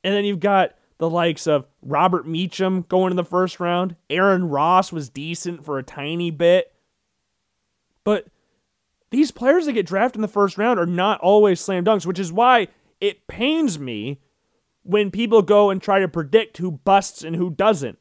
And 0.03 0.15
then 0.15 0.25
you've 0.25 0.41
got 0.41 0.75
the 0.99 1.09
likes 1.09 1.47
of 1.47 1.67
Robert 1.83 2.27
Meacham 2.27 2.85
going 2.89 3.13
in 3.13 3.17
the 3.17 3.25
first 3.25 3.61
round. 3.61 3.97
Aaron 4.11 4.49
Ross 4.49 4.93
was 4.93 5.09
decent 5.09 5.65
for 5.65 5.79
a 5.79 5.83
tiny 5.83 6.31
bit. 6.31 6.73
But 8.05 8.27
these 9.11 9.31
players 9.31 9.67
that 9.67 9.73
get 9.75 9.87
drafted 9.87 10.17
in 10.17 10.23
the 10.23 10.29
first 10.29 10.59
round 10.59 10.81
are 10.81 10.87
not 10.87 11.21
always 11.21 11.61
slam 11.61 11.85
dunks, 11.85 12.07
which 12.07 12.19
is 12.19 12.33
why 12.33 12.69
it 13.01 13.27
pains 13.27 13.79
me 13.79 14.21
when 14.83 15.11
people 15.11 15.43
go 15.43 15.71
and 15.71 15.81
try 15.81 16.01
to 16.01 16.09
predict 16.09 16.59
who 16.59 16.73
busts 16.73 17.23
and 17.23 17.37
who 17.37 17.51
doesn't. 17.51 17.99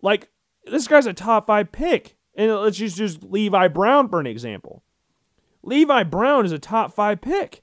Like, 0.00 0.30
this 0.64 0.88
guy's 0.88 1.06
a 1.06 1.12
top 1.12 1.46
five 1.46 1.72
pick. 1.72 2.16
And 2.34 2.54
let's 2.54 2.78
just 2.78 2.98
use 2.98 3.22
Levi 3.22 3.68
Brown 3.68 4.08
for 4.08 4.18
an 4.18 4.26
example. 4.26 4.82
Levi 5.62 6.02
Brown 6.04 6.44
is 6.44 6.52
a 6.52 6.58
top 6.58 6.94
five 6.94 7.20
pick. 7.20 7.62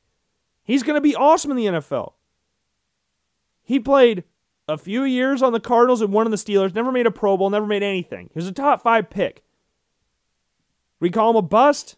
He's 0.64 0.84
going 0.84 0.96
to 0.96 1.02
be 1.02 1.16
awesome 1.16 1.52
in 1.52 1.58
the 1.58 1.66
NFL. 1.66 2.14
He 3.64 3.80
played 3.80 4.24
a 4.68 4.78
few 4.78 5.04
years 5.04 5.42
on 5.42 5.52
the 5.52 5.60
Cardinals 5.60 6.02
and 6.02 6.14
one 6.14 6.28
of 6.28 6.32
the 6.32 6.38
Steelers, 6.38 6.76
never 6.76 6.92
made 6.92 7.08
a 7.08 7.12
Pro 7.12 7.36
Bowl, 7.36 7.50
never 7.50 7.66
made 7.66 7.84
anything. 7.84 8.30
He 8.32 8.38
was 8.38 8.48
a 8.48 8.52
top 8.52 8.84
five 8.84 9.10
pick. 9.10 9.44
We 11.00 11.10
call 11.10 11.32
him 11.32 11.38
a 11.38 11.42
bust? 11.42 11.96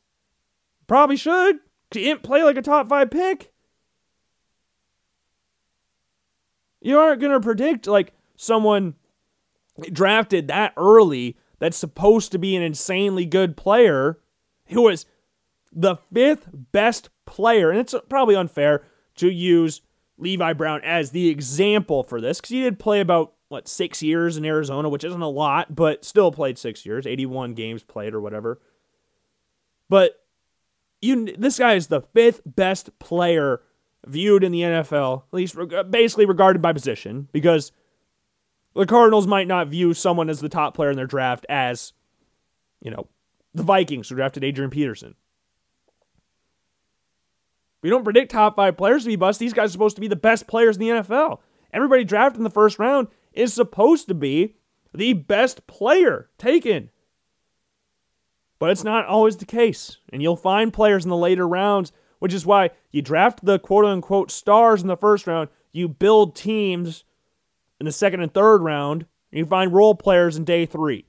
Probably 0.87 1.17
should. 1.17 1.59
He 1.91 2.03
didn't 2.03 2.23
play 2.23 2.43
like 2.43 2.57
a 2.57 2.61
top 2.61 2.87
five 2.87 3.11
pick. 3.11 3.50
You 6.81 6.99
aren't 6.99 7.21
going 7.21 7.31
to 7.31 7.39
predict 7.39 7.87
like 7.87 8.13
someone 8.35 8.95
drafted 9.91 10.47
that 10.47 10.73
early 10.75 11.37
that's 11.59 11.77
supposed 11.77 12.31
to 12.31 12.39
be 12.39 12.55
an 12.55 12.63
insanely 12.63 13.25
good 13.25 13.55
player 13.55 14.19
who 14.67 14.81
was 14.83 15.05
the 15.71 15.97
fifth 16.13 16.49
best 16.51 17.09
player. 17.25 17.69
And 17.69 17.79
it's 17.79 17.95
probably 18.09 18.35
unfair 18.35 18.83
to 19.17 19.29
use 19.29 19.81
Levi 20.17 20.53
Brown 20.53 20.81
as 20.83 21.11
the 21.11 21.29
example 21.29 22.03
for 22.03 22.19
this 22.19 22.39
because 22.39 22.49
he 22.49 22.61
did 22.61 22.79
play 22.79 22.99
about 22.99 23.33
what 23.47 23.67
six 23.67 24.01
years 24.01 24.37
in 24.37 24.45
Arizona, 24.45 24.89
which 24.89 25.03
isn't 25.03 25.21
a 25.21 25.29
lot, 25.29 25.75
but 25.75 26.05
still 26.05 26.31
played 26.31 26.57
six 26.57 26.85
years, 26.85 27.05
81 27.05 27.53
games 27.53 27.83
played 27.83 28.13
or 28.13 28.21
whatever. 28.21 28.59
But 29.89 30.23
you, 31.01 31.35
this 31.37 31.59
guy 31.59 31.73
is 31.73 31.87
the 31.87 32.01
fifth 32.01 32.41
best 32.45 32.97
player 32.97 33.61
viewed 34.07 34.43
in 34.43 34.51
the 34.51 34.61
NFL, 34.61 35.23
at 35.27 35.33
least 35.33 35.55
basically 35.89 36.25
regarded 36.25 36.61
by 36.61 36.73
position, 36.73 37.27
because 37.31 37.71
The 38.73 38.85
Cardinals 38.85 39.27
might 39.27 39.47
not 39.47 39.67
view 39.67 39.93
someone 39.93 40.29
as 40.29 40.39
the 40.39 40.49
top 40.49 40.73
player 40.73 40.89
in 40.89 40.97
their 40.97 41.05
draft 41.05 41.45
as, 41.49 41.93
you 42.81 42.89
know, 42.91 43.07
the 43.53 43.63
Vikings 43.63 44.09
who 44.09 44.15
drafted 44.15 44.43
Adrian 44.43 44.71
Peterson. 44.71 45.15
We 47.83 47.89
don't 47.89 48.03
predict 48.03 48.31
top 48.31 48.55
five 48.55 48.77
players 48.77 49.03
to 49.03 49.09
be 49.09 49.15
bust. 49.15 49.39
These 49.39 49.53
guys 49.53 49.69
are 49.69 49.73
supposed 49.73 49.95
to 49.97 50.01
be 50.01 50.07
the 50.07 50.15
best 50.15 50.47
players 50.47 50.77
in 50.77 50.81
the 50.81 51.01
NFL. 51.01 51.39
Everybody 51.73 52.03
drafted 52.03 52.37
in 52.37 52.43
the 52.43 52.49
first 52.49 52.79
round 52.79 53.07
is 53.33 53.53
supposed 53.53 54.07
to 54.07 54.13
be 54.13 54.55
the 54.93 55.13
best 55.13 55.65
player 55.67 56.29
taken. 56.37 56.91
But 58.59 58.69
it's 58.69 58.83
not 58.83 59.07
always 59.07 59.37
the 59.37 59.45
case. 59.45 59.97
And 60.13 60.21
you'll 60.21 60.35
find 60.35 60.71
players 60.71 61.03
in 61.03 61.09
the 61.09 61.17
later 61.17 61.47
rounds, 61.47 61.91
which 62.21 62.35
is 62.35 62.45
why 62.45 62.69
you 62.91 63.01
draft 63.01 63.43
the 63.43 63.57
quote 63.57 63.83
unquote 63.83 64.29
stars 64.29 64.83
in 64.83 64.87
the 64.87 64.95
first 64.95 65.25
round, 65.25 65.49
you 65.71 65.87
build 65.87 66.35
teams 66.35 67.03
in 67.79 67.85
the 67.87 67.91
second 67.91 68.21
and 68.21 68.31
third 68.31 68.61
round, 68.61 69.07
and 69.31 69.39
you 69.39 69.45
find 69.47 69.73
role 69.73 69.95
players 69.95 70.37
in 70.37 70.45
day 70.45 70.67
three. 70.67 71.07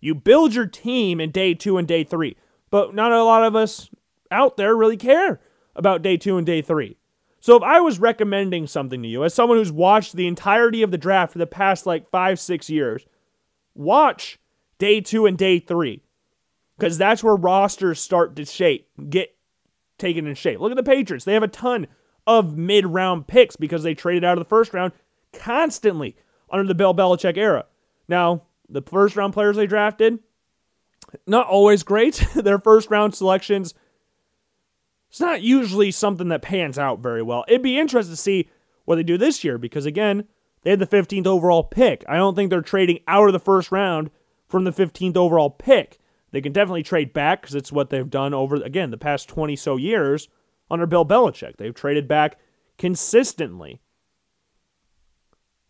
You 0.00 0.16
build 0.16 0.56
your 0.56 0.66
team 0.66 1.20
in 1.20 1.30
day 1.30 1.54
two 1.54 1.78
and 1.78 1.86
day 1.86 2.02
three. 2.02 2.36
But 2.68 2.96
not 2.96 3.12
a 3.12 3.22
lot 3.22 3.44
of 3.44 3.54
us 3.54 3.88
out 4.32 4.56
there 4.56 4.74
really 4.74 4.96
care 4.96 5.40
about 5.76 6.02
day 6.02 6.16
two 6.16 6.36
and 6.36 6.44
day 6.44 6.62
three. 6.62 6.96
So 7.38 7.54
if 7.54 7.62
I 7.62 7.78
was 7.78 8.00
recommending 8.00 8.66
something 8.66 9.00
to 9.04 9.08
you, 9.08 9.22
as 9.22 9.34
someone 9.34 9.56
who's 9.56 9.70
watched 9.70 10.16
the 10.16 10.26
entirety 10.26 10.82
of 10.82 10.90
the 10.90 10.98
draft 10.98 11.32
for 11.32 11.38
the 11.38 11.46
past 11.46 11.86
like 11.86 12.10
five, 12.10 12.40
six 12.40 12.68
years, 12.68 13.06
watch 13.72 14.40
day 14.78 15.00
two 15.00 15.26
and 15.26 15.38
day 15.38 15.60
three. 15.60 16.02
Because 16.76 16.98
that's 16.98 17.22
where 17.22 17.36
rosters 17.36 18.00
start 18.00 18.34
to 18.34 18.44
shape, 18.44 18.88
get 19.08 19.35
taken 19.98 20.26
in 20.26 20.34
shape. 20.34 20.60
Look 20.60 20.70
at 20.72 20.76
the 20.76 20.82
Patriots. 20.82 21.24
They 21.24 21.34
have 21.34 21.42
a 21.42 21.48
ton 21.48 21.86
of 22.26 22.56
mid 22.56 22.86
round 22.86 23.26
picks 23.26 23.56
because 23.56 23.82
they 23.82 23.94
traded 23.94 24.24
out 24.24 24.38
of 24.38 24.44
the 24.44 24.48
first 24.48 24.74
round 24.74 24.92
constantly 25.32 26.16
under 26.50 26.66
the 26.66 26.74
Bill 26.74 26.94
Belichick 26.94 27.36
era. 27.36 27.66
Now, 28.08 28.42
the 28.68 28.82
first 28.82 29.16
round 29.16 29.32
players 29.32 29.56
they 29.56 29.66
drafted, 29.66 30.18
not 31.26 31.46
always 31.46 31.82
great. 31.82 32.26
Their 32.34 32.58
first 32.58 32.90
round 32.90 33.14
selections 33.14 33.74
it's 35.16 35.20
not 35.20 35.42
usually 35.42 35.90
something 35.90 36.28
that 36.28 36.42
pans 36.42 36.78
out 36.78 36.98
very 36.98 37.22
well. 37.22 37.44
It'd 37.48 37.62
be 37.62 37.78
interesting 37.78 38.12
to 38.12 38.20
see 38.20 38.50
what 38.84 38.96
they 38.96 39.02
do 39.02 39.16
this 39.16 39.44
year 39.44 39.58
because, 39.58 39.86
again, 39.86 40.28
they 40.62 40.70
had 40.70 40.78
the 40.78 40.86
15th 40.86 41.26
overall 41.26 41.64
pick. 41.64 42.04
I 42.08 42.16
don't 42.16 42.34
think 42.34 42.50
they're 42.50 42.60
trading 42.60 43.00
out 43.08 43.26
of 43.26 43.32
the 43.32 43.38
first 43.38 43.72
round 43.72 44.10
from 44.48 44.64
the 44.64 44.72
15th 44.72 45.16
overall 45.16 45.50
pick. 45.50 45.98
They 46.36 46.42
can 46.42 46.52
definitely 46.52 46.82
trade 46.82 47.14
back 47.14 47.40
because 47.40 47.54
it's 47.54 47.72
what 47.72 47.88
they've 47.88 48.10
done 48.10 48.34
over, 48.34 48.56
again, 48.56 48.90
the 48.90 48.98
past 48.98 49.26
20 49.26 49.56
so 49.56 49.78
years 49.78 50.28
under 50.70 50.84
Bill 50.84 51.06
Belichick. 51.06 51.56
They've 51.56 51.74
traded 51.74 52.06
back 52.06 52.38
consistently. 52.76 53.80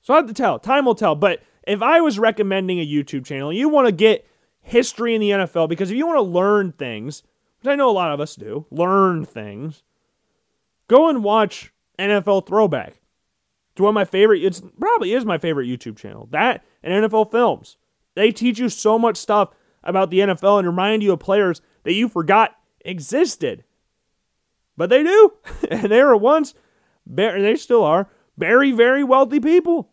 So 0.03 0.13
I 0.13 0.17
have 0.17 0.27
to 0.27 0.35
tell. 0.35 0.59
Time 0.59 0.85
will 0.85 0.97
tell. 0.97 1.15
But 1.15 1.41
if 1.69 1.83
I 1.83 2.01
was 2.01 2.19
recommending 2.19 2.81
a 2.81 2.85
YouTube 2.85 3.25
channel, 3.25 3.53
you 3.53 3.69
want 3.69 3.87
to 3.87 3.93
get 3.93 4.27
history 4.61 5.15
in 5.15 5.21
the 5.21 5.31
NFL 5.31 5.69
because 5.69 5.93
if 5.93 5.97
you 5.97 6.05
want 6.05 6.19
to 6.19 6.23
learn 6.23 6.73
things, 6.73 7.23
which 7.61 7.71
I 7.71 7.77
know 7.77 7.89
a 7.89 7.93
lot 7.93 8.11
of 8.11 8.19
us 8.19 8.35
do, 8.35 8.67
learn 8.73 9.25
things, 9.25 9.85
go 10.89 11.09
and 11.09 11.23
watch 11.23 11.73
NFL 11.97 12.49
Throwback. 12.49 12.99
It's 13.71 13.81
one 13.81 13.91
of 13.91 13.95
my 13.95 14.05
favorite, 14.05 14.43
it's 14.43 14.61
probably 14.81 15.13
is 15.13 15.25
my 15.25 15.39
favorite 15.39 15.69
YouTube 15.69 15.97
channel. 15.97 16.27
That 16.33 16.65
and 16.83 17.05
NFL 17.05 17.31
Films. 17.31 17.77
They 18.17 18.33
teach 18.33 18.59
you 18.59 18.69
so 18.69 18.99
much 18.99 19.17
stuff 19.17 19.51
about 19.87 20.11
the 20.11 20.21
NFL 20.21 20.59
and 20.59 20.67
remind 20.67 21.03
you 21.03 21.13
of 21.13 21.21
players 21.21 21.61
that 21.85 21.95
you 21.95 22.09
forgot 22.09 22.57
existed. 22.85 23.65
But 24.77 24.91
they 24.91 25.03
do. 25.03 25.33
and 25.71 25.91
they 25.91 26.03
were 26.03 26.17
once, 26.17 26.55
they 27.07 27.57
still 27.57 27.83
are, 27.83 28.09
very, 28.37 28.73
very 28.73 29.05
wealthy 29.05 29.41
people. 29.41 29.91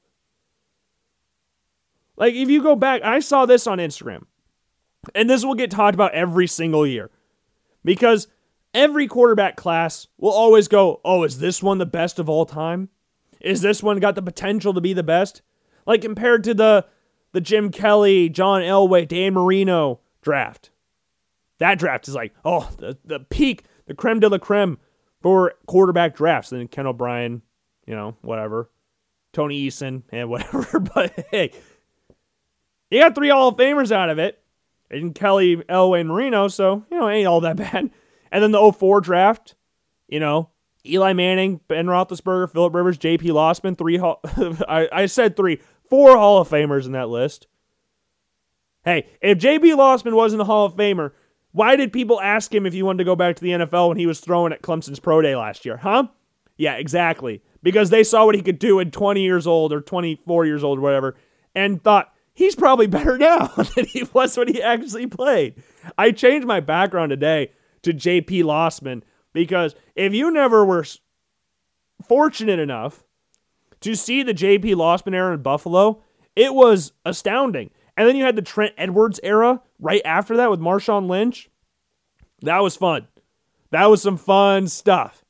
Like, 2.16 2.36
if 2.36 2.50
you 2.50 2.62
go 2.62 2.76
back, 2.76 3.02
I 3.04 3.20
saw 3.20 3.46
this 3.46 3.66
on 3.66 3.80
Instagram, 3.80 4.26
and 5.16 5.30
this 5.30 5.44
will 5.44 5.56
get 5.56 5.72
talked 5.72 5.96
about 5.96 6.14
every 6.14 6.48
single 6.48 6.86
year 6.86 7.10
because 7.84 8.28
every 8.74 9.08
quarterback 9.08 9.56
class 9.56 10.08
will 10.18 10.32
always 10.32 10.68
go, 10.68 11.02
oh, 11.04 11.24
is 11.24 11.39
this 11.39 11.64
one 11.64 11.78
the 11.80 11.86
best 11.86 12.20
of 12.20 12.30
all 12.30 12.46
time? 12.46 12.89
Is 13.41 13.62
this 13.62 13.84
one 13.84 14.00
got 14.00 14.16
the 14.16 14.22
potential 14.22 14.74
to 14.74 14.82
be 14.82 14.94
the 14.94 15.04
best? 15.04 15.41
Like 15.86 16.02
compared 16.02 16.44
to 16.46 16.54
the 16.54 16.86
the 17.34 17.42
Jim 17.42 17.70
Kelly, 17.70 18.30
John 18.30 18.62
Elway, 18.62 19.08
Dan 19.08 19.34
Marino 19.34 20.00
draft. 20.22 20.72
That 21.60 21.78
draft 21.78 22.08
is 22.08 22.16
like, 22.16 22.34
oh, 22.46 22.70
the, 22.78 22.98
the 23.04 23.20
peak, 23.20 23.66
the 23.86 23.94
creme 23.94 24.20
de 24.20 24.30
la 24.30 24.38
creme 24.38 24.78
for 25.22 25.54
quarterback 25.68 26.16
drafts. 26.16 26.50
Then 26.50 26.68
Ken 26.68 26.88
O'Brien, 26.88 27.42
you 27.86 27.96
know, 27.96 28.16
whatever. 28.22 28.70
Tony 29.34 29.68
Eason, 29.68 30.04
and 30.12 30.30
whatever. 30.30 30.80
but 30.96 31.28
hey, 31.32 31.52
you 32.90 33.02
got 33.02 33.16
three 33.16 33.30
Hall 33.30 33.50
of 33.50 33.58
Famers 33.58 33.92
out 33.92 34.10
of 34.10 34.20
it 34.20 34.40
and 34.94 35.16
Kelly, 35.16 35.58
Elway, 35.58 36.02
and 36.02 36.10
Marino, 36.10 36.48
so, 36.48 36.86
you 36.92 37.00
know, 37.00 37.10
ain't 37.10 37.28
all 37.28 37.42
that 37.42 37.56
bad. 37.58 37.90
And 38.32 38.44
then 38.44 38.52
the 38.52 38.72
04 38.72 39.02
draft, 39.02 39.56
you 40.08 40.20
know, 40.20 40.50
Eli 40.86 41.14
Manning, 41.14 41.62
Ben 41.68 41.86
Roethlisberger, 41.86 42.52
Philip 42.52 42.74
Rivers, 42.74 42.98
J.P. 42.98 43.30
Losman, 43.30 43.78
three, 43.78 44.00
I, 44.00 44.90
I 44.92 45.06
said 45.06 45.36
three, 45.36 45.60
four 45.94 46.18
Hall 46.18 46.41
of 46.41 46.50
Famers 46.50 46.88
in 46.88 46.94
that 46.94 47.10
list. 47.10 47.46
Hey, 48.84 49.10
if 49.22 49.38
J.P. 49.38 49.74
Losman 49.74 50.16
wasn't 50.16 50.41
a 50.41 50.46
Hall 50.46 50.66
of 50.66 50.76
Famer, 50.76 51.12
why 51.52 51.76
did 51.76 51.94
people 51.94 52.20
ask 52.20 52.52
him 52.52 52.66
if 52.66 52.74
he 52.74 52.82
wanted 52.82 52.98
to 52.98 53.04
go 53.04 53.16
back 53.16 53.36
to 53.36 53.44
the 53.44 53.52
NFL 53.52 53.89
when 53.89 53.98
he 54.00 54.08
was 54.08 54.20
throwing 54.20 54.54
at 54.54 54.64
Clemson's 54.64 55.00
Pro 55.00 55.22
Day 55.22 55.36
last 55.36 55.66
year? 55.66 55.78
Huh? 55.78 56.08
Yeah, 56.58 56.78
exactly. 56.78 57.44
Because 57.62 57.91
they 57.91 58.04
saw 58.04 58.26
what 58.26 58.34
he 58.34 58.41
could 58.41 58.58
do 58.58 58.80
at 58.80 58.91
20 58.91 59.22
years 59.22 59.46
old 59.46 59.72
or 59.72 59.82
24 59.82 60.48
years 60.48 60.64
old 60.64 60.80
or 60.80 60.82
whatever 60.82 61.16
and 61.54 61.84
thought, 61.84 62.12
he's 62.34 62.56
probably 62.56 62.88
better 62.88 63.16
now 63.20 63.46
than 63.76 63.86
he 63.86 64.04
was 64.14 64.36
when 64.36 64.48
he 64.48 64.64
actually 64.64 65.06
played. 65.06 65.62
I 65.96 66.10
changed 66.10 66.48
my 66.48 66.60
background 66.60 67.12
today 67.12 67.52
to 67.84 67.94
JP 67.94 68.46
Losman 68.46 69.04
because 69.32 69.76
if 69.94 70.12
you 70.16 70.32
never 70.32 70.66
were 70.66 70.88
fortunate 72.08 72.58
enough 72.58 73.04
to 73.84 73.96
see 73.96 74.24
the 74.24 74.34
JP 74.34 74.76
Losman 74.76 75.14
era 75.14 75.34
in 75.34 75.42
Buffalo, 75.42 76.02
it 76.36 76.54
was 76.54 76.92
astounding. 77.06 77.70
And 77.96 78.08
then 78.08 78.16
you 78.16 78.24
had 78.26 78.36
the 78.36 78.42
Trent 78.42 78.74
Edwards 78.78 79.20
era 79.22 79.62
right 79.80 80.02
after 80.04 80.36
that 80.38 80.50
with 80.50 80.60
Marshawn 80.60 81.08
Lynch. 81.08 81.50
That 82.42 82.64
was 82.64 82.76
fun. 82.76 83.08
That 83.72 83.86
was 83.86 84.02
some 84.02 84.18
fun 84.18 84.68
stuff. 84.68 85.24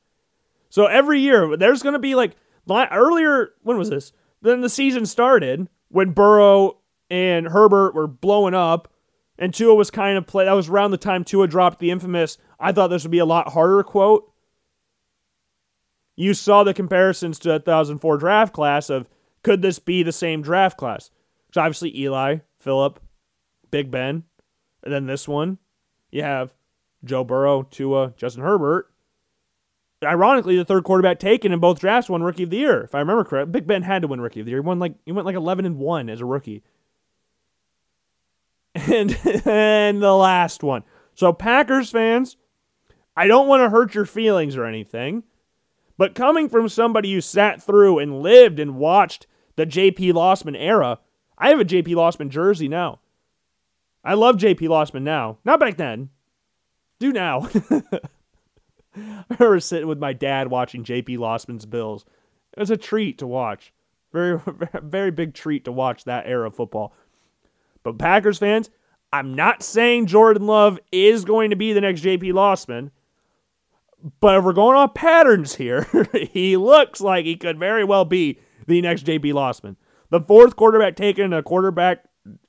So 0.70 0.86
every 0.86 1.20
year, 1.20 1.56
there's 1.58 1.84
going 1.84 1.94
to 1.94 2.00
be 2.00 2.16
like 2.16 2.36
earlier, 2.70 3.54
when 3.62 3.78
was 3.78 3.90
this? 3.90 4.12
Then 4.42 4.62
the 4.62 4.70
season 4.70 5.06
started 5.06 5.68
when 5.90 6.12
Burrow 6.12 6.80
and 7.10 7.48
Herbert 7.48 7.94
were 7.94 8.08
blowing 8.08 8.54
up, 8.56 8.92
and 9.38 9.54
Tua 9.54 9.76
was 9.76 9.92
kind 9.92 10.18
of 10.18 10.26
play. 10.26 10.46
That 10.46 10.54
was 10.54 10.70
around 10.70 10.92
the 10.92 10.98
time 10.98 11.24
Tua 11.24 11.48
dropped 11.48 11.80
the 11.80 11.92
infamous 11.92 12.38
"I 12.60 12.72
thought 12.72 12.88
this 12.88 13.04
would 13.04 13.12
be 13.12 13.20
a 13.20 13.26
lot 13.26 13.54
harder" 13.54 13.84
quote. 13.84 14.33
You 16.16 16.34
saw 16.34 16.64
the 16.64 16.74
comparisons 16.74 17.40
to 17.40 17.50
the 17.50 17.60
2004 17.60 18.18
draft 18.18 18.54
class 18.54 18.90
of 18.90 19.10
could 19.44 19.62
this 19.62 19.80
be 19.80 20.04
the 20.04 20.12
same 20.12 20.42
draft 20.42 20.78
class? 20.78 21.10
Because 21.48 21.62
obviously 21.62 21.98
Eli, 21.98 22.38
Philip, 22.60 23.00
Big 23.72 23.92
Ben, 23.92 24.24
and 24.84 24.94
then 24.94 25.06
this 25.06 25.28
one, 25.28 25.58
you 26.12 26.24
have 26.24 26.54
Joe 27.04 27.24
Burrow, 27.24 27.64
Tua, 27.64 28.14
Justin 28.16 28.44
Herbert. 28.44 28.90
Ironically, 30.04 30.58
the 30.58 30.66
third 30.66 30.84
quarterback 30.84 31.20
taken 31.20 31.52
in 31.52 31.60
both 31.60 31.80
drafts 31.80 32.10
won 32.10 32.24
Rookie 32.24 32.44
of 32.44 32.50
the 32.50 32.58
Year, 32.58 32.82
if 32.82 32.94
I 32.94 33.00
remember 33.00 33.24
correct. 33.24 33.52
Big 33.52 33.66
Ben 33.66 33.84
had 33.84 34.02
to 34.02 34.08
win 34.08 34.22
Rookie 34.22 34.42
of 34.42 34.46
the 34.46 34.52
Year. 34.52 34.62
He 34.62 34.66
won 34.66 34.80
like 34.80 34.96
he 35.06 35.12
went 35.12 35.26
like 35.26 35.36
11 35.36 35.66
and 35.66 35.78
one 35.78 36.10
as 36.10 36.22
a 36.22 36.26
rookie. 36.26 36.64
And 38.76 39.16
and 39.46 40.02
the 40.02 40.16
last 40.16 40.64
one. 40.64 40.84
So 41.14 41.32
Packers 41.32 41.92
fans, 41.92 42.38
I 43.16 43.28
don't 43.28 43.48
want 43.48 43.62
to 43.62 43.70
hurt 43.70 43.94
your 43.94 44.06
feelings 44.06 44.58
or 44.58 44.66
anything, 44.66 45.24
but 45.98 46.16
coming 46.16 46.50
from 46.50 46.70
somebody 46.70 47.14
who 47.14 47.22
sat 47.22 47.62
through 47.62 48.00
and 48.00 48.22
lived 48.22 48.60
and 48.60 48.78
watched 48.78 49.28
the 49.56 49.66
JP 49.66 50.14
Losman 50.14 50.56
era, 50.58 51.00
I 51.38 51.50
have 51.50 51.60
a 51.60 51.66
JP 51.66 51.88
Losman 51.90 52.30
jersey 52.30 52.68
now. 52.68 53.00
I 54.04 54.16
love 54.16 54.38
JP 54.38 54.60
Losman 54.60 55.04
now. 55.04 55.38
Not 55.46 55.60
back 55.60 55.78
then. 55.78 56.10
Do 57.00 57.12
now. 57.12 57.50
I 58.96 59.24
remember 59.30 59.60
sitting 59.60 59.88
with 59.88 60.00
my 60.00 60.14
dad 60.14 60.50
watching 60.50 60.84
JP 60.84 61.18
Losman's 61.18 61.66
Bills. 61.66 62.06
It 62.56 62.60
was 62.60 62.72
a 62.72 62.78
treat 62.78 63.18
to 63.20 63.28
watch. 63.28 63.74
Very, 64.12 64.40
very 64.82 65.12
big 65.12 65.34
treat 65.34 65.66
to 65.66 65.72
watch 65.72 66.04
that 66.04 66.28
era 66.28 66.48
of 66.48 66.56
football. 66.56 66.94
But 67.82 67.98
Packers 67.98 68.38
fans, 68.38 68.70
I'm 69.12 69.36
not 69.36 69.64
saying 69.64 70.08
Jordan 70.08 70.48
Love 70.48 70.80
is 70.92 71.26
going 71.26 71.50
to 71.50 71.56
be 71.56 71.74
the 71.74 71.82
next 71.82 72.02
JP 72.04 72.34
Losman. 72.34 72.92
But 74.20 74.38
if 74.38 74.44
we're 74.44 74.54
going 74.54 74.78
off 74.78 74.94
patterns 74.94 75.56
here, 75.56 75.88
he 76.32 76.58
looks 76.58 77.00
like 77.00 77.26
he 77.26 77.38
could 77.38 77.58
very 77.58 77.84
well 77.84 78.04
be 78.04 78.40
the 78.68 78.82
next 78.82 79.04
J.P. 79.04 79.32
Losman. 79.32 79.78
The 80.10 80.20
fourth 80.20 80.56
quarterback 80.56 80.96
taken 80.96 81.26
in 81.26 81.34
a 81.34 81.42
quarterback 81.42 82.06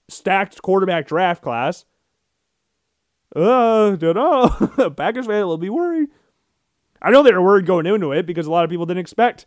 stacked 0.09 0.61
quarterback 0.63 1.07
draft 1.07 1.43
class. 1.43 1.85
Uh, 3.35 3.97
don't 3.97 4.17
know. 4.17 4.91
Packers 4.97 5.27
fans 5.27 5.47
will 5.47 5.59
be 5.59 5.71
worried. 5.71 6.09
I 7.01 7.11
know 7.11 7.23
they 7.23 7.33
were 7.33 7.43
worried 7.43 7.67
going 7.67 7.87
into 7.87 8.13
it 8.13 8.27
because 8.27 8.47
a 8.47 8.51
lot 8.51 8.65
of 8.65 8.71
people 8.71 8.87
didn't 8.87 9.01
expect 9.01 9.47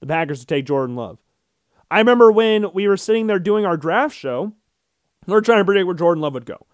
the 0.00 0.06
Packers 0.06 0.40
to 0.40 0.46
take 0.46 0.66
Jordan 0.66 0.96
Love. 0.96 1.18
I 1.90 1.98
remember 1.98 2.32
when 2.32 2.72
we 2.72 2.88
were 2.88 2.96
sitting 2.96 3.26
there 3.26 3.38
doing 3.38 3.64
our 3.64 3.76
draft 3.76 4.14
show, 4.14 4.52
we 5.26 5.32
were 5.32 5.40
trying 5.40 5.58
to 5.60 5.64
predict 5.64 5.86
where 5.86 5.94
Jordan 5.94 6.22
Love 6.22 6.34
would 6.34 6.46
go. 6.46 6.66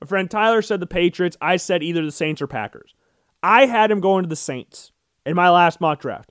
My 0.00 0.06
friend 0.06 0.30
Tyler 0.30 0.62
said 0.62 0.80
the 0.80 0.86
Patriots. 0.86 1.36
I 1.40 1.56
said 1.56 1.82
either 1.82 2.04
the 2.04 2.12
Saints 2.12 2.42
or 2.42 2.46
Packers. 2.46 2.94
I 3.42 3.66
had 3.66 3.90
him 3.90 4.00
going 4.00 4.24
to 4.24 4.28
the 4.28 4.36
Saints 4.36 4.92
in 5.24 5.34
my 5.36 5.50
last 5.50 5.80
mock 5.80 6.00
draft. 6.00 6.30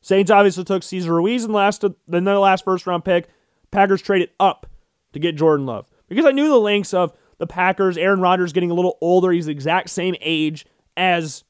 Saints 0.00 0.30
obviously 0.30 0.64
took 0.64 0.82
Cesar 0.82 1.14
Ruiz 1.14 1.44
in 1.44 1.50
the 1.50 1.56
last, 1.56 1.84
then 2.06 2.24
their 2.24 2.38
last 2.38 2.64
first 2.64 2.86
round 2.86 3.04
pick. 3.04 3.28
Packers 3.70 4.00
traded 4.00 4.30
up 4.40 4.66
to 5.12 5.18
get 5.18 5.36
Jordan 5.36 5.66
Love 5.66 5.88
because 6.08 6.24
I 6.24 6.30
knew 6.30 6.48
the 6.48 6.56
links 6.58 6.94
of 6.94 7.12
the 7.38 7.46
Packers, 7.46 7.96
Aaron 7.98 8.20
Rodgers 8.20 8.52
getting 8.52 8.70
a 8.70 8.74
little 8.74 8.98
older. 9.00 9.30
He's 9.30 9.46
the 9.46 9.52
exact 9.52 9.90
same 9.90 10.14
age 10.20 10.66
as 10.96 11.44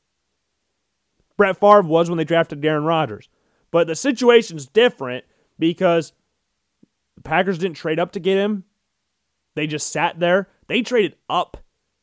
Brett 1.36 1.58
Favre 1.58 1.82
was 1.82 2.10
when 2.10 2.18
they 2.18 2.24
drafted 2.24 2.64
Aaron 2.64 2.84
Rodgers. 2.84 3.28
But 3.70 3.86
the 3.86 3.94
situation's 3.94 4.66
different 4.66 5.24
because 5.58 6.12
the 7.16 7.22
Packers 7.22 7.58
didn't 7.58 7.76
trade 7.76 7.98
up 7.98 8.12
to 8.12 8.20
get 8.20 8.36
him. 8.36 8.64
They 9.54 9.66
just 9.66 9.92
sat 9.92 10.18
there. 10.18 10.48
They 10.66 10.82
traded 10.82 11.16
up 11.28 11.58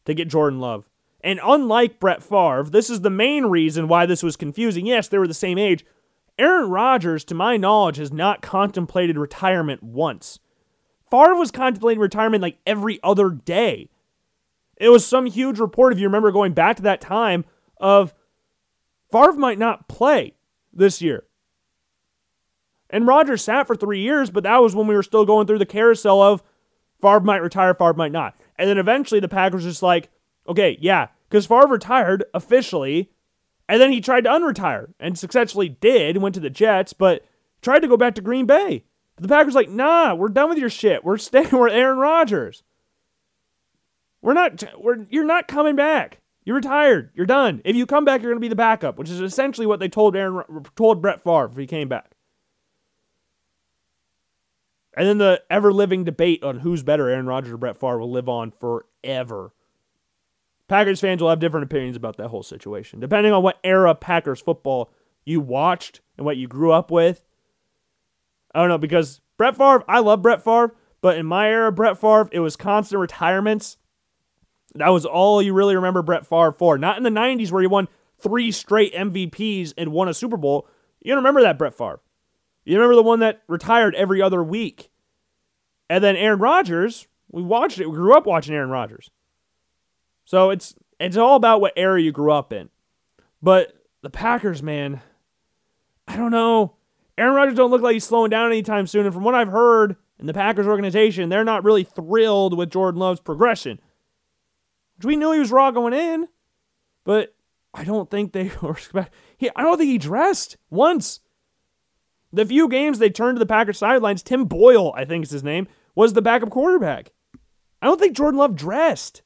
to 0.06 0.14
get 0.14 0.30
Jordan 0.30 0.60
Love. 0.60 0.90
And 1.26 1.40
unlike 1.44 2.00
Brett 2.00 2.22
Favre, 2.22 2.70
this 2.70 2.88
is 2.88 3.02
the 3.02 3.10
main 3.10 3.48
reason 3.48 3.88
why 3.88 4.06
this 4.06 4.22
was 4.22 4.36
confusing. 4.36 4.86
Yes, 4.86 5.08
they 5.08 5.18
were 5.18 5.28
the 5.28 5.34
same 5.34 5.58
age. 5.58 5.84
Aaron 6.38 6.70
Rodgers, 6.70 7.24
to 7.26 7.34
my 7.34 7.58
knowledge, 7.58 7.98
has 7.98 8.14
not 8.14 8.44
contemplated 8.44 9.18
retirement 9.18 9.82
once. 9.82 10.38
Favre 11.10 11.34
was 11.34 11.50
contemplating 11.50 12.00
retirement 12.00 12.44
like 12.44 12.60
every 12.68 13.00
other 13.02 13.32
day. 13.32 13.90
It 14.78 14.90
was 14.90 15.04
some 15.04 15.26
huge 15.26 15.58
report, 15.58 15.94
if 15.94 16.00
you 16.00 16.06
remember 16.06 16.32
going 16.32 16.54
back 16.54 16.76
to 16.76 16.84
that 16.84 17.02
time, 17.02 17.44
of 17.78 18.14
Favre 19.12 19.34
might 19.34 19.58
not 19.58 19.88
play 19.88 20.36
this 20.72 21.02
year. 21.02 21.24
And 22.92 23.08
Rodgers 23.08 23.44
sat 23.44 23.66
for 23.66 23.76
three 23.76 24.02
years, 24.02 24.30
but 24.30 24.44
that 24.44 24.62
was 24.62 24.76
when 24.76 24.86
we 24.86 24.94
were 24.94 25.02
still 25.02 25.26
going 25.26 25.48
through 25.48 25.58
the 25.58 25.66
carousel 25.66 26.22
of 26.22 26.44
Favre 27.02 27.22
might 27.22 27.42
retire, 27.42 27.74
Favre 27.74 27.96
might 27.96 28.12
not. 28.12 28.36
And 28.60 28.70
then 28.70 28.78
eventually 28.78 29.20
the 29.20 29.28
Packers 29.28 29.64
just 29.64 29.82
like, 29.82 30.12
okay, 30.48 30.78
yeah, 30.80 31.08
because 31.30 31.46
Favre 31.46 31.68
retired 31.68 32.24
officially, 32.34 33.12
and 33.68 33.82
then 33.82 33.91
he 33.91 34.02
tried 34.02 34.26
to 34.26 34.30
unretire 34.30 34.93
and 35.00 35.18
successfully 35.18 35.70
did, 35.70 36.18
went 36.18 36.36
to 36.36 36.41
the 36.41 36.50
Jets, 36.50 36.93
but 36.93 37.26
tried 37.62 37.80
to 37.80 37.88
go 37.88 37.98
back 37.98 38.16
to 38.16 38.22
Green 38.22 38.46
Bay. 38.46 38.84
But 39.16 39.24
the 39.24 39.30
Packers 39.30 39.56
like, 39.56 39.70
nah, 39.70 40.14
we're 40.14 40.30
done 40.30 40.50
with 40.50 40.58
your 40.58 40.70
shit. 40.70 41.04
We're 41.04 41.18
staying 41.18 41.50
with 41.52 41.74
Aaron 41.74 41.98
Rodgers. 41.98 42.64
We're 44.22 44.34
not. 44.34 44.64
We're 44.80 45.06
you're 45.10 45.24
not 45.24 45.48
coming 45.48 45.76
back. 45.76 46.20
You're 46.46 46.56
retired. 46.56 47.12
You're 47.16 47.26
done. 47.26 47.62
If 47.64 47.76
you 47.76 47.86
come 47.86 48.06
back, 48.06 48.22
you're 48.22 48.32
going 48.32 48.39
to 48.39 48.46
be 48.46 48.50
the 48.50 48.56
backup, 48.56 48.98
which 48.98 49.10
is 49.10 49.22
essentially 49.22 49.68
what 49.68 49.80
they 49.80 49.88
told 49.88 50.16
Aaron 50.16 50.66
told 50.76 51.02
Brett 51.02 51.24
Favre 51.24 51.50
if 51.52 51.58
he 51.58 51.68
came 51.68 51.88
back. 51.88 52.16
And 54.96 55.08
then 55.08 55.18
the 55.18 55.43
ever 55.50 55.74
living 55.74 56.06
debate 56.06 56.43
on 56.43 56.60
who's 56.60 56.82
better, 56.82 57.10
Aaron 57.10 57.28
Rodgers 57.28 57.52
or 57.52 57.58
Brett 57.58 57.78
Favre, 57.78 58.00
will 58.00 58.12
live 58.12 58.30
on 58.30 58.52
forever. 58.52 59.54
Packers 60.68 60.99
fans 60.99 61.22
will 61.22 61.30
have 61.30 61.39
different 61.39 61.66
opinions 61.66 61.95
about 61.95 62.18
that 62.18 62.30
whole 62.30 62.43
situation, 62.43 62.99
depending 62.99 63.34
on 63.34 63.43
what 63.43 63.59
era 63.63 63.93
Packers 63.93 64.41
football 64.41 64.91
you 65.24 65.39
watched 65.39 66.01
and 66.18 66.26
what 66.26 66.38
you 66.38 66.47
grew 66.47 66.72
up 66.72 66.91
with. 66.91 67.24
I 68.53 68.59
don't 68.59 68.70
know 68.70 68.78
because 68.78 69.22
Brett 69.38 69.55
Favre, 69.55 69.84
I 69.88 69.99
love 69.99 70.22
Brett 70.22 70.43
Favre, 70.43 70.76
but 71.01 71.18
in 71.18 71.26
my 71.26 71.49
era, 71.49 71.72
Brett 71.72 71.99
Favre, 71.99 72.30
it 72.32 72.39
was 72.39 72.55
constant 72.55 72.99
retirements. 72.99 73.78
That 74.74 74.89
was 74.89 75.05
all 75.05 75.41
you 75.41 75.53
really 75.53 75.76
remember 75.76 76.01
Brett 76.01 76.26
Favre 76.26 76.51
for. 76.51 76.78
Not 76.78 76.97
in 76.97 77.03
the 77.03 77.09
90s 77.09 77.51
where 77.51 77.61
he 77.61 77.68
won 77.68 77.88
three 78.20 78.51
straight 78.51 78.93
MVPs 78.93 79.74
and 79.78 79.91
won 79.91 80.07
a 80.07 80.13
Super 80.13 80.38
Bowl. 80.38 80.68
You 81.01 81.09
don't 81.09 81.24
remember 81.24 81.41
that 81.41 81.57
Brett 81.57 81.78
Favre. 81.78 82.01
You 82.66 82.76
remember 82.76 82.95
the 82.95 83.03
one 83.03 83.20
that 83.20 83.43
retired 83.47 83.93
every 83.95 84.22
other 84.22 84.43
week. 84.43 84.89
And 85.89 86.03
then 86.03 86.16
Aaron 86.16 86.39
Rodgers, 86.39 87.07
we 87.30 87.43
watched 87.43 87.80
it. 87.80 87.89
We 87.89 87.95
grew 87.95 88.16
up 88.16 88.26
watching 88.26 88.55
Aaron 88.55 88.72
Rodgers. 88.72 89.11
So 90.26 90.50
it's 90.50 90.76
it's 91.00 91.18
all 91.18 91.36
about 91.36 91.62
what 91.62 91.74
era 91.76 92.02
you 92.02 92.12
grew 92.12 92.32
up 92.32 92.52
in. 92.52 92.70
But 93.42 93.74
the 94.02 94.10
Packers, 94.10 94.62
man, 94.62 95.02
I 96.08 96.18
don't 96.18 96.32
know. 96.32 96.76
Aaron 97.18 97.36
Rodgers 97.36 97.56
don't 97.56 97.72
look 97.72 97.82
like 97.82 97.94
he's 97.94 98.04
slowing 98.04 98.30
down 98.30 98.52
anytime 98.52 98.88
soon. 98.88 99.06
And 99.06 99.14
from 99.14 99.24
what 99.24 99.36
I've 99.36 99.48
heard 99.48 99.96
in 100.20 100.26
the 100.26 100.34
Packers 100.34 100.68
organization, 100.68 101.30
they're 101.30 101.46
not 101.46 101.64
really 101.64 101.84
thrilled 101.84 102.58
with 102.58 102.72
Jordan 102.72 103.00
Love's 103.00 103.22
progression. 103.22 103.80
Which 104.98 105.06
we 105.06 105.16
knew 105.16 105.32
he 105.32 105.40
was 105.40 105.52
raw 105.52 105.72
going 105.72 105.94
in, 105.94 106.28
but 107.04 107.36
I 107.74 107.84
don't 107.84 108.10
think 108.10 108.32
they 108.32 108.52
were. 108.62 108.78
He, 109.38 109.50
I 109.56 109.62
don't 109.62 109.78
think 109.78 109.90
he 109.90 109.98
dressed 109.98 110.58
once. 110.70 111.20
The 112.34 112.46
few 112.46 112.68
games 112.68 113.00
they 113.00 113.10
turned 113.10 113.36
to 113.38 113.40
the 113.40 113.46
Packers 113.46 113.78
sidelines, 113.78 114.24
Tim 114.24 114.46
Boyle, 114.46 114.94
I 114.96 115.06
think 115.06 115.24
is 115.24 115.32
his 115.32 115.44
name, 115.44 115.68
was 115.94 116.14
the 116.14 116.22
backup 116.22 116.50
quarterback. 116.50 117.12
I 117.82 117.86
don't 117.86 118.00
think 118.00 118.18
Jordan 118.18 118.40
Love 118.40 118.56
dressed, 118.56 119.22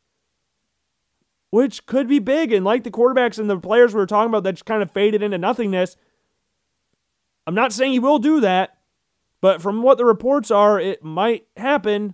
which 1.50 1.86
could 1.86 2.08
be 2.08 2.20
big. 2.20 2.52
And 2.52 2.66
like 2.66 2.84
the 2.84 2.92
quarterbacks 2.92 3.40
and 3.40 3.50
the 3.50 3.60
players 3.60 3.94
we 3.94 4.00
were 4.00 4.06
talking 4.06 4.30
about 4.30 4.44
that 4.44 4.54
just 4.54 4.66
kind 4.66 4.84
of 4.84 4.92
faded 4.92 5.24
into 5.24 5.38
nothingness, 5.38 5.96
I'm 7.48 7.56
not 7.56 7.74
saying 7.74 7.92
he 7.92 8.00
will 8.00 8.20
do 8.20 8.40
that, 8.42 8.78
but 9.42 9.62
from 9.62 9.82
what 9.82 9.98
the 9.98 10.06
reports 10.06 10.52
are, 10.52 10.80
it 10.80 11.04
might 11.04 11.48
happen. 11.58 12.14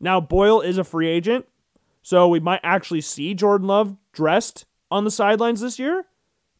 Now, 0.00 0.20
Boyle 0.20 0.60
is 0.60 0.78
a 0.78 0.84
free 0.84 1.08
agent, 1.08 1.46
so 2.02 2.28
we 2.28 2.40
might 2.40 2.60
actually 2.62 3.00
see 3.00 3.34
Jordan 3.34 3.66
Love 3.66 3.96
dressed 4.12 4.64
on 4.90 5.04
the 5.04 5.10
sidelines 5.10 5.60
this 5.60 5.78
year, 5.78 6.06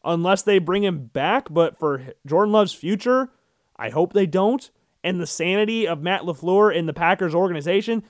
unless 0.03 0.41
they 0.41 0.59
bring 0.59 0.83
him 0.83 1.05
back. 1.05 1.47
But 1.49 1.79
for 1.79 2.13
Jordan 2.25 2.51
Love's 2.51 2.73
future, 2.73 3.29
I 3.75 3.89
hope 3.89 4.13
they 4.13 4.25
don't. 4.25 4.69
And 5.03 5.19
the 5.19 5.27
sanity 5.27 5.87
of 5.87 6.01
Matt 6.01 6.23
LaFleur 6.23 6.75
in 6.75 6.85
the 6.85 6.93
Packers 6.93 7.33
organization 7.33 8.03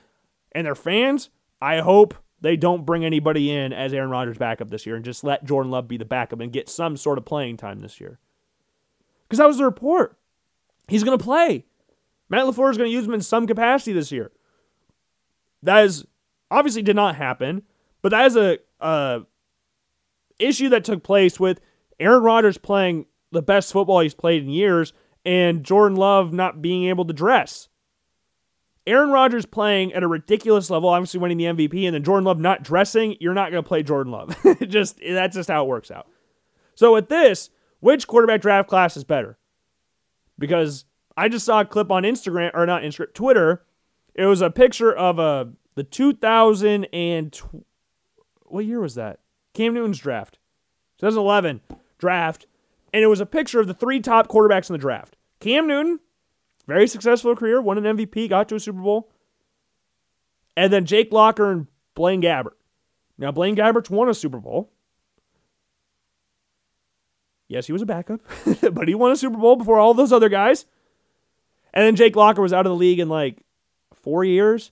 and 0.52 0.66
their 0.66 0.74
fans, 0.74 1.30
I 1.60 1.78
hope 1.78 2.14
they 2.40 2.56
don't 2.56 2.86
bring 2.86 3.04
anybody 3.04 3.50
in 3.50 3.72
as 3.72 3.92
Aaron 3.92 4.10
Rodgers 4.10 4.38
backup 4.38 4.70
this 4.70 4.86
year 4.86 4.96
and 4.96 5.04
just 5.04 5.24
let 5.24 5.44
Jordan 5.44 5.70
Love 5.70 5.88
be 5.88 5.96
the 5.96 6.04
backup 6.04 6.40
and 6.40 6.52
get 6.52 6.68
some 6.68 6.96
sort 6.96 7.18
of 7.18 7.24
playing 7.24 7.56
time 7.56 7.80
this 7.80 8.00
year. 8.00 8.18
Because 9.24 9.38
that 9.38 9.48
was 9.48 9.58
the 9.58 9.64
report. 9.64 10.16
He's 10.88 11.04
going 11.04 11.18
to 11.18 11.24
play. 11.24 11.66
Matt 12.28 12.46
LaFleur 12.46 12.70
is 12.70 12.76
going 12.76 12.88
to 12.88 12.94
use 12.94 13.06
him 13.06 13.14
in 13.14 13.20
some 13.20 13.46
capacity 13.46 13.92
this 13.92 14.12
year. 14.12 14.30
That 15.62 15.84
is 15.84 16.04
obviously 16.50 16.82
did 16.82 16.96
not 16.96 17.16
happen, 17.16 17.62
but 18.02 18.10
that 18.10 18.26
is 18.26 18.36
a, 18.36 18.58
a 18.80 19.22
issue 20.38 20.68
that 20.70 20.84
took 20.84 21.02
place 21.02 21.40
with 21.40 21.60
Aaron 21.98 22.22
Rodgers 22.22 22.58
playing 22.58 23.06
the 23.32 23.42
best 23.42 23.72
football 23.72 24.00
he's 24.00 24.14
played 24.14 24.44
in 24.44 24.50
years 24.50 24.92
and 25.24 25.64
Jordan 25.64 25.96
Love 25.96 26.32
not 26.32 26.62
being 26.62 26.86
able 26.86 27.04
to 27.04 27.12
dress. 27.12 27.68
Aaron 28.88 29.10
Rodgers 29.10 29.46
playing 29.46 29.92
at 29.92 30.02
a 30.02 30.08
ridiculous 30.08 30.70
level, 30.70 30.88
obviously 30.88 31.20
winning 31.20 31.36
the 31.36 31.44
MVP, 31.44 31.84
and 31.84 31.94
then 31.94 32.02
Jordan 32.02 32.24
Love 32.24 32.40
not 32.40 32.62
dressing, 32.62 33.16
you're 33.20 33.34
not 33.34 33.50
going 33.50 33.62
to 33.62 33.68
play 33.68 33.82
Jordan 33.82 34.12
Love. 34.12 34.36
just 34.68 34.98
that's 35.06 35.36
just 35.36 35.50
how 35.50 35.64
it 35.64 35.68
works 35.68 35.90
out. 35.90 36.08
So 36.74 36.94
with 36.94 37.08
this, 37.08 37.50
which 37.80 38.06
quarterback 38.06 38.40
draft 38.40 38.68
class 38.68 38.96
is 38.96 39.04
better? 39.04 39.38
Because 40.38 40.84
I 41.16 41.28
just 41.28 41.44
saw 41.44 41.60
a 41.60 41.64
clip 41.64 41.90
on 41.90 42.04
Instagram 42.04 42.50
or 42.54 42.64
not 42.64 42.82
Instagram, 42.82 43.12
Twitter. 43.12 43.64
It 44.14 44.26
was 44.26 44.40
a 44.40 44.50
picture 44.50 44.92
of 44.92 45.18
a 45.18 45.22
uh, 45.22 45.44
the 45.74 45.84
2000 45.84 46.86
and 46.86 47.40
what 48.46 48.64
year 48.64 48.80
was 48.80 48.96
that? 48.96 49.20
Cam 49.54 49.74
Newton's 49.74 49.98
draft, 49.98 50.38
2011 50.98 51.60
draft, 51.98 52.46
and 52.92 53.04
it 53.04 53.06
was 53.06 53.20
a 53.20 53.26
picture 53.26 53.60
of 53.60 53.66
the 53.66 53.74
three 53.74 54.00
top 54.00 54.28
quarterbacks 54.28 54.70
in 54.70 54.74
the 54.74 54.78
draft. 54.78 55.16
Cam 55.40 55.68
Newton, 55.68 56.00
very 56.68 56.86
successful 56.86 57.34
career, 57.34 57.62
won 57.62 57.84
an 57.84 57.96
MVP, 57.96 58.28
got 58.28 58.48
to 58.50 58.54
a 58.54 58.60
Super 58.60 58.82
Bowl. 58.82 59.10
And 60.54 60.70
then 60.70 60.84
Jake 60.84 61.10
Locker 61.12 61.50
and 61.50 61.66
Blaine 61.94 62.20
Gabbert. 62.20 62.52
Now, 63.16 63.32
Blaine 63.32 63.56
Gabbert's 63.56 63.88
won 63.88 64.08
a 64.08 64.14
Super 64.14 64.38
Bowl. 64.38 64.70
Yes, 67.48 67.66
he 67.66 67.72
was 67.72 67.80
a 67.80 67.86
backup, 67.86 68.20
but 68.72 68.86
he 68.86 68.94
won 68.94 69.10
a 69.10 69.16
Super 69.16 69.38
Bowl 69.38 69.56
before 69.56 69.78
all 69.78 69.94
those 69.94 70.12
other 70.12 70.28
guys. 70.28 70.66
And 71.72 71.84
then 71.84 71.96
Jake 71.96 72.14
Locker 72.14 72.42
was 72.42 72.52
out 72.52 72.66
of 72.66 72.70
the 72.70 72.76
league 72.76 73.00
in 73.00 73.08
like 73.08 73.38
four 73.94 74.22
years, 74.22 74.70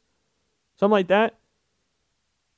something 0.78 0.92
like 0.92 1.08
that. 1.08 1.38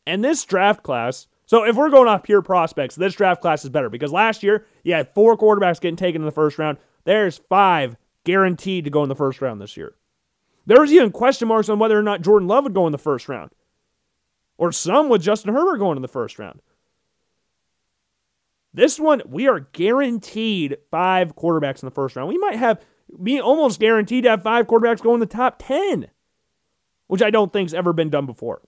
And 0.05 0.25
this 0.25 0.45
draft 0.45 0.83
class, 0.83 1.29
so 1.47 1.65
if 1.65 1.77
we're 1.77 1.91
going 1.91 2.09
off 2.09 2.25
pure 2.25 2.43
prospects, 2.43 2.97
this 2.97 3.15
draft 3.15 3.41
class 3.41 3.63
is 3.63 3.71
better 3.71 3.89
because 3.89 4.11
last 4.11 4.43
year 4.43 4.67
you 4.83 4.95
had 4.95 5.15
four 5.15 5.37
quarterbacks 5.37 5.81
getting 5.81 5.97
taken 5.97 6.23
in 6.23 6.27
the 6.27 6.33
first 6.33 6.59
round. 6.59 6.79
There's 7.05 7.39
five 7.49 7.97
guaranteed 8.29 8.85
to 8.85 8.91
go 8.91 9.03
in 9.03 9.09
the 9.09 9.17
first 9.17 9.41
round 9.41 9.59
this 9.59 9.75
year. 9.75 9.95
There 10.67 10.83
was 10.83 10.93
even 10.93 11.11
question 11.11 11.49
marks 11.49 11.71
on 11.71 11.79
whether 11.79 11.99
or 11.99 12.03
not 12.03 12.21
Jordan 12.21 12.47
Love 12.47 12.65
would 12.65 12.75
go 12.75 12.85
in 12.85 12.93
the 12.93 12.99
first 12.99 13.27
round, 13.27 13.53
or 14.59 14.71
some 14.71 15.09
with 15.09 15.23
Justin 15.23 15.55
Herbert 15.55 15.79
going 15.79 15.97
in 15.97 16.03
the 16.03 16.09
first 16.09 16.39
round. 16.39 16.61
This 18.75 19.01
one, 19.01 19.23
we 19.25 19.49
are 19.49 19.61
guaranteed 19.61 20.77
five 20.91 21.35
quarterbacks 21.37 21.83
in 21.83 21.87
the 21.87 21.95
first 21.95 22.17
round. 22.17 22.29
We 22.29 22.37
might 22.37 22.57
have 22.57 22.85
be 23.23 23.41
almost 23.41 23.81
guaranteed 23.81 24.25
to 24.25 24.31
have 24.31 24.43
five 24.43 24.67
quarterbacks 24.67 25.01
go 25.01 25.15
in 25.15 25.21
the 25.21 25.27
top 25.27 25.57
10, 25.59 26.09
which 27.07 27.23
I 27.23 27.31
don't 27.31 27.51
think's 27.51 27.73
ever 27.73 27.95
been 27.95 28.11
done 28.11 28.27
before. 28.27 28.61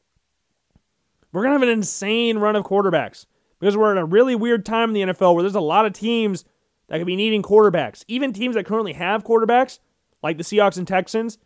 We're 1.33 1.43
going 1.43 1.51
to 1.53 1.61
have 1.61 1.69
an 1.69 1.79
insane 1.79 2.39
run 2.39 2.57
of 2.57 2.65
quarterbacks 2.65 3.27
because 3.59 3.77
we're 3.77 3.93
in 3.93 3.99
a 3.99 4.07
really 4.07 4.35
weird 4.35 4.65
time 4.65 4.89
in 4.89 4.95
the 4.95 5.13
NFL 5.13 5.35
where 5.35 5.43
there's 5.43 5.55
a 5.55 5.61
lot 5.61 5.85
of 5.85 5.93
teams 5.93 6.47
that 6.91 6.99
could 6.99 7.07
be 7.07 7.17
needing 7.17 7.43
quarterbacks. 7.43 8.05
Even 8.09 8.33
teams 8.33 8.57
that 8.57 8.67
currently 8.67 8.93
have 8.95 9.25
quarterbacks, 9.25 9.79
like 10.23 10.37
the 10.37 10.45
Seahawks 10.45 10.77
and 10.77 10.87
Texans, 10.87 11.39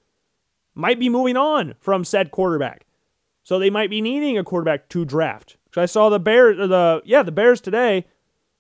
might 0.75 0.99
be 0.99 1.11
moving 1.11 1.37
on 1.37 1.75
from 1.79 2.03
said 2.03 2.31
quarterback. 2.31 2.87
So 3.45 3.59
they 3.59 3.69
might 3.69 3.91
be 3.91 4.01
needing 4.01 4.39
a 4.39 4.43
quarterback 4.43 4.89
to 4.89 5.05
draft. 5.05 5.59
So 5.75 5.83
I 5.83 5.87
saw 5.87 6.09
the 6.09 6.19
Bears, 6.19 6.57
the 6.57 7.03
yeah, 7.05 7.23
the 7.23 7.31
Bears 7.31 7.61
today 7.61 8.07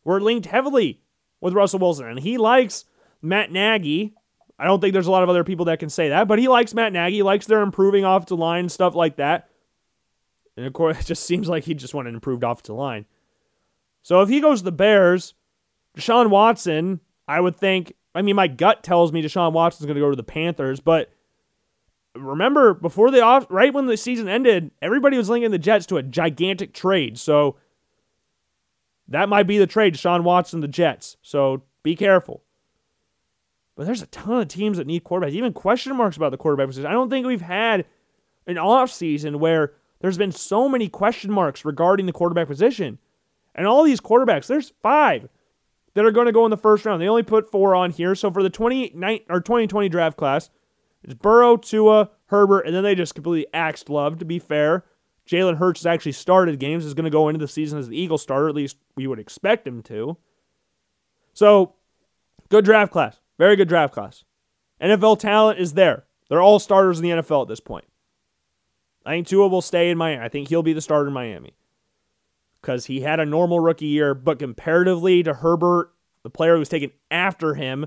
were 0.05 0.20
linked 0.20 0.47
heavily 0.47 1.01
with 1.41 1.55
Russell 1.55 1.78
Wilson, 1.78 2.07
and 2.07 2.20
he 2.20 2.37
likes 2.37 2.85
Matt 3.22 3.51
Nagy. 3.51 4.14
I 4.59 4.66
don't 4.66 4.80
think 4.80 4.93
there's 4.93 5.07
a 5.07 5.11
lot 5.11 5.22
of 5.22 5.30
other 5.30 5.43
people 5.43 5.64
that 5.66 5.78
can 5.78 5.89
say 5.89 6.11
that, 6.11 6.28
but 6.28 6.39
he 6.39 6.49
likes 6.49 6.74
Matt 6.74 6.93
Nagy, 6.93 7.22
likes 7.22 7.47
their 7.47 7.62
improving 7.62 8.05
offensive 8.05 8.39
line 8.39 8.68
stuff 8.68 8.95
like 8.95 9.16
that. 9.16 9.49
And 10.59 10.66
of 10.66 10.74
course, 10.74 11.01
it 11.01 11.07
just 11.07 11.24
seems 11.24 11.49
like 11.49 11.64
he 11.64 11.72
just 11.72 11.95
wanted 11.95 12.11
an 12.11 12.16
improved 12.16 12.45
offensive 12.45 12.76
line. 12.76 13.07
So 14.03 14.20
if 14.20 14.28
he 14.28 14.41
goes 14.41 14.61
to 14.61 14.66
the 14.66 14.72
Bears, 14.72 15.32
Deshaun 15.97 16.30
Watson, 16.30 17.01
I 17.28 17.40
would 17.40 17.57
think. 17.57 17.95
I 18.14 18.22
mean, 18.22 18.36
my 18.36 18.47
gut 18.47 18.82
tells 18.82 19.12
me 19.12 19.22
Deshaun 19.22 19.53
Watson's 19.53 19.86
going 19.86 19.97
to 19.97 20.01
go 20.01 20.11
to 20.11 20.16
the 20.16 20.22
Panthers, 20.22 20.80
but 20.80 21.11
remember 22.14 22.74
before 22.74 23.11
the 23.11 23.20
off, 23.20 23.47
right 23.51 23.74
when 23.74 23.86
the 23.86 23.97
season 23.97 24.28
ended, 24.28 24.70
everybody 24.80 25.16
was 25.16 25.28
linking 25.28 25.51
the 25.51 25.59
Jets 25.59 25.86
to 25.86 25.97
a 25.97 26.03
gigantic 26.03 26.72
trade. 26.72 27.18
So 27.18 27.57
that 29.09 29.28
might 29.28 29.47
be 29.47 29.59
the 29.59 29.66
trade, 29.66 29.95
Deshaun 29.95 30.22
Watson, 30.22 30.61
the 30.61 30.68
Jets. 30.68 31.16
So 31.22 31.62
be 31.82 31.97
careful. 31.97 32.42
But 33.76 33.86
there's 33.86 34.03
a 34.03 34.07
ton 34.07 34.40
of 34.40 34.49
teams 34.49 34.78
that 34.78 34.86
need 34.86 35.03
quarterbacks, 35.03 35.32
even 35.32 35.53
question 35.53 35.97
marks 35.97 36.16
about 36.16 36.30
the 36.30 36.36
quarterback 36.36 36.68
position. 36.68 36.88
I 36.88 36.92
don't 36.92 37.11
think 37.11 37.26
we've 37.26 37.40
had 37.40 37.84
an 38.47 38.59
off 38.59 38.92
season 38.92 39.40
where 39.40 39.72
there's 40.01 40.18
been 40.18 40.32
so 40.32 40.68
many 40.68 40.88
question 40.88 41.32
marks 41.32 41.64
regarding 41.64 42.07
the 42.07 42.12
quarterback 42.12 42.47
position. 42.47 42.99
And 43.55 43.66
all 43.66 43.82
these 43.82 44.01
quarterbacks, 44.01 44.47
there's 44.47 44.72
five 44.82 45.28
that 45.95 46.05
are 46.05 46.11
going 46.11 46.26
to 46.26 46.32
go 46.32 46.45
in 46.45 46.51
the 46.51 46.57
first 46.57 46.84
round. 46.84 47.01
They 47.01 47.09
only 47.09 47.22
put 47.22 47.51
four 47.51 47.74
on 47.74 47.90
here. 47.90 48.14
So 48.14 48.30
for 48.30 48.42
the 48.42 48.51
2019 48.51 49.26
or 49.28 49.40
2020 49.40 49.88
draft 49.88 50.16
class, 50.16 50.51
it's 51.03 51.14
Burrow, 51.14 51.57
Tua, 51.57 52.11
Herbert, 52.26 52.66
and 52.66 52.74
then 52.74 52.82
they 52.82 52.95
just 52.95 53.14
completely 53.14 53.47
axed 53.55 53.88
Love. 53.88 54.18
To 54.18 54.24
be 54.24 54.38
fair, 54.38 54.84
Jalen 55.28 55.59
Hurts 55.59 55.80
has 55.80 55.86
actually 55.86 56.12
started 56.12 56.59
games. 56.59 56.84
Is 56.84 56.95
going 56.95 57.05
to 57.05 57.11
go 57.11 57.28
into 57.28 57.38
the 57.38 57.49
season 57.49 57.78
as 57.78 57.88
the 57.88 57.99
Eagle 57.99 58.18
starter. 58.18 58.49
At 58.49 58.55
least 58.55 58.76
we 58.97 59.07
would 59.07 59.18
expect 59.18 59.66
him 59.66 59.82
to. 59.84 60.16
So, 61.32 61.74
good 62.49 62.64
draft 62.64 62.92
class. 62.92 63.20
Very 63.38 63.57
good 63.57 63.68
draft 63.68 63.92
class. 63.92 64.24
NFL 64.80 65.18
talent 65.18 65.59
is 65.59 65.74
there. 65.74 66.05
They're 66.28 66.42
all 66.42 66.59
starters 66.59 66.99
in 66.99 67.05
the 67.05 67.22
NFL 67.22 67.42
at 67.42 67.49
this 67.49 67.61
point. 67.61 67.84
I 69.05 69.12
think 69.12 69.26
Tua 69.26 69.49
will 69.49 69.62
stay 69.62 69.90
in 69.90 69.99
Miami. 69.99 70.24
I 70.24 70.28
think 70.28 70.49
he'll 70.49 70.62
be 70.62 70.72
the 70.72 70.80
starter 70.80 71.09
in 71.09 71.12
Miami 71.12 71.55
because 72.64 72.86
he 72.86 73.02
had 73.02 73.20
a 73.20 73.26
normal 73.26 73.60
rookie 73.60 73.84
year, 73.86 74.14
but 74.14 74.38
comparatively 74.38 75.22
to 75.22 75.34
Herbert, 75.34 75.92
the 76.22 76.30
player 76.30 76.54
who 76.54 76.60
was 76.60 76.70
taken 76.70 76.90
after 77.10 77.54
him, 77.54 77.84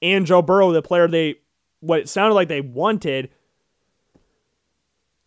and 0.00 0.24
Joe 0.24 0.40
Burrow, 0.40 0.72
the 0.72 0.80
player 0.80 1.06
they 1.06 1.36
what 1.80 2.00
it 2.00 2.08
sounded 2.08 2.34
like 2.34 2.48
they 2.48 2.62
wanted, 2.62 3.28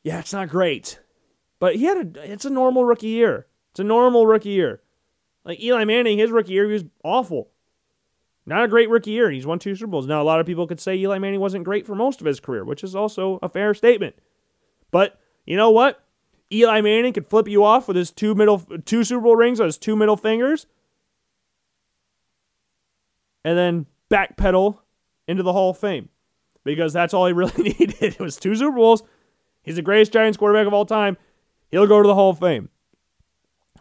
yeah, 0.03 0.19
it's 0.19 0.33
not 0.33 0.49
great. 0.49 0.99
But 1.59 1.75
he 1.75 1.83
had 1.83 2.17
a 2.17 2.31
it's 2.31 2.45
a 2.45 2.49
normal 2.49 2.83
rookie 2.83 3.07
year. 3.07 3.45
It's 3.71 3.79
a 3.79 3.83
normal 3.83 4.25
rookie 4.25 4.49
year. 4.49 4.81
Like 5.45 5.61
Eli 5.61 5.83
Manning, 5.83 6.17
his 6.17 6.31
rookie 6.31 6.53
year, 6.53 6.65
he 6.65 6.73
was 6.73 6.85
awful. 7.03 7.51
Not 8.47 8.63
a 8.63 8.67
great 8.67 8.89
rookie 8.89 9.11
year. 9.11 9.29
He's 9.29 9.45
won 9.45 9.59
two 9.59 9.75
Super 9.75 9.91
Bowls. 9.91 10.07
Now, 10.07 10.21
a 10.21 10.23
lot 10.23 10.39
of 10.39 10.47
people 10.47 10.65
could 10.65 10.79
say 10.79 10.95
Eli 10.95 11.19
Manning 11.19 11.39
wasn't 11.39 11.65
great 11.65 11.85
for 11.85 11.93
most 11.93 12.19
of 12.19 12.25
his 12.25 12.39
career, 12.39 12.65
which 12.65 12.83
is 12.83 12.95
also 12.95 13.37
a 13.43 13.49
fair 13.49 13.75
statement. 13.75 14.15
But 14.89 15.19
you 15.45 15.55
know 15.55 15.69
what? 15.69 16.03
Eli 16.51 16.81
Manning 16.81 17.13
could 17.13 17.27
flip 17.27 17.47
you 17.47 17.63
off 17.63 17.87
with 17.87 17.95
his 17.95 18.11
two 18.11 18.33
middle 18.35 18.59
two 18.85 19.03
Super 19.03 19.21
Bowl 19.21 19.35
rings 19.35 19.59
on 19.59 19.67
his 19.67 19.77
two 19.77 19.95
middle 19.95 20.17
fingers, 20.17 20.65
and 23.43 23.57
then 23.57 23.85
backpedal 24.09 24.79
into 25.27 25.43
the 25.43 25.53
Hall 25.53 25.71
of 25.71 25.77
Fame 25.77 26.09
because 26.63 26.93
that's 26.93 27.13
all 27.13 27.27
he 27.27 27.33
really 27.33 27.63
needed. 27.63 27.95
It 28.01 28.19
was 28.19 28.37
two 28.37 28.55
Super 28.55 28.75
Bowls. 28.75 29.03
He's 29.63 29.75
the 29.75 29.81
greatest 29.81 30.13
Giants 30.13 30.37
quarterback 30.37 30.67
of 30.67 30.73
all 30.73 30.85
time. 30.85 31.17
He'll 31.69 31.87
go 31.87 32.01
to 32.01 32.07
the 32.07 32.15
Hall 32.15 32.31
of 32.31 32.39
Fame. 32.39 32.69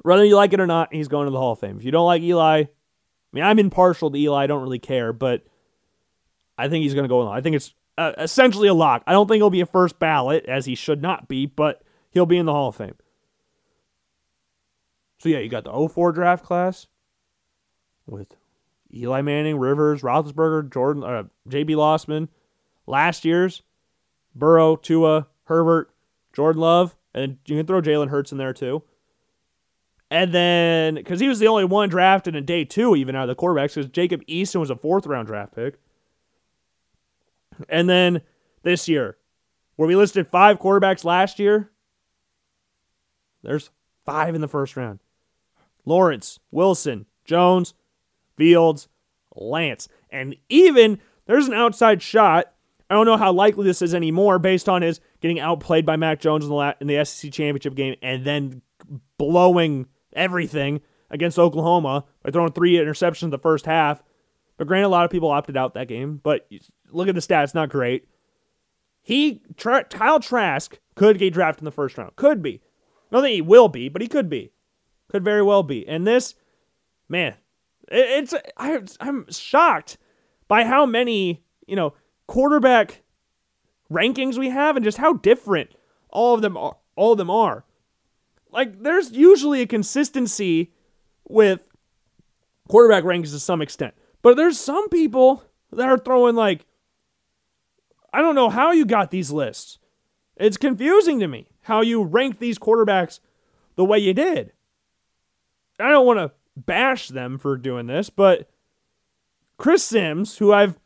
Whether 0.03 0.25
you 0.25 0.37
like 0.37 0.53
it 0.53 0.61
or 0.61 0.67
not, 0.67 0.93
he's 0.93 1.09
going 1.09 1.27
to 1.27 1.31
the 1.31 1.39
Hall 1.39 1.53
of 1.53 1.61
Fame. 1.61 1.79
If 1.79 1.85
you 1.85 1.91
don't 1.91 2.07
like 2.07 2.23
Eli, 2.23 2.63
I 2.63 2.69
mean, 3.33 3.45
I'm 3.45 3.59
impartial 3.59 4.11
to 4.11 4.19
Eli. 4.19 4.45
I 4.45 4.47
don't 4.47 4.63
really 4.63 4.79
care, 4.79 5.13
but 5.13 5.45
I 6.57 6.69
think 6.69 6.83
he's 6.83 6.95
going 6.95 7.05
to 7.05 7.09
go. 7.09 7.29
I 7.29 7.41
think 7.41 7.57
it's 7.57 7.75
uh, 7.97 8.13
essentially 8.19 8.69
a 8.69 8.75
lock. 8.75 9.03
I 9.07 9.13
don't 9.13 9.27
think 9.27 9.41
he'll 9.41 9.51
be 9.51 9.61
a 9.61 9.67
first 9.67 9.99
ballot, 9.99 10.45
as 10.47 10.67
he 10.67 10.75
should 10.75 11.03
not 11.03 11.29
be, 11.29 11.47
but 11.47 11.83
he'll 12.11 12.27
be 12.27 12.39
in 12.39 12.47
the 12.47 12.53
Hall 12.53 12.69
of 12.69 12.77
Fame. 12.77 12.97
So 15.19 15.29
yeah, 15.29 15.39
you 15.39 15.49
got 15.49 15.65
the 15.65 15.89
04 15.89 16.13
draft 16.13 16.45
class 16.45 16.87
with 18.07 18.37
Eli 18.95 19.21
Manning, 19.21 19.59
Rivers, 19.59 20.03
Roethlisberger, 20.03 20.73
Jordan, 20.73 21.05
uh, 21.05 21.25
J.P. 21.49 21.75
Losman. 21.75 22.29
Last 22.87 23.25
year's 23.25 23.63
Burrow, 24.35 24.77
Tua, 24.77 25.27
Herbert, 25.45 25.91
Jordan 26.33 26.63
Love, 26.63 26.97
and 27.15 27.39
you 27.47 27.57
can 27.57 27.67
throw 27.67 27.83
Jalen 27.83 28.09
Hurts 28.09 28.33
in 28.33 28.39
there 28.39 28.53
too. 28.53 28.83
And 30.11 30.33
then, 30.33 30.95
because 30.95 31.21
he 31.21 31.29
was 31.29 31.39
the 31.39 31.49
only 31.49 31.65
one 31.65 31.91
drafted 31.91 32.35
in 32.35 32.47
day 32.47 32.65
two, 32.65 32.97
even 32.97 33.15
out 33.15 33.29
of 33.29 33.37
the 33.37 33.41
quarterbacks, 33.41 33.75
because 33.75 33.91
Jacob 33.91 34.25
Eason 34.27 34.61
was 34.61 34.71
a 34.71 34.77
fourth 34.77 35.07
round 35.07 35.27
draft 35.27 35.55
pick. 35.55 35.79
And 37.69 37.91
then 37.91 38.23
this 38.63 38.89
year, 38.89 39.19
where 39.77 39.87
we 39.87 39.97
listed 39.97 40.29
five 40.29 40.59
quarterbacks 40.59 41.05
last 41.05 41.39
year, 41.39 41.71
there's 43.43 43.71
five 44.05 44.35
in 44.35 44.41
the 44.41 44.49
first 44.49 44.77
round 44.77 45.01
Lawrence, 45.85 46.39
Wilson, 46.51 47.07
Jones, 47.25 47.75
Fields, 48.37 48.89
Lance. 49.35 49.89
And 50.11 50.37
even 50.49 50.99
there's 51.27 51.49
an 51.49 51.55
outside 51.55 52.03
shot. 52.03 52.53
I 52.91 52.95
don't 52.95 53.07
know 53.07 53.17
how 53.17 53.33
likely 53.33 53.65
this 53.65 53.83
is 53.83 53.95
anymore 53.95 54.39
based 54.39 54.69
on 54.69 54.83
his 54.83 55.01
getting 55.21 55.41
outplayed 55.41 55.85
by 55.85 55.97
Mac 55.97 56.21
Jones 56.21 56.45
in 56.45 56.49
the, 56.49 56.55
la- 56.55 56.73
in 56.81 56.87
the 56.87 57.05
SEC 57.05 57.33
championship 57.33 57.75
game 57.75 57.97
and 58.03 58.25
then 58.25 58.63
blowing 59.19 59.87
everything 60.15 60.81
against 61.11 61.39
Oklahoma 61.39 62.05
by 62.23 62.31
throwing 62.31 62.53
three 62.53 62.75
interceptions 62.75 63.25
in 63.25 63.31
the 63.31 63.39
first 63.39 63.67
half. 63.67 64.03
But 64.57 64.67
granted, 64.67 64.87
a 64.87 64.89
lot 64.89 65.05
of 65.05 65.11
people 65.11 65.31
opted 65.31 65.57
out 65.57 65.75
that 65.75 65.89
game. 65.89 66.21
But 66.23 66.49
look 66.91 67.09
at 67.09 67.15
the 67.15 67.21
stats, 67.21 67.55
not 67.55 67.69
great. 67.69 68.09
He, 69.03 69.43
tra- 69.57 69.85
Kyle 69.85 70.21
Trask, 70.21 70.79
could 70.95 71.19
get 71.19 71.33
drafted 71.33 71.63
in 71.63 71.65
the 71.67 71.71
first 71.71 71.97
round. 71.97 72.17
Could 72.17 72.43
be. 72.43 72.61
I 73.11 73.17
don't 73.17 73.23
think 73.23 73.35
he 73.35 73.43
will 73.43 73.69
be, 73.69 73.89
but 73.89 74.03
he 74.03 74.09
could 74.09 74.29
be. 74.29 74.53
Could 75.09 75.25
very 75.25 75.43
well 75.43 75.63
be. 75.63 75.89
And 75.89 76.07
this, 76.07 76.35
man, 77.09 77.35
it's 77.91 78.35
I, 78.57 78.81
I'm 79.01 79.31
shocked 79.31 79.97
by 80.47 80.65
how 80.65 80.85
many 80.85 81.43
you 81.67 81.77
know 81.77 81.95
quarterback 82.27 83.03
rankings 83.91 84.37
we 84.37 84.51
have 84.51 84.77
and 84.77 84.85
just 84.85 84.99
how 84.99 85.15
different 85.15 85.71
all 86.11 86.35
of 86.35 86.43
them 86.43 86.57
are. 86.57 86.77
All 86.97 87.13
of 87.13 87.19
them 87.19 87.31
are. 87.31 87.65
Like 88.51 88.83
there's 88.83 89.13
usually 89.13 89.63
a 89.63 89.67
consistency 89.67 90.73
with 91.27 91.67
quarterback 92.69 93.05
rankings 93.05 93.31
to 93.31 93.39
some 93.39 93.63
extent, 93.63 93.95
but 94.21 94.37
there's 94.37 94.59
some 94.61 94.91
people 94.91 95.45
that 95.73 95.89
are 95.89 95.99
throwing 95.99 96.35
like 96.35 96.67
I 98.13 98.21
don't 98.21 98.35
know 98.35 98.51
how 98.51 98.73
you 98.73 98.85
got 98.85 99.11
these 99.11 99.31
lists. 99.31 99.79
It's 100.37 100.57
confusing 100.57 101.21
to 101.21 101.29
me 101.29 101.49
how 101.69 101.83
you 101.83 102.03
ranked 102.03 102.41
these 102.41 102.59
quarterbacks 102.59 103.21
the 103.77 103.85
way 103.85 103.99
you 103.99 104.13
did. 104.13 104.53
I 105.79 105.91
don't 105.91 106.07
want 106.07 106.19
to 106.19 106.33
bash 106.57 107.09
them 107.09 107.39
for 107.39 107.57
doing 107.57 107.87
this, 107.87 108.11
but 108.11 108.51
Chris 109.59 109.85
Sims, 109.85 110.39
who 110.39 110.53
I've 110.53 110.79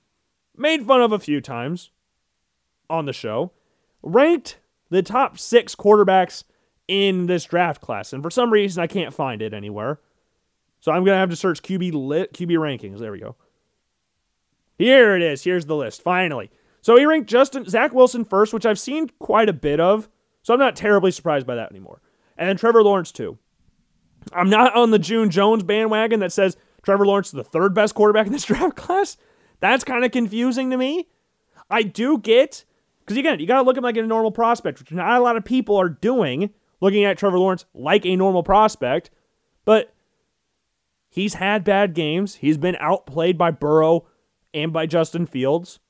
made 0.57 0.87
fun 0.87 1.01
of 1.01 1.13
a 1.13 1.19
few 1.19 1.41
times 1.41 1.91
on 2.91 3.07
the 3.07 3.13
show, 3.13 3.53
ranked 4.03 4.59
the 4.91 5.03
top 5.03 5.39
six 5.39 5.75
quarterbacks 5.75 6.45
in 6.89 7.27
this 7.27 7.45
draft 7.45 7.81
class. 7.81 8.13
And 8.13 8.23
for 8.23 8.31
some 8.31 8.53
reason, 8.53 8.83
I 8.83 8.87
can't 8.87 9.15
find 9.15 9.41
it 9.41 9.55
anywhere. 9.55 10.01
So 10.81 10.91
I'm 10.93 11.05
going 11.05 11.15
to 11.15 11.21
have 11.21 11.31
to 11.31 11.37
search 11.37 11.63
QB 11.63 11.93
lit, 11.95 12.35
QB 12.35 12.59
rankings. 12.59 12.99
There 12.99 13.13
we 13.13 13.21
go. 13.21 13.37
Here 14.77 15.17
it 15.17 15.23
is. 15.23 15.45
Here's 15.45 15.67
the 15.67 15.77
list. 15.77 16.03
Finally. 16.03 16.51
So 16.81 16.97
he 16.97 17.07
ranked 17.07 17.31
Justin 17.31 17.69
Zach 17.69 17.95
Wilson 17.95 18.25
first, 18.25 18.53
which 18.53 18.67
I've 18.67 18.81
seen 18.81 19.09
quite 19.21 19.49
a 19.49 19.53
bit 19.53 19.79
of. 19.79 20.09
So 20.43 20.53
I'm 20.53 20.61
not 20.61 20.77
terribly 20.77 21.11
surprised 21.11 21.47
by 21.47 21.55
that 21.55 21.71
anymore. 21.71 22.01
And 22.37 22.49
then 22.49 22.57
Trevor 22.57 22.83
Lawrence 22.83 23.13
too. 23.13 23.39
I'm 24.33 24.51
not 24.51 24.75
on 24.77 24.91
the 24.91 24.99
June 24.99 25.31
Jones 25.31 25.63
bandwagon 25.63 26.21
that 26.21 26.33
says 26.33 26.57
Trevor 26.83 27.07
Lawrence 27.07 27.29
is 27.29 27.33
the 27.33 27.45
third 27.45 27.75
best 27.75 27.95
quarterback 27.95 28.27
in 28.27 28.33
this 28.33 28.45
draft 28.47 28.77
class. 28.77 29.17
That's 29.61 29.85
kind 29.85 30.05
of 30.05 30.11
confusing 30.11 30.71
to 30.71 30.77
me. 30.77 31.09
I 31.71 31.83
do 31.83 32.19
get 32.19 32.65
because 33.01 33.17
again, 33.17 33.41
you 33.41 33.47
got 33.47 33.57
to 33.57 33.63
look 33.63 33.77
at 33.77 33.79
him 33.79 33.85
like 33.85 33.97
a 33.97 34.03
normal 34.03 34.31
prospect, 34.31 34.79
which 34.79 34.93
not 34.93 35.21
a 35.21 35.23
lot 35.23 35.37
of 35.37 35.45
people 35.45 35.77
are 35.77 35.89
doing, 35.89 36.51
looking 36.81 37.05
at 37.05 37.19
Trevor 37.19 37.39
Lawrence 37.39 37.65
like 37.75 38.07
a 38.07 38.17
normal 38.17 38.43
prospect. 38.43 39.11
But 39.65 39.93
he's 41.09 41.35
had 41.35 41.65
bad 41.65 41.95
games. 41.95 42.37
He's 42.37 42.59
been 42.59 42.77
outplayed 42.79 43.37
by 43.37 43.51
Burrow 43.51 44.07
and 44.55 44.73
by 44.73 44.87
Justin 44.87 45.27
Fields. 45.27 45.81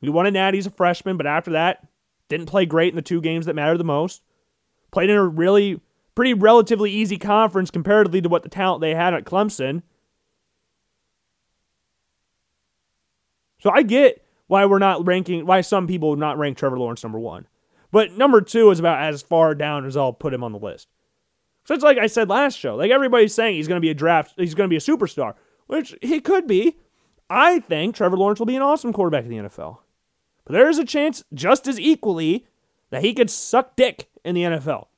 He 0.00 0.08
won 0.08 0.26
a 0.26 0.30
natty 0.30 0.58
as 0.58 0.66
a 0.66 0.70
freshman, 0.70 1.16
but 1.16 1.26
after 1.26 1.50
that, 1.52 1.86
didn't 2.30 2.46
play 2.46 2.64
great 2.64 2.88
in 2.88 2.96
the 2.96 3.02
two 3.02 3.20
games 3.20 3.44
that 3.44 3.54
mattered 3.54 3.76
the 3.76 3.84
most. 3.84 4.22
Played 4.90 5.10
in 5.10 5.16
a 5.16 5.26
really 5.26 5.80
pretty 6.14 6.32
relatively 6.32 6.90
easy 6.90 7.18
conference 7.18 7.70
comparatively 7.70 8.22
to 8.22 8.28
what 8.28 8.42
the 8.42 8.48
talent 8.48 8.80
they 8.80 8.94
had 8.94 9.12
at 9.12 9.24
Clemson. 9.24 9.82
So 13.58 13.70
I 13.70 13.82
get 13.82 14.24
why 14.46 14.64
we're 14.64 14.78
not 14.78 15.06
ranking, 15.06 15.46
why 15.46 15.60
some 15.60 15.86
people 15.86 16.10
would 16.10 16.18
not 16.18 16.38
rank 16.38 16.56
Trevor 16.56 16.78
Lawrence 16.78 17.02
number 17.02 17.18
one. 17.18 17.46
But 17.92 18.16
number 18.16 18.40
two 18.40 18.70
is 18.70 18.78
about 18.78 19.02
as 19.02 19.22
far 19.22 19.54
down 19.54 19.84
as 19.84 19.96
I'll 19.96 20.12
put 20.12 20.32
him 20.32 20.42
on 20.42 20.52
the 20.52 20.58
list. 20.58 20.88
So 21.64 21.74
it's 21.74 21.84
like 21.84 21.98
I 21.98 22.06
said 22.06 22.28
last 22.28 22.58
show. 22.58 22.76
Like 22.76 22.90
everybody's 22.90 23.34
saying 23.34 23.56
he's 23.56 23.68
going 23.68 23.76
to 23.76 23.84
be 23.84 23.90
a 23.90 23.94
draft, 23.94 24.34
he's 24.36 24.54
going 24.54 24.68
to 24.68 24.72
be 24.72 24.76
a 24.76 24.80
superstar, 24.80 25.34
which 25.66 25.94
he 26.00 26.20
could 26.20 26.46
be. 26.46 26.78
I 27.28 27.60
think 27.60 27.94
Trevor 27.94 28.16
Lawrence 28.16 28.40
will 28.40 28.46
be 28.46 28.56
an 28.56 28.62
awesome 28.62 28.92
quarterback 28.92 29.24
in 29.24 29.30
the 29.30 29.48
NFL. 29.48 29.78
But 30.50 30.56
there 30.56 30.68
is 30.68 30.80
a 30.80 30.84
chance, 30.84 31.22
just 31.32 31.68
as 31.68 31.78
equally, 31.78 32.44
that 32.90 33.04
he 33.04 33.14
could 33.14 33.30
suck 33.30 33.76
dick 33.76 34.10
in 34.24 34.34
the 34.34 34.42
NFL. 34.42 34.88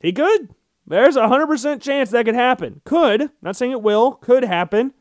He 0.00 0.12
could. 0.12 0.54
There's 0.86 1.16
a 1.16 1.22
100% 1.22 1.82
chance 1.82 2.10
that 2.10 2.26
could 2.26 2.36
happen. 2.36 2.82
Could. 2.84 3.32
Not 3.42 3.56
saying 3.56 3.72
it 3.72 3.82
will. 3.82 4.12
Could 4.12 4.44
happen. 4.44 4.94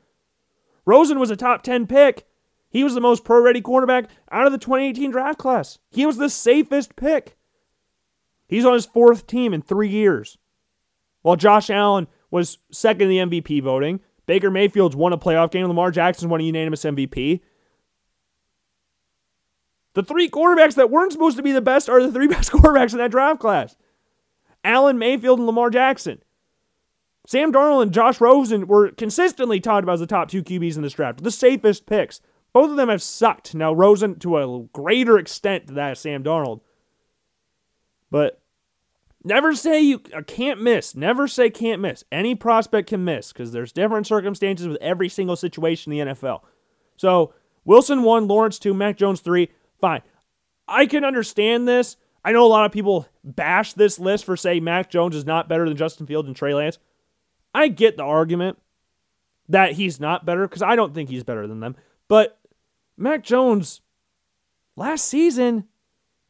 Rosen 0.85 1.19
was 1.19 1.29
a 1.29 1.35
top 1.35 1.61
10 1.61 1.85
pick. 1.85 2.25
He 2.67 2.83
was 2.83 2.95
the 2.95 2.99
most 2.99 3.23
pro 3.23 3.39
ready 3.39 3.61
quarterback 3.61 4.09
out 4.31 4.47
of 4.47 4.53
the 4.53 4.57
2018 4.57 5.11
draft 5.11 5.37
class. 5.37 5.77
He 5.91 6.03
was 6.03 6.17
the 6.17 6.27
safest 6.27 6.95
pick. 6.95 7.37
He's 8.47 8.65
on 8.65 8.73
his 8.73 8.87
fourth 8.87 9.27
team 9.27 9.53
in 9.53 9.61
three 9.61 9.89
years. 9.89 10.39
While 11.21 11.35
Josh 11.35 11.69
Allen 11.69 12.07
was 12.31 12.57
second 12.71 13.11
in 13.11 13.29
the 13.29 13.39
MVP 13.39 13.61
voting, 13.61 13.99
Baker 14.25 14.49
Mayfield's 14.49 14.95
won 14.95 15.13
a 15.13 15.17
playoff 15.19 15.51
game, 15.51 15.67
Lamar 15.67 15.91
Jackson's 15.91 16.31
won 16.31 16.41
a 16.41 16.43
unanimous 16.43 16.83
MVP. 16.83 17.41
The 19.93 20.03
three 20.03 20.29
quarterbacks 20.29 20.75
that 20.75 20.89
weren't 20.89 21.11
supposed 21.11 21.37
to 21.37 21.43
be 21.43 21.51
the 21.51 21.61
best 21.61 21.89
are 21.89 22.01
the 22.01 22.11
three 22.11 22.27
best 22.29 22.51
quarterbacks 22.51 22.93
in 22.93 22.99
that 22.99 23.11
draft 23.11 23.39
class 23.39 23.75
Allen, 24.63 24.97
Mayfield, 24.97 25.39
and 25.39 25.47
Lamar 25.47 25.69
Jackson. 25.69 26.21
Sam 27.27 27.53
Darnold 27.53 27.83
and 27.83 27.93
Josh 27.93 28.19
Rosen 28.19 28.67
were 28.67 28.91
consistently 28.91 29.59
talked 29.59 29.83
about 29.83 29.93
as 29.93 29.99
the 29.99 30.07
top 30.07 30.29
two 30.29 30.43
QBs 30.43 30.75
in 30.75 30.81
this 30.81 30.93
draft, 30.93 31.23
the 31.23 31.31
safest 31.31 31.85
picks. 31.85 32.19
Both 32.53 32.71
of 32.71 32.77
them 32.77 32.89
have 32.89 33.01
sucked. 33.01 33.55
Now, 33.55 33.71
Rosen 33.71 34.19
to 34.19 34.37
a 34.37 34.63
greater 34.73 35.17
extent 35.17 35.67
than 35.67 35.75
that 35.75 35.97
Sam 35.97 36.23
Darnold. 36.23 36.61
But 38.09 38.41
never 39.23 39.55
say 39.55 39.79
you 39.79 40.01
uh, 40.13 40.21
can't 40.23 40.61
miss. 40.61 40.95
Never 40.95 41.27
say 41.27 41.49
can't 41.49 41.81
miss. 41.81 42.03
Any 42.11 42.35
prospect 42.35 42.89
can 42.89 43.05
miss 43.05 43.31
because 43.31 43.53
there's 43.53 43.71
different 43.71 44.07
circumstances 44.07 44.67
with 44.67 44.77
every 44.81 45.07
single 45.07 45.37
situation 45.37 45.93
in 45.93 46.07
the 46.07 46.13
NFL. 46.13 46.41
So, 46.97 47.33
Wilson 47.63 48.03
1, 48.03 48.27
Lawrence 48.27 48.59
2, 48.59 48.73
Mac 48.73 48.97
Jones 48.97 49.21
3. 49.21 49.49
Fine. 49.81 50.01
I 50.67 50.85
can 50.85 51.03
understand 51.03 51.67
this. 51.67 51.97
I 52.23 52.31
know 52.31 52.45
a 52.45 52.47
lot 52.47 52.65
of 52.65 52.71
people 52.71 53.07
bash 53.23 53.73
this 53.73 53.99
list 53.99 54.25
for 54.25 54.37
saying 54.37 54.63
Mac 54.63 54.89
Jones 54.89 55.15
is 55.15 55.25
not 55.25 55.49
better 55.49 55.67
than 55.67 55.75
Justin 55.75 56.05
Fields 56.05 56.27
and 56.27 56.35
Trey 56.35 56.53
Lance. 56.53 56.77
I 57.53 57.67
get 57.67 57.97
the 57.97 58.03
argument 58.03 58.59
that 59.49 59.73
he's 59.73 59.99
not 59.99 60.25
better 60.25 60.47
because 60.47 60.61
I 60.61 60.75
don't 60.75 60.93
think 60.93 61.09
he's 61.09 61.23
better 61.23 61.47
than 61.47 61.59
them. 61.59 61.75
But 62.07 62.39
Mac 62.95 63.23
Jones, 63.23 63.81
last 64.75 65.05
season, 65.07 65.65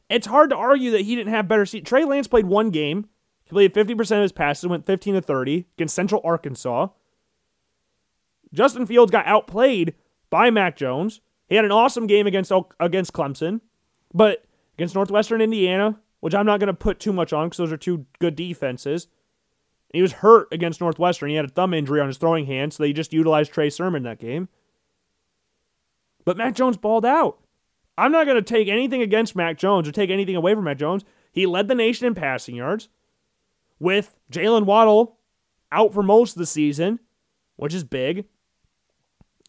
it's 0.08 0.26
hard 0.26 0.50
to 0.50 0.56
argue 0.56 0.90
that 0.92 1.02
he 1.02 1.14
didn't 1.14 1.32
have 1.32 1.46
better 1.46 1.66
seat. 1.66 1.84
Trey 1.84 2.04
Lance 2.04 2.26
played 2.26 2.46
one 2.46 2.70
game. 2.70 3.06
He 3.44 3.50
played 3.50 3.74
50% 3.74 4.16
of 4.16 4.22
his 4.22 4.32
passes, 4.32 4.68
went 4.68 4.86
15 4.86 5.14
to 5.14 5.20
30 5.20 5.66
against 5.76 5.94
Central 5.94 6.22
Arkansas. 6.24 6.88
Justin 8.52 8.86
Fields 8.86 9.12
got 9.12 9.26
outplayed 9.26 9.94
by 10.30 10.50
Mac 10.50 10.76
Jones. 10.76 11.20
He 11.52 11.56
had 11.56 11.66
an 11.66 11.70
awesome 11.70 12.06
game 12.06 12.26
against 12.26 12.50
against 12.80 13.12
Clemson, 13.12 13.60
but 14.14 14.46
against 14.78 14.94
Northwestern 14.94 15.42
Indiana, 15.42 16.00
which 16.20 16.34
I'm 16.34 16.46
not 16.46 16.60
going 16.60 16.68
to 16.68 16.72
put 16.72 16.98
too 16.98 17.12
much 17.12 17.34
on 17.34 17.48
because 17.48 17.58
those 17.58 17.72
are 17.72 17.76
two 17.76 18.06
good 18.20 18.36
defenses. 18.36 19.08
He 19.92 20.00
was 20.00 20.12
hurt 20.12 20.48
against 20.50 20.80
Northwestern. 20.80 21.28
He 21.28 21.36
had 21.36 21.44
a 21.44 21.48
thumb 21.48 21.74
injury 21.74 22.00
on 22.00 22.06
his 22.06 22.16
throwing 22.16 22.46
hand, 22.46 22.72
so 22.72 22.82
they 22.82 22.94
just 22.94 23.12
utilized 23.12 23.52
Trey 23.52 23.68
Sermon 23.68 24.02
that 24.04 24.18
game. 24.18 24.48
But 26.24 26.38
Mac 26.38 26.54
Jones 26.54 26.78
balled 26.78 27.04
out. 27.04 27.38
I'm 27.98 28.12
not 28.12 28.24
going 28.24 28.42
to 28.42 28.42
take 28.42 28.68
anything 28.68 29.02
against 29.02 29.36
Mac 29.36 29.58
Jones 29.58 29.86
or 29.86 29.92
take 29.92 30.08
anything 30.08 30.36
away 30.36 30.54
from 30.54 30.64
Mac 30.64 30.78
Jones. 30.78 31.04
He 31.32 31.44
led 31.44 31.68
the 31.68 31.74
nation 31.74 32.06
in 32.06 32.14
passing 32.14 32.54
yards 32.54 32.88
with 33.78 34.16
Jaylen 34.32 34.64
Waddle 34.64 35.18
out 35.70 35.92
for 35.92 36.02
most 36.02 36.32
of 36.32 36.38
the 36.38 36.46
season, 36.46 36.98
which 37.56 37.74
is 37.74 37.84
big. 37.84 38.24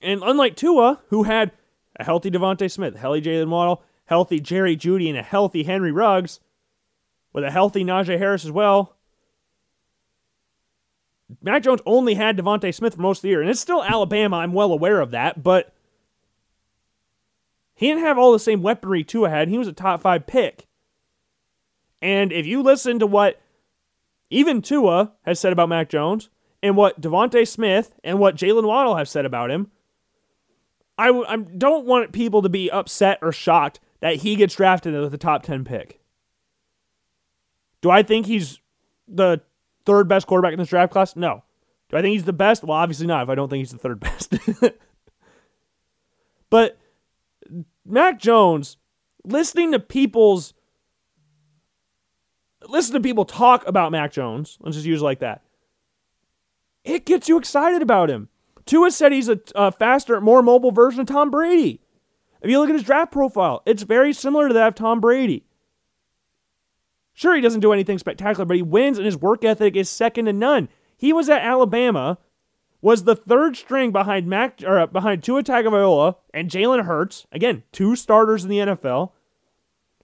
And 0.02 0.22
unlike 0.22 0.58
Tua, 0.58 1.00
who 1.08 1.24
had 1.24 1.54
a 1.98 2.04
healthy 2.04 2.32
DeVonta 2.32 2.70
Smith, 2.72 2.96
healthy 2.96 3.22
Jaylen 3.22 3.50
Waddle, 3.50 3.84
healthy 4.06 4.40
Jerry 4.40 4.76
Jeudy, 4.76 5.10
and 5.10 5.18
a 5.18 5.24
healthy 5.24 5.64
Henry 5.64 5.92
Ruggs, 5.92 6.40
with 7.32 7.44
a 7.44 7.52
healthy 7.52 7.84
Najee 7.84 8.18
Harris 8.18 8.46
as 8.46 8.52
well. 8.52 8.96
Mac 11.42 11.64
Jones 11.64 11.82
only 11.86 12.14
had 12.14 12.38
DeVonta 12.38 12.74
Smith 12.74 12.96
for 12.96 13.02
most 13.02 13.20
of 13.20 13.22
the 13.24 13.30
year, 13.30 13.42
and 13.42 13.50
it's 13.50 13.60
still 13.60 13.84
Alabama. 13.84 14.38
I'm 14.38 14.54
well 14.54 14.72
aware 14.72 15.00
of 15.00 15.12
that, 15.12 15.42
but 15.42 15.74
he 17.74 17.88
didn't 17.88 18.04
have 18.04 18.18
all 18.18 18.32
the 18.32 18.40
same 18.40 18.62
weaponry 18.62 19.04
Tua 19.04 19.30
had. 19.30 19.48
He 19.48 19.58
was 19.58 19.68
a 19.68 19.74
top 19.74 20.02
five 20.02 20.28
pick. 20.28 20.68
And 22.02 22.32
if 22.32 22.46
you 22.46 22.62
listen 22.62 23.00
to 23.00 23.08
what 23.08 23.42
even 24.30 24.62
Tua 24.62 25.14
has 25.26 25.40
said 25.40 25.54
about 25.54 25.70
Mac 25.70 25.90
Jones, 25.90 26.30
and 26.64 26.78
what 26.78 27.02
DeVonta 27.02 27.46
Smith 27.46 27.94
and 28.06 28.20
what 28.20 28.38
Jaylen 28.38 28.66
Waddle 28.66 28.96
have 28.96 29.10
said 29.10 29.26
about 29.26 29.52
him, 29.52 29.70
I 30.98 31.12
don't 31.58 31.86
want 31.86 32.12
people 32.12 32.42
to 32.42 32.50
be 32.50 32.70
upset 32.70 33.20
or 33.22 33.32
shocked 33.32 33.80
that 34.00 34.18
he 34.18 34.36
gets 34.36 34.56
drafted 34.56 34.94
with 34.94 35.14
a 35.14 35.18
top 35.18 35.44
10 35.44 35.64
pick. 35.64 36.00
Do 37.82 37.90
I 37.90 38.04
think 38.04 38.26
he's 38.26 38.60
the 39.08 39.42
third 39.86 40.08
best 40.08 40.28
quarterback 40.28 40.54
in 40.54 40.60
this 40.60 40.70
draft 40.70 40.94
class? 40.94 41.16
No. 41.16 41.44
Do 41.90 41.98
I 41.98 42.02
think 42.02 42.14
he's 42.14 42.26
the 42.26 42.34
best? 42.34 42.64
Well, 42.64 42.78
obviously 42.78 43.08
not 43.08 43.24
if 43.24 43.30
I 43.30 43.36
don't 43.36 43.50
think 43.50 43.60
he's 43.60 43.72
the 43.72 43.78
third 43.78 44.00
best. 44.00 44.36
but 46.50 46.78
Mac 47.86 48.20
Jones, 48.20 48.78
listening 49.24 49.72
to 49.72 49.80
people's 49.80 50.54
listen 52.68 52.94
to 52.94 53.02
people 53.02 53.26
talk 53.26 53.68
about 53.68 53.92
Mac 53.92 54.12
Jones, 54.12 54.58
let's 54.62 54.76
just 54.76 54.88
use 54.88 55.02
it 55.02 55.06
like 55.06 55.20
that. 55.20 55.42
It 56.84 57.06
gets 57.06 57.30
you 57.30 57.38
excited 57.38 57.82
about 57.82 58.10
him. 58.10 58.30
Tua 58.66 58.92
said 58.92 59.12
he's 59.12 59.30
a, 59.30 59.40
a 59.56 59.72
faster, 59.72 60.22
more 60.22 60.42
mobile 60.42 60.72
version 60.72 61.02
of 61.02 61.08
Tom 61.08 61.30
Brady. 61.30 61.82
If 62.42 62.50
you 62.50 62.60
look 62.60 62.70
at 62.70 62.76
his 62.76 62.84
draft 62.84 63.12
profile, 63.12 63.62
it's 63.66 63.84
very 63.84 64.14
similar 64.14 64.48
to 64.48 64.54
that 64.54 64.68
of 64.70 64.76
Tom 64.76 65.00
Brady. 65.00 65.46
Sure, 67.14 67.36
he 67.36 67.42
doesn't 67.42 67.62
do 67.62 67.74
anything 67.74 68.00
spectacular, 68.00 68.46
but 68.46 68.56
he 68.56 68.64
wins, 68.64 68.98
and 68.98 69.06
his 69.06 69.18
work 69.18 69.46
ethic 69.46 69.76
is 69.76 69.90
second 69.90 70.26
to 70.26 70.34
none. 70.34 70.68
He 70.98 71.14
was 71.14 71.30
at 71.30 71.42
Alabama, 71.42 72.18
was 72.82 73.04
the 73.04 73.16
third 73.16 73.56
string 73.56 73.92
behind 73.92 74.28
Mac 74.28 74.62
or 74.66 74.80
uh, 74.80 74.88
behind 74.88 75.24
Tua 75.24 75.44
Tagovailoa 75.44 76.16
and 76.34 76.50
Jalen 76.50 76.86
Hurts. 76.86 77.26
Again, 77.32 77.64
two 77.72 77.96
starters 77.96 78.44
in 78.44 78.50
the 78.50 78.58
NFL. 78.58 79.12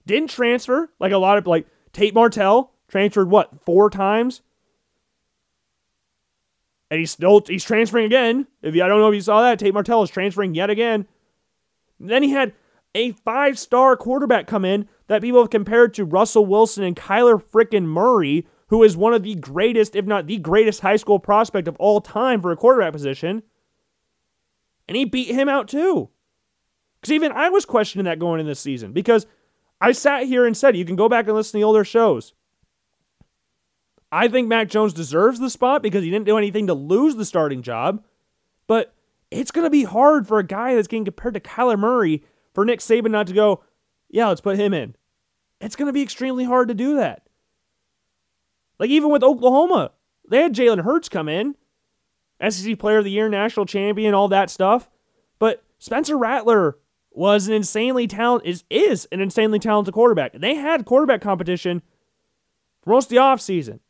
Didn't 0.06 0.30
transfer 0.30 0.90
like 0.98 1.12
a 1.12 1.18
lot 1.18 1.36
of 1.36 1.46
like 1.46 1.66
Tate 1.92 2.14
Martell 2.14 2.72
transferred 2.88 3.30
what 3.30 3.64
four 3.66 3.90
times 3.90 4.40
and 6.90 6.98
he's 6.98 7.10
still 7.10 7.42
he's 7.46 7.64
transferring 7.64 8.06
again. 8.06 8.46
If 8.62 8.74
you, 8.74 8.82
I 8.82 8.88
don't 8.88 9.00
know 9.00 9.08
if 9.08 9.14
you 9.14 9.20
saw 9.20 9.42
that, 9.42 9.58
Tate 9.58 9.74
Martell 9.74 10.02
is 10.02 10.10
transferring 10.10 10.54
yet 10.54 10.70
again. 10.70 11.06
Then 11.98 12.22
he 12.22 12.30
had 12.30 12.52
a 12.94 13.12
five-star 13.12 13.96
quarterback 13.96 14.46
come 14.46 14.64
in 14.64 14.88
that 15.06 15.22
people 15.22 15.40
have 15.40 15.50
compared 15.50 15.94
to 15.94 16.04
Russell 16.04 16.46
Wilson 16.46 16.82
and 16.82 16.96
Kyler 16.96 17.40
frickin' 17.40 17.84
Murray, 17.84 18.46
who 18.68 18.82
is 18.82 18.96
one 18.96 19.14
of 19.14 19.22
the 19.22 19.36
greatest, 19.36 19.94
if 19.94 20.06
not 20.06 20.26
the 20.26 20.38
greatest, 20.38 20.80
high 20.80 20.96
school 20.96 21.18
prospect 21.18 21.68
of 21.68 21.76
all 21.76 22.00
time 22.00 22.40
for 22.40 22.50
a 22.50 22.56
quarterback 22.56 22.92
position. 22.92 23.42
And 24.88 24.96
he 24.96 25.04
beat 25.04 25.28
him 25.28 25.48
out 25.48 25.68
too. 25.68 26.10
Because 27.00 27.12
even 27.12 27.32
I 27.32 27.48
was 27.48 27.64
questioning 27.64 28.06
that 28.06 28.18
going 28.18 28.40
in 28.40 28.46
this 28.46 28.60
season 28.60 28.92
because 28.92 29.26
I 29.80 29.92
sat 29.92 30.24
here 30.24 30.44
and 30.44 30.56
said, 30.56 30.76
you 30.76 30.84
can 30.84 30.96
go 30.96 31.08
back 31.08 31.26
and 31.26 31.34
listen 31.34 31.52
to 31.52 31.58
the 31.58 31.64
older 31.64 31.84
shows. 31.84 32.34
I 34.12 34.28
think 34.28 34.48
Mac 34.48 34.68
Jones 34.68 34.92
deserves 34.92 35.38
the 35.38 35.50
spot 35.50 35.82
because 35.82 36.02
he 36.02 36.10
didn't 36.10 36.26
do 36.26 36.38
anything 36.38 36.66
to 36.66 36.74
lose 36.74 37.16
the 37.16 37.24
starting 37.24 37.62
job. 37.62 38.02
But 38.66 38.94
it's 39.30 39.50
going 39.50 39.64
to 39.64 39.70
be 39.70 39.84
hard 39.84 40.26
for 40.26 40.38
a 40.38 40.46
guy 40.46 40.74
that's 40.74 40.88
getting 40.88 41.04
compared 41.04 41.34
to 41.34 41.40
Kyler 41.40 41.78
Murray 41.78 42.24
for 42.52 42.64
Nick 42.64 42.80
Saban 42.80 43.10
not 43.10 43.28
to 43.28 43.32
go, 43.32 43.62
yeah, 44.08 44.28
let's 44.28 44.40
put 44.40 44.56
him 44.56 44.74
in. 44.74 44.96
It's 45.60 45.76
going 45.76 45.86
to 45.86 45.92
be 45.92 46.02
extremely 46.02 46.44
hard 46.44 46.68
to 46.68 46.74
do 46.74 46.96
that. 46.96 47.26
Like 48.78 48.90
even 48.90 49.10
with 49.10 49.22
Oklahoma, 49.22 49.92
they 50.28 50.42
had 50.42 50.54
Jalen 50.54 50.82
Hurts 50.82 51.08
come 51.08 51.28
in, 51.28 51.54
SEC 52.48 52.78
Player 52.78 52.98
of 52.98 53.04
the 53.04 53.10
Year, 53.10 53.28
national 53.28 53.66
champion, 53.66 54.14
all 54.14 54.28
that 54.28 54.50
stuff. 54.50 54.88
But 55.38 55.62
Spencer 55.78 56.16
Rattler 56.16 56.78
was 57.10 57.48
an 57.48 57.54
insanely 57.54 58.06
talented 58.06 58.48
is 58.48 58.64
is 58.70 59.06
an 59.12 59.20
insanely 59.20 59.58
talented 59.58 59.92
quarterback. 59.92 60.32
They 60.32 60.54
had 60.54 60.84
quarterback 60.84 61.20
competition 61.20 61.82
for 62.82 62.90
most 62.90 63.06
of 63.06 63.10
the 63.10 63.16
offseason. 63.16 63.80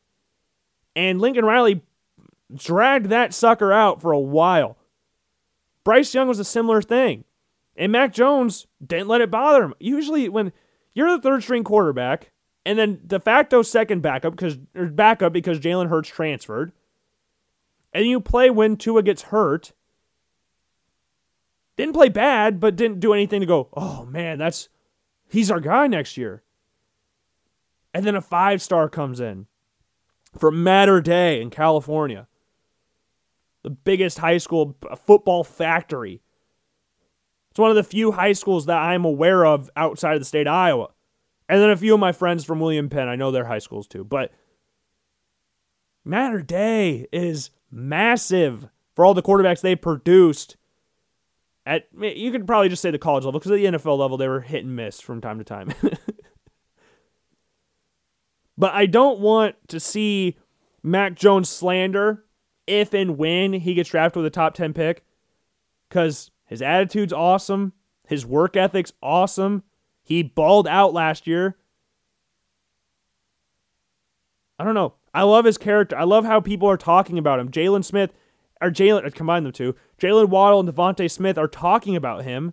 And 0.97 1.21
Lincoln 1.21 1.45
Riley 1.45 1.83
dragged 2.55 3.07
that 3.07 3.33
sucker 3.33 3.73
out 3.73 4.01
for 4.01 4.13
a 4.13 4.19
while. 4.19 4.77
Bryce 5.85 6.15
Young 6.15 6.29
was 6.29 6.39
a 6.39 6.45
similar 6.45 6.83
thing. 6.83 7.25
And 7.77 7.93
Mac 7.93 8.13
Jones 8.13 8.67
didn't 8.85 9.09
let 9.09 9.21
it 9.21 9.31
bother 9.31 9.65
him. 9.65 9.75
Usually, 9.79 10.29
when 10.29 10.53
you're 10.95 11.17
the 11.17 11.23
third 11.23 11.43
string 11.43 11.65
quarterback, 11.65 12.33
and 12.67 12.79
then 12.79 13.01
de 13.07 13.19
facto 13.19 13.63
second 13.63 14.03
backup 14.03 14.37
because 14.37 14.57
backup 14.57 15.33
because 15.33 15.59
Jalen 15.59 15.89
Hurts 15.89 16.11
transferred, 16.11 16.73
and 17.93 18.05
you 18.07 18.21
play 18.21 18.51
when 18.51 18.77
Tua 18.77 19.03
gets 19.03 19.23
hurt, 19.23 19.73
Didn't 21.77 21.95
play 21.95 22.11
bad, 22.11 22.61
but 22.61 22.77
didn't 22.77 23.01
do 23.01 23.15
anything 23.15 23.41
to 23.41 23.47
go, 23.47 23.71
oh 23.73 24.05
man, 24.05 24.37
that's 24.37 24.69
he's 25.31 25.51
our 25.51 25.61
guy 25.61 25.87
next 25.87 26.19
year. 26.19 26.43
And 27.95 28.05
then 28.05 28.15
a 28.15 28.21
five 28.21 28.61
star 28.61 28.89
comes 28.91 29.19
in 29.21 29.47
from 30.39 30.63
Mater 30.63 31.01
Dei 31.01 31.41
in 31.41 31.51
California, 31.51 32.27
the 33.63 33.71
biggest 33.71 34.19
high 34.19 34.39
school 34.39 34.77
football 35.05 35.45
factory. 35.45 36.23
It's 37.51 37.59
one 37.59 37.71
of 37.71 37.77
the 37.77 37.83
few 37.83 38.13
high 38.13 38.33
schools 38.33 38.67
that 38.67 38.79
I'm 38.79 39.05
aware 39.05 39.45
of 39.45 39.71
outside 39.77 40.15
of 40.15 40.21
the 40.21 40.27
state 40.27 40.47
of 40.47 40.55
Iowa. 40.55 40.89
And 41.49 41.61
then 41.61 41.71
a 41.71 41.77
few 41.77 41.95
of 41.95 42.01
my 42.01 42.13
friends 42.13 42.45
from 42.45 42.61
William 42.61 42.89
Penn, 42.89 43.09
I 43.09 43.17
know 43.17 43.31
they're 43.31 43.45
high 43.45 43.59
schools 43.59 43.89
too. 43.89 44.05
But 44.05 44.33
Mater 46.05 46.43
Dei 46.43 47.09
is 47.13 47.51
massive 47.71 48.69
for 48.95 49.05
all 49.05 49.15
the 49.15 49.23
quarterbacks 49.23 49.61
they 49.61 49.75
produced. 49.75 50.57
At 51.67 51.89
you 52.01 52.31
could 52.31 52.47
probably 52.47 52.69
just 52.69 52.83
say 52.83 52.91
the 52.91 52.99
college 52.99 53.25
level 53.25 53.39
because 53.39 53.53
at 53.53 53.57
the 53.57 53.65
NFL 53.65 53.99
level 53.99 54.17
they 54.17 54.29
were 54.29 54.41
hit 54.41 54.65
and 54.65 54.77
miss 54.77 55.01
from 55.01 55.21
time 55.21 55.39
to 55.39 55.45
time. 55.45 55.75
but 58.61 58.75
I 58.75 58.85
don't 58.85 59.21
want 59.21 59.57
to 59.69 59.81
see 59.81 60.37
Mac 60.83 61.15
Jones 61.15 61.49
slander 61.49 62.27
if 62.67 62.93
and 62.93 63.17
when 63.17 63.55
he 63.55 63.73
gets 63.73 63.89
drafted 63.89 64.19
with 64.23 64.27
a 64.27 64.31
top 64.31 64.53
10 64.53 64.75
pick 64.75 65.03
because 65.89 66.31
his 66.45 66.61
attitude's 66.61 67.15
awesome, 67.15 67.73
his 68.07 68.27
work 68.27 68.57
ethic's 68.57 68.93
awesome. 69.03 69.63
He 70.03 70.23
balled 70.23 70.69
out 70.69 70.93
last 70.93 71.27
year. 71.27 71.57
I 74.59 74.65
don't 74.65 74.75
know. 74.75 74.93
I 75.15 75.23
love 75.23 75.47
his 75.47 75.57
character. 75.57 75.97
I 75.97 76.05
love 76.05 76.27
how 76.27 76.39
people 76.41 76.69
are 76.69 76.77
talking 76.77 77.17
about 77.17 77.41
him. 77.41 77.51
Jalen 77.51 77.83
Smith, 77.83 78.13
or 78.61 78.71
Jalen, 78.71 79.07
uh, 79.07 79.11
combine 79.11 79.45
them 79.45 79.53
two. 79.53 79.75
Jaylen 79.99 80.29
Waddle 80.29 80.61
and 80.61 80.69
DeVonta 80.69 81.11
Smith 81.11 81.39
are 81.39 81.49
talking 81.49 81.97
about 81.97 82.25
him. 82.25 82.53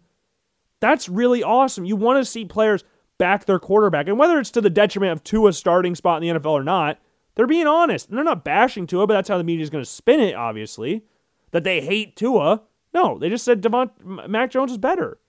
That's 0.80 1.10
really 1.10 1.44
awesome. 1.44 1.84
You 1.84 1.98
want 1.98 2.24
to 2.24 2.32
see 2.32 2.46
players 2.46 2.86
back 3.18 3.46
their 3.46 3.60
quarterback, 3.60 4.08
and 4.08 4.18
whether 4.20 4.40
it's 4.40 4.52
to 4.52 4.62
the 4.62 4.70
detriment 4.70 5.12
of 5.12 5.24
Tua's 5.24 5.58
starting 5.58 5.96
spot 5.96 6.24
in 6.24 6.36
the 6.36 6.40
NFL 6.40 6.52
or 6.52 6.64
not, 6.64 7.00
they're 7.36 7.48
being 7.48 7.68
honest. 7.68 8.10
And 8.10 8.18
they're 8.18 8.26
not 8.26 8.44
bashing 8.44 8.88
Tua, 8.88 9.08
but 9.08 9.14
that's 9.14 9.30
how 9.30 9.38
the 9.38 9.44
media 9.44 9.64
is 9.64 9.70
going 9.70 9.84
to 9.84 9.90
spin 9.90 10.20
it. 10.20 10.36
Obviously, 10.36 11.04
that 11.52 11.64
they 11.64 11.82
hate 11.82 12.16
Tua. 12.16 12.64
No, 12.94 13.18
they 13.18 13.30
just 13.30 13.46
said 13.46 13.62
Devont 13.62 14.28
Mac 14.28 14.52
Jones 14.52 14.72
is 14.72 14.78
better. 14.78 15.20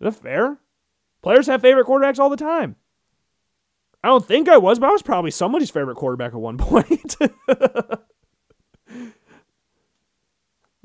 Is 0.00 0.04
that 0.04 0.22
fair? 0.22 0.58
Players 1.22 1.46
have 1.46 1.60
favorite 1.60 1.86
quarterbacks 1.86 2.18
all 2.18 2.30
the 2.30 2.36
time. 2.36 2.76
I 4.02 4.08
don't 4.08 4.26
think 4.26 4.48
I 4.48 4.58
was, 4.58 4.78
but 4.78 4.88
I 4.88 4.92
was 4.92 5.02
probably 5.02 5.30
somebody's 5.30 5.70
favorite 5.70 5.96
quarterback 5.96 6.32
at 6.32 6.40
one 6.40 6.58
point. 6.58 7.16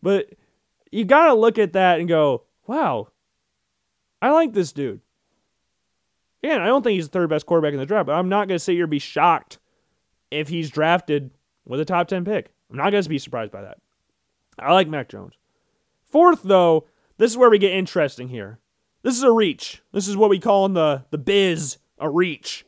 but 0.01 0.30
you 0.91 1.05
got 1.05 1.28
to 1.28 1.34
look 1.34 1.58
at 1.58 1.74
that 1.74 1.99
and 1.99 2.08
go, 2.08 2.43
wow, 2.68 3.08
I 4.22 4.32
like 4.32 4.53
this 4.53 4.72
dude. 4.72 5.01
Again, 6.44 6.62
I 6.62 6.68
don't 6.68 6.84
think 6.84 6.96
he's 6.96 7.08
the 7.08 7.12
third 7.12 7.30
best 7.30 7.46
quarterback 7.46 7.74
in 7.74 7.80
the 7.80 7.86
draft, 7.86 8.08
but 8.08 8.14
I'm 8.14 8.30
not 8.30 8.48
going 8.48 8.56
to 8.56 8.64
sit 8.64 8.74
here 8.74 8.84
and 8.84 8.92
be 8.92 9.00
shocked 9.00 9.58
if 10.30 10.50
he's 10.50 10.70
drafted 10.70 11.32
with 11.66 11.80
a 11.80 11.86
top 11.86 12.08
10 12.08 12.26
pick. 12.26 12.52
I'm 12.70 12.78
not 12.78 12.92
going 12.92 13.02
to 13.02 13.10
be 13.10 13.18
surprised 13.18 13.52
by 13.52 13.62
that. 13.62 13.80
I 14.60 14.74
like 14.74 14.88
Mac 14.88 15.10
Jones. 15.10 15.34
Fourth, 16.06 16.44
though, 16.44 16.86
this 17.18 17.32
is 17.32 17.38
where 17.38 17.50
we 17.50 17.58
get 17.58 17.74
interesting 17.74 18.30
here. 18.30 18.60
This 19.04 19.18
is 19.18 19.24
a 19.24 19.32
reach. 19.32 19.82
This 19.92 20.08
is 20.08 20.18
what 20.18 20.30
we 20.30 20.40
call 20.40 20.66
in 20.66 20.74
the, 20.74 21.06
the 21.12 21.18
biz 21.18 21.78
a 22.00 22.10
reach. 22.10 22.66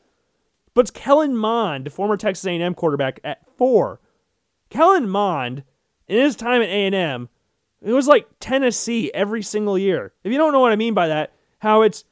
But 0.74 0.82
it's 0.82 0.92
Kellen 0.92 1.36
Mond, 1.36 1.92
former 1.92 2.18
Texas 2.18 2.46
A&M 2.46 2.76
quarterback, 2.76 3.20
at 3.24 3.46
four. 3.58 4.00
Kellen 4.70 5.10
Mond, 5.10 5.64
in 6.08 6.18
his 6.18 6.36
time 6.36 6.62
at 6.62 6.70
A&M, 6.70 7.30
it 7.82 7.94
was 7.94 8.08
like 8.08 8.28
Tennessee 8.40 9.12
every 9.14 9.42
single 9.42 9.78
year. 9.78 10.14
If 10.24 10.32
you 10.32 10.38
don't 10.38 10.54
know 10.54 10.60
what 10.60 10.72
I 10.72 10.78
mean 10.78 10.94
by 10.94 11.08
that, 11.08 11.34
how 11.60 11.82
it's 11.82 12.04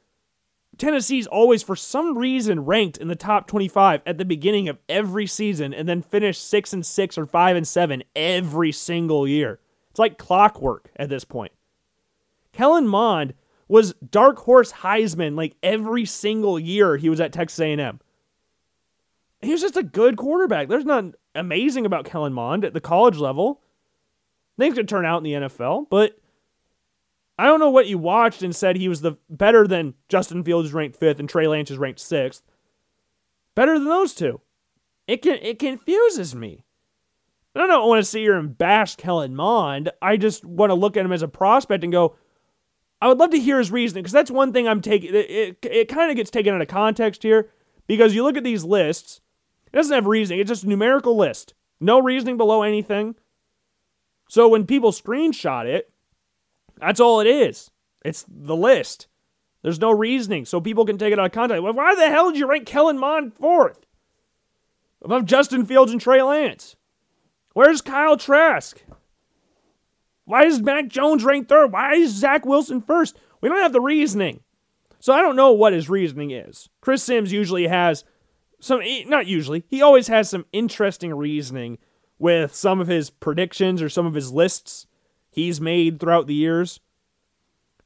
Tennessee's 0.78 1.26
always, 1.26 1.62
for 1.62 1.76
some 1.76 2.16
reason, 2.16 2.64
ranked 2.64 2.98
in 2.98 3.08
the 3.08 3.16
top 3.16 3.48
25 3.48 4.00
at 4.06 4.16
the 4.16 4.24
beginning 4.24 4.68
of 4.68 4.78
every 4.88 5.26
season 5.26 5.74
and 5.74 5.88
then 5.88 6.02
finish 6.02 6.38
6 6.38 6.72
and 6.72 6.86
6 6.86 7.18
or 7.18 7.26
5 7.26 7.56
and 7.56 7.66
7 7.66 8.04
every 8.14 8.70
single 8.72 9.26
year. 9.26 9.58
It's 9.90 9.98
like 9.98 10.18
clockwork 10.18 10.90
at 10.96 11.08
this 11.08 11.24
point. 11.24 11.52
Kellen 12.52 12.86
Mond 12.86 13.34
was 13.66 13.94
dark 13.94 14.38
horse 14.38 14.72
Heisman 14.72 15.36
like 15.36 15.56
every 15.62 16.04
single 16.04 16.58
year 16.58 16.96
he 16.96 17.08
was 17.08 17.20
at 17.20 17.32
Texas 17.32 17.60
A&M. 17.60 18.00
He 19.40 19.52
was 19.52 19.60
just 19.60 19.76
a 19.76 19.82
good 19.82 20.16
quarterback. 20.16 20.68
There's 20.68 20.84
nothing 20.84 21.14
amazing 21.34 21.86
about 21.86 22.04
Kellen 22.04 22.32
Mond 22.32 22.64
at 22.64 22.72
the 22.72 22.80
college 22.80 23.18
level. 23.18 23.60
Things 24.58 24.74
could 24.74 24.88
turn 24.88 25.04
out 25.04 25.18
in 25.18 25.24
the 25.24 25.48
NFL, 25.48 25.86
but 25.90 26.18
I 27.38 27.46
don't 27.46 27.60
know 27.60 27.70
what 27.70 27.86
you 27.86 27.98
watched 27.98 28.42
and 28.42 28.54
said 28.54 28.76
he 28.76 28.88
was 28.88 29.00
the 29.00 29.16
better 29.30 29.66
than 29.66 29.94
Justin 30.08 30.42
Fields 30.42 30.68
is 30.68 30.74
ranked 30.74 30.98
fifth 30.98 31.20
and 31.20 31.28
Trey 31.28 31.46
Lance 31.46 31.70
is 31.70 31.78
ranked 31.78 32.00
sixth. 32.00 32.42
Better 33.54 33.78
than 33.78 33.88
those 33.88 34.14
two. 34.14 34.40
It 35.06 35.22
can 35.22 35.38
it 35.40 35.58
confuses 35.58 36.34
me. 36.34 36.64
I 37.54 37.66
don't 37.66 37.88
want 37.88 38.00
to 38.00 38.04
sit 38.04 38.20
here 38.20 38.36
and 38.36 38.56
bash 38.56 38.96
Kellen 38.96 39.34
Mond. 39.34 39.90
I 40.00 40.16
just 40.16 40.44
want 40.44 40.70
to 40.70 40.74
look 40.74 40.96
at 40.96 41.04
him 41.04 41.12
as 41.12 41.22
a 41.22 41.28
prospect 41.28 41.82
and 41.82 41.92
go, 41.92 42.16
I 43.00 43.08
would 43.08 43.18
love 43.18 43.30
to 43.30 43.40
hear 43.40 43.58
his 43.58 43.72
reasoning 43.72 44.02
because 44.02 44.12
that's 44.12 44.30
one 44.30 44.52
thing 44.52 44.68
I'm 44.68 44.80
taking. 44.80 45.14
It, 45.14 45.30
it, 45.30 45.58
it 45.62 45.88
kind 45.88 46.10
of 46.10 46.16
gets 46.16 46.30
taken 46.30 46.54
out 46.54 46.62
of 46.62 46.68
context 46.68 47.22
here 47.22 47.50
because 47.86 48.14
you 48.14 48.22
look 48.22 48.36
at 48.36 48.44
these 48.44 48.64
lists, 48.64 49.20
it 49.72 49.76
doesn't 49.76 49.94
have 49.94 50.06
reasoning, 50.06 50.40
it's 50.40 50.48
just 50.48 50.64
a 50.64 50.68
numerical 50.68 51.16
list. 51.16 51.54
No 51.80 52.00
reasoning 52.00 52.36
below 52.36 52.62
anything. 52.62 53.14
So 54.28 54.48
when 54.48 54.66
people 54.66 54.92
screenshot 54.92 55.66
it, 55.66 55.90
that's 56.80 57.00
all 57.00 57.20
it 57.20 57.26
is. 57.26 57.70
It's 58.04 58.24
the 58.28 58.56
list. 58.56 59.06
There's 59.62 59.80
no 59.80 59.90
reasoning, 59.90 60.44
so 60.44 60.60
people 60.60 60.86
can 60.86 60.98
take 60.98 61.12
it 61.12 61.18
out 61.18 61.26
of 61.26 61.32
context. 61.32 61.62
Well, 61.62 61.72
why 61.72 61.94
the 61.94 62.08
hell 62.08 62.30
did 62.30 62.38
you 62.38 62.48
rank 62.48 62.66
Kellen 62.66 62.98
Mond 62.98 63.34
fourth? 63.34 63.84
Above 65.02 65.24
Justin 65.24 65.64
Fields 65.64 65.92
and 65.92 66.00
Trey 66.00 66.22
Lance? 66.22 66.76
Where's 67.54 67.80
Kyle 67.80 68.16
Trask? 68.16 68.82
Why 70.24 70.44
is 70.44 70.60
Mac 70.60 70.88
Jones 70.88 71.24
ranked 71.24 71.48
third? 71.48 71.72
Why 71.72 71.94
is 71.94 72.14
Zach 72.14 72.44
Wilson 72.44 72.80
first? 72.80 73.18
We 73.40 73.48
don't 73.48 73.62
have 73.62 73.72
the 73.72 73.80
reasoning. 73.80 74.40
So 75.00 75.12
I 75.12 75.22
don't 75.22 75.36
know 75.36 75.52
what 75.52 75.72
his 75.72 75.88
reasoning 75.88 76.32
is. 76.32 76.68
Chris 76.80 77.02
Sims 77.02 77.32
usually 77.32 77.66
has 77.68 78.04
some, 78.60 78.80
not 79.06 79.26
usually, 79.26 79.64
he 79.68 79.80
always 79.80 80.08
has 80.08 80.28
some 80.28 80.44
interesting 80.52 81.14
reasoning 81.14 81.78
with 82.18 82.54
some 82.54 82.80
of 82.80 82.88
his 82.88 83.10
predictions 83.10 83.80
or 83.80 83.88
some 83.88 84.06
of 84.06 84.14
his 84.14 84.32
lists 84.32 84.87
he's 85.38 85.60
made 85.60 86.00
throughout 86.00 86.26
the 86.26 86.34
years. 86.34 86.80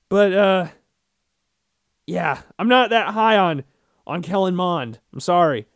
But, 0.09 0.33
uh, 0.33 0.69
yeah, 2.07 2.43
I'm 2.59 2.69
not 2.69 2.91
that 2.91 3.15
high 3.15 3.37
on, 3.37 3.65
on 4.07 4.23
Kellen 4.23 4.57
Mond. 4.57 4.99
I'm 5.13 5.21
sorry. 5.21 5.67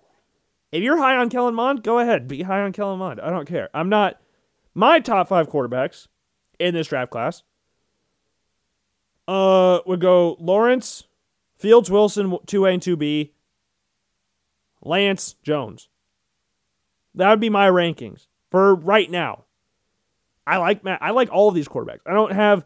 If 0.73 0.83
you're 0.83 0.99
high 0.99 1.17
on 1.17 1.31
Kellen 1.31 1.55
Mond, 1.55 1.83
go 1.83 1.99
ahead. 1.99 2.29
Be 2.29 2.43
high 2.43 2.61
on 2.61 2.73
Kellen 2.73 2.99
Mond. 2.99 3.21
I 3.21 3.31
don't 3.31 3.47
care. 3.47 3.69
I'm 3.73 3.89
not. 3.89 4.21
My 4.75 5.01
top 5.01 5.29
five 5.29 5.49
quarterbacks 5.49 6.09
in 6.59 6.75
this 6.75 6.89
draft 6.89 7.11
class. 7.11 7.43
Uh, 9.29 9.81
would 9.87 10.01
go 10.01 10.37
Lawrence, 10.39 11.05
Fields, 11.59 11.91
Wilson, 11.91 12.31
2A 12.31 12.75
and 12.75 12.83
2B, 12.83 13.31
Lance, 14.83 15.35
Jones. 15.43 15.89
That 17.15 17.31
would 17.31 17.41
be 17.41 17.51
my 17.51 17.69
rankings 17.69 18.29
for 18.51 18.75
right 18.75 19.11
now. 19.11 19.46
I 20.47 20.59
like 20.59 20.85
Matt. 20.85 21.03
I 21.03 21.11
like 21.11 21.31
all 21.33 21.49
of 21.49 21.55
these 21.55 21.69
quarterbacks. 21.69 22.01
I 22.07 22.13
don't 22.13 22.33
have. 22.33 22.65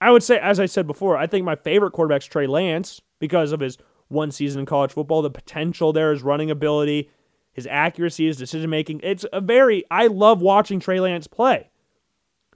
I 0.00 0.10
would 0.10 0.22
say, 0.22 0.38
as 0.38 0.60
I 0.60 0.66
said 0.66 0.86
before, 0.86 1.16
I 1.16 1.26
think 1.26 1.44
my 1.44 1.56
favorite 1.56 1.92
quarterback's 1.92 2.26
Trey 2.26 2.46
Lance 2.46 3.00
because 3.20 3.52
of 3.52 3.60
his 3.60 3.78
one 4.08 4.30
season 4.30 4.60
in 4.60 4.66
college 4.66 4.92
football, 4.92 5.22
the 5.22 5.30
potential 5.30 5.92
there, 5.92 6.10
his 6.10 6.22
running 6.22 6.50
ability, 6.50 7.10
his 7.52 7.66
accuracy, 7.70 8.26
his 8.26 8.36
decision 8.36 8.68
making. 8.68 9.00
It's 9.02 9.24
a 9.32 9.40
very. 9.40 9.84
I 9.90 10.08
love 10.08 10.42
watching 10.42 10.80
Trey 10.80 11.00
Lance 11.00 11.26
play 11.26 11.70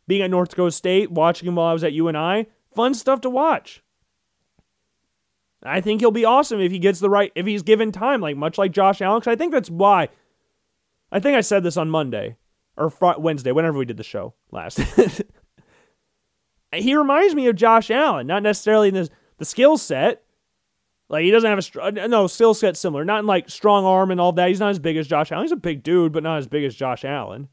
being 0.07 0.22
at 0.22 0.31
North 0.31 0.51
Dakota 0.51 0.70
State, 0.72 1.11
watching 1.11 1.49
him 1.49 1.57
while 1.57 1.68
I 1.68 1.72
was 1.72 1.85
at 1.85 1.93
UNI, 1.93 2.47
fun 2.74 2.95
stuff 2.95 3.20
to 3.22 3.31
watch. 3.31 3.83
I 5.62 5.81
think 5.81 6.01
he'll 6.01 6.12
be 6.12 6.24
awesome 6.24 6.61
if 6.61 6.70
he 6.70 6.79
gets 6.79 7.01
the 7.01 7.11
right, 7.11 7.33
if 7.35 7.47
he's 7.47 7.62
given 7.62 7.91
time, 7.91 8.20
like 8.20 8.37
much 8.37 8.59
like 8.59 8.72
Josh 8.72 9.01
Allen. 9.01 9.22
I 9.27 9.35
think 9.35 9.53
that's 9.53 9.70
why. 9.70 10.09
I 11.11 11.18
think 11.18 11.37
I 11.37 11.41
said 11.41 11.62
this 11.62 11.77
on 11.77 11.91
Monday 11.91 12.37
or 12.77 12.91
fr- 12.91 13.18
Wednesday, 13.18 13.53
whenever 13.53 13.79
we 13.79 13.85
did 13.85 13.97
the 13.97 14.05
show 14.05 14.35
last. 14.51 14.81
he 16.72 16.95
reminds 16.95 17.35
me 17.35 17.47
of 17.47 17.57
Josh 17.57 17.91
Allen, 17.91 18.27
not 18.27 18.43
necessarily 18.43 18.89
in 18.89 18.95
the, 18.95 19.09
the 19.39 19.45
skill 19.45 19.77
set. 19.77 20.22
Like 21.09 21.24
he 21.24 21.31
doesn't 21.31 21.49
have 21.49 21.59
a 21.59 21.62
str- 21.62 21.81
uh, 21.81 21.91
no 21.91 22.27
skill 22.27 22.55
set 22.55 22.77
similar, 22.77 23.05
not 23.05 23.20
in 23.20 23.27
like 23.27 23.49
strong 23.49 23.85
arm 23.85 24.11
and 24.11 24.20
all 24.20 24.33
that. 24.33 24.49
He's 24.49 24.61
not 24.61 24.70
as 24.70 24.79
big 24.79 24.97
as 24.97 25.07
Josh 25.07 25.31
Allen. 25.31 25.45
He's 25.45 25.53
a 25.53 25.57
big 25.57 25.83
dude, 25.83 26.12
but 26.12 26.22
not 26.22 26.39
as 26.39 26.49
big 26.49 26.64
as 26.64 26.74
Josh 26.74 27.05
Allen. 27.05 27.49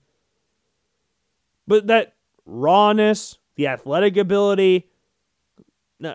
But 1.68 1.88
that 1.88 2.16
rawness, 2.46 3.38
the 3.56 3.68
athletic 3.68 4.18
ability. 4.18 4.90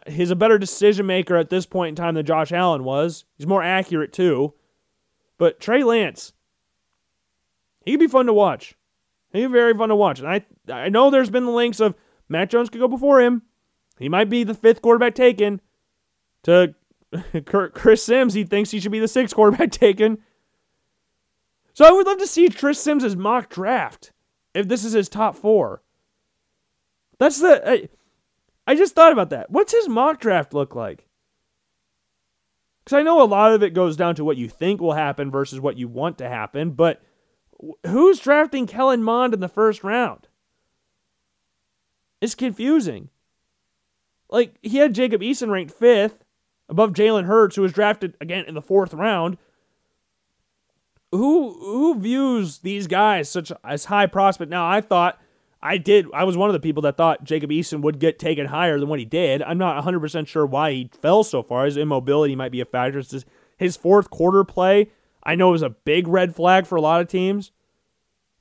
He's 0.07 0.31
a 0.31 0.37
better 0.37 0.59
decision 0.59 1.07
maker 1.07 1.37
at 1.37 1.49
this 1.49 1.65
point 1.65 1.91
in 1.91 1.95
time 1.95 2.15
than 2.15 2.27
Josh 2.27 2.53
Allen 2.53 2.85
was. 2.85 3.25
He's 3.37 3.47
more 3.47 3.63
accurate 3.63 4.13
too. 4.13 4.53
But 5.39 5.61
Trey 5.61 5.85
Lance, 5.85 6.33
he 7.85 7.93
could 7.93 8.01
be 8.01 8.09
fun 8.09 8.27
to 8.27 8.33
watch. 8.33 8.75
Be 9.33 9.47
very 9.47 9.75
fun 9.75 9.91
to 9.91 9.97
watch. 9.97 10.21
And 10.21 10.29
I 10.29 10.45
I 10.73 10.89
know 10.89 11.11
there's 11.11 11.31
been 11.31 11.45
the 11.45 11.51
links 11.51 11.81
of 11.81 11.95
Mac 12.29 12.51
Jones 12.51 12.71
could 12.71 12.81
go 12.81 12.89
before 12.89 13.21
him. 13.21 13.43
He 13.99 14.09
might 14.09 14.31
be 14.31 14.45
the 14.45 14.55
fifth 14.55 14.83
quarterback 14.83 15.15
taken. 15.15 15.61
To 16.45 16.75
Chris 17.75 18.05
Sims, 18.05 18.35
he 18.35 18.45
thinks 18.45 18.71
he 18.71 18.81
should 18.81 18.93
be 18.93 19.01
the 19.01 19.09
sixth 19.09 19.35
quarterback 19.35 19.71
taken. 19.73 20.19
So 21.75 21.85
I 21.85 21.91
would 21.93 22.07
love 22.07 22.19
to 22.19 22.27
see 22.27 22.49
Chris 22.49 22.81
Sims' 22.81 23.17
mock 23.17 23.51
draft 23.51 24.13
if 24.55 24.69
this 24.69 24.85
is 24.85 24.93
his 24.93 25.09
top 25.09 25.37
four. 25.37 25.83
That's 27.19 27.41
the. 27.41 27.63
I, 27.69 27.89
I 28.67 28.75
just 28.75 28.95
thought 28.95 29.13
about 29.13 29.31
that. 29.31 29.51
What's 29.51 29.73
his 29.73 29.89
mock 29.89 30.21
draft 30.21 30.53
look 30.53 30.75
like? 30.75 31.09
Because 32.85 32.99
I 32.99 33.03
know 33.03 33.23
a 33.23 33.25
lot 33.25 33.53
of 33.53 33.63
it 33.63 33.75
goes 33.75 33.97
down 33.97 34.15
to 34.15 34.25
what 34.25 34.37
you 34.37 34.49
think 34.49 34.81
will 34.81 34.93
happen 34.93 35.31
versus 35.31 35.61
what 35.61 35.77
you 35.77 35.89
want 35.89 36.19
to 36.19 36.29
happen, 36.29 36.71
but 36.71 37.03
who's 37.87 38.21
drafting 38.21 38.67
Kellen 38.67 39.03
Mond 39.03 39.35
in 39.35 39.41
the 39.41 39.49
first 39.49 39.83
round? 39.85 40.29
It's 42.21 42.35
confusing. 42.35 43.11
Like, 44.31 44.57
he 44.63 44.79
had 44.79 44.95
Jacob 44.95 45.21
Eason 45.21 45.51
ranked 45.51 45.73
fifth 45.73 46.25
above 46.69 46.93
Jalen 46.93 47.25
Hurts, 47.25 47.57
who 47.57 47.63
was 47.63 47.73
drafted 47.73 48.15
again 48.21 48.45
in 48.47 48.55
the 48.55 48.63
fourth 48.63 48.93
round. 48.93 49.39
Who 51.11 51.55
who 51.55 51.99
views 51.99 52.59
these 52.59 52.87
guys 52.87 53.31
such 53.31 53.51
as 53.65 53.87
high 53.87 54.07
prospect? 54.07 54.51
Now, 54.51 54.69
I 54.69 54.83
thought 54.83 55.19
I 55.63 55.79
did. 55.79 56.07
I 56.13 56.25
was 56.25 56.37
one 56.37 56.51
of 56.51 56.53
the 56.53 56.61
people 56.61 56.83
that 56.83 56.99
thought 56.99 57.25
Jacob 57.25 57.51
Eason 57.51 57.81
would 57.81 57.99
get 57.99 58.19
taken 58.19 58.47
higher 58.47 58.79
than 58.79 58.89
what 58.91 58.99
he 58.99 59.07
did. 59.07 59.43
I'm 59.43 59.57
not 59.57 59.83
100% 59.83 60.27
sure 60.27 60.45
why 60.45 60.73
he 60.73 60.91
fell 61.01 61.25
so 61.25 61.43
far. 61.43 61.65
His 61.65 61.79
immobility 61.79 62.37
might 62.37 62.53
be 62.53 62.61
a 62.61 62.67
factor. 62.67 62.99
His, 62.99 63.25
his 63.57 63.77
fourth 63.77 64.11
quarter 64.11 64.45
play, 64.45 64.91
I 65.29 65.35
know, 65.35 65.51
it 65.51 65.53
was 65.53 65.63
a 65.63 65.69
big 65.69 66.09
red 66.09 66.35
flag 66.35 66.67
for 66.67 66.77
a 66.77 66.81
lot 66.81 67.03
of 67.03 67.09
teams. 67.09 67.53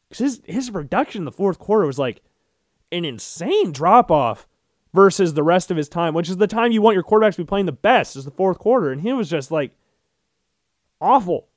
His, 0.09 0.41
his 0.45 0.69
production 0.69 1.21
in 1.21 1.25
the 1.25 1.33
fourth 1.33 1.59
quarter 1.59 1.85
was 1.85 1.99
like 1.99 2.21
an 2.93 3.03
insane 3.03 3.73
drop 3.73 4.09
off 4.09 4.47
versus 4.93 5.33
the 5.33 5.43
rest 5.43 5.69
of 5.69 5.75
his 5.75 5.89
time, 5.89 6.13
which 6.13 6.29
is 6.29 6.37
the 6.37 6.47
time 6.47 6.71
you 6.71 6.81
want 6.81 6.95
your 6.95 7.03
quarterbacks 7.03 7.33
to 7.33 7.43
be 7.43 7.45
playing 7.45 7.65
the 7.65 7.73
best, 7.73 8.15
is 8.15 8.23
the 8.23 8.31
fourth 8.31 8.57
quarter. 8.57 8.89
And 8.89 9.01
he 9.01 9.11
was 9.11 9.29
just 9.29 9.51
like 9.51 9.73
awful. 11.01 11.49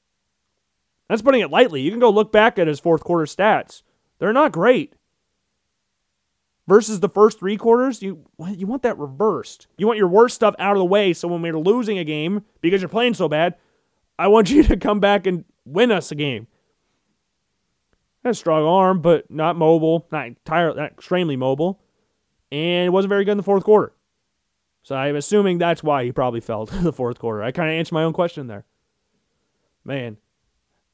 That's 1.09 1.23
putting 1.23 1.43
it 1.43 1.51
lightly. 1.51 1.81
You 1.81 1.93
can 1.93 2.01
go 2.01 2.11
look 2.11 2.33
back 2.33 2.59
at 2.59 2.67
his 2.67 2.81
fourth 2.81 3.05
quarter 3.05 3.25
stats, 3.25 3.83
they're 4.19 4.33
not 4.33 4.51
great 4.51 4.95
versus 6.71 7.01
the 7.01 7.09
first 7.09 7.41
three 7.41 7.57
quarters, 7.57 8.01
you 8.01 8.25
you 8.49 8.67
want 8.67 8.83
that 8.83 8.99
reversed. 8.99 9.67
You 9.77 9.87
want 9.87 9.99
your 9.99 10.09
worst 10.09 10.37
stuff 10.37 10.55
out 10.59 10.77
of 10.77 10.79
the 10.79 10.85
way 10.85 11.13
so 11.13 11.27
when 11.29 11.43
we're 11.43 11.59
losing 11.59 11.99
a 11.99 12.05
game 12.05 12.45
because 12.61 12.81
you're 12.81 12.89
playing 12.89 13.15
so 13.15 13.29
bad, 13.29 13.57
I 14.21 14.29
want 14.29 14.51
you 14.51 14.63
to 14.65 14.77
come 14.77 15.01
back 15.01 15.27
and 15.27 15.45
win 15.65 15.91
us 15.91 16.13
a 16.13 16.15
game. 16.15 16.47
Had 18.23 18.33
a 18.33 18.35
strong 18.35 18.65
arm, 18.65 19.01
but 19.01 19.31
not 19.31 19.57
mobile, 19.57 20.07
not 20.13 20.27
entirely, 20.27 20.77
not 20.77 20.93
extremely 20.93 21.37
mobile, 21.37 21.81
and 22.53 22.87
it 22.87 22.91
wasn't 22.91 23.09
very 23.09 23.25
good 23.25 23.33
in 23.33 23.37
the 23.39 23.43
fourth 23.43 23.65
quarter. 23.65 23.95
So 24.83 24.95
I'm 24.95 25.17
assuming 25.17 25.57
that's 25.57 25.83
why 25.83 26.05
he 26.05 26.13
probably 26.13 26.41
fell 26.41 26.67
the 26.67 26.93
fourth 26.93 27.19
quarter. 27.19 27.43
I 27.43 27.51
kind 27.51 27.71
of 27.71 27.75
answered 27.75 27.95
my 27.95 28.05
own 28.05 28.13
question 28.13 28.47
there, 28.47 28.67
man. 29.85 30.19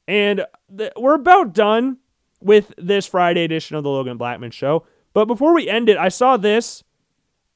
And 0.07 0.45
th- 0.75 0.93
we're 0.95 1.15
about 1.15 1.53
done 1.53 1.97
with 2.39 2.73
this 2.77 3.05
Friday 3.07 3.43
edition 3.43 3.75
of 3.75 3.83
the 3.83 3.89
Logan 3.89 4.17
Blackman 4.17 4.51
Show. 4.51 4.85
But 5.13 5.25
before 5.25 5.53
we 5.53 5.67
end 5.67 5.89
it, 5.89 5.97
I 5.97 6.07
saw 6.07 6.37
this 6.37 6.83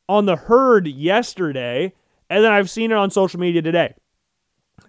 on 0.10 0.26
the 0.26 0.36
herd 0.36 0.86
yesterday, 0.88 1.94
and 2.30 2.44
then 2.44 2.52
I've 2.52 2.70
seen 2.70 2.92
it 2.92 2.98
on 2.98 3.10
social 3.10 3.40
media 3.40 3.62
today. 3.62 3.94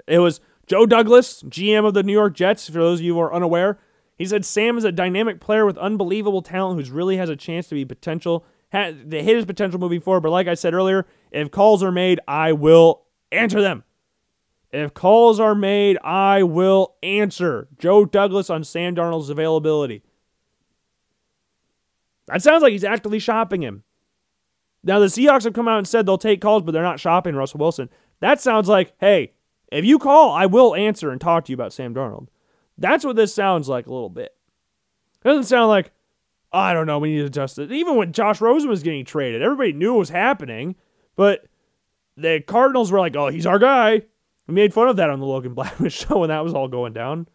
It 0.09 0.19
was 0.19 0.41
Joe 0.73 0.87
Douglas, 0.87 1.43
GM 1.43 1.87
of 1.87 1.93
the 1.93 2.03
New 2.03 2.15
York 2.15 2.33
Jets, 2.33 2.67
for 2.67 2.79
those 2.79 2.99
of 2.99 3.05
you 3.05 3.13
who 3.13 3.21
are 3.21 3.35
unaware. 3.35 3.79
He 4.17 4.25
said 4.25 4.43
Sam 4.43 4.79
is 4.79 4.85
a 4.85 4.91
dynamic 4.91 5.39
player 5.39 5.67
with 5.67 5.77
unbelievable 5.77 6.41
talent 6.41 6.83
who 6.83 6.95
really 6.95 7.19
has 7.19 7.29
a 7.29 7.37
chance 7.37 7.67
to 7.67 7.75
be 7.75 7.85
potential, 7.85 8.47
to 8.73 8.95
hit 9.05 9.37
his 9.37 9.45
potential 9.45 9.79
moving 9.79 10.01
forward. 10.01 10.23
But 10.23 10.31
like 10.31 10.49
I 10.49 10.55
said 10.55 10.73
earlier, 10.73 11.05
if 11.31 11.51
calls 11.51 11.83
are 11.83 11.93
made, 11.93 12.21
I 12.27 12.53
will 12.53 13.03
answer 13.31 13.61
them. 13.61 13.85
If 14.73 14.95
calls 14.95 15.39
are 15.39 15.55
made, 15.55 15.99
I 16.03 16.43
will 16.43 16.95
answer. 17.03 17.69
Joe 17.79 18.07
Douglas 18.07 18.49
on 18.49 18.65
Sam 18.65 18.97
Darnold's 18.97 19.29
availability. 19.29 20.03
That 22.29 22.41
sounds 22.41 22.63
like 22.63 22.73
he's 22.73 22.83
actively 22.83 23.19
shopping 23.19 23.63
him. 23.63 23.83
Now, 24.83 25.01
the 25.01 25.07
Seahawks 25.09 25.45
have 25.45 25.53
come 25.53 25.69
out 25.69 25.77
and 25.77 25.87
said 25.87 26.07
they'll 26.07 26.17
take 26.17 26.41
calls, 26.41 26.63
but 26.63 26.73
they're 26.73 26.83
not 26.83 26.99
shopping 26.99 27.35
Russell 27.35 27.61
Wilson. 27.61 27.91
That 28.21 28.41
sounds 28.41 28.69
like, 28.69 28.95
hey, 29.01 29.35
if 29.73 29.85
you 29.85 29.99
call, 29.99 30.31
I 30.33 30.47
will 30.47 30.75
answer 30.75 31.11
and 31.11 31.21
talk 31.21 31.45
to 31.45 31.53
you 31.53 31.55
about 31.55 31.73
Sam 31.73 31.95
Darnold. 31.95 32.29
That's 32.79 33.05
what 33.05 33.17
this 33.17 33.35
sounds 33.35 33.69
like 33.69 33.87
a 33.87 33.93
little 33.93 34.11
bit. 34.11 34.35
It 35.25 35.29
doesn't 35.29 35.45
sound 35.45 35.69
like, 35.69 35.93
I 36.53 36.75
don't 36.75 36.87
know, 36.87 36.99
we 36.99 37.13
need 37.13 37.21
to 37.21 37.27
adjust 37.27 37.59
it. 37.59 37.73
Even 37.73 37.97
when 37.97 38.13
Josh 38.13 38.41
Rosen 38.41 38.69
was 38.69 38.83
getting 38.83 39.05
traded, 39.05 39.43
everybody 39.43 39.73
knew 39.73 39.95
it 39.95 39.99
was 39.99 40.11
happening, 40.11 40.75
but 41.17 41.47
the 42.17 42.43
Cardinals 42.47 42.93
were 42.93 42.99
like, 42.99 43.17
oh, 43.17 43.29
he's 43.29 43.47
our 43.47 43.59
guy. 43.59 44.03
We 44.47 44.55
made 44.55 44.75
fun 44.75 44.89
of 44.89 44.97
that 44.97 45.11
on 45.11 45.21
the 45.21 45.27
Logan 45.27 45.55
Blackman 45.55 45.91
show 45.91 46.19
when 46.19 46.29
that 46.29 46.45
was 46.45 46.55
all 46.55 46.69
going 46.69 46.93
down. 46.93 47.29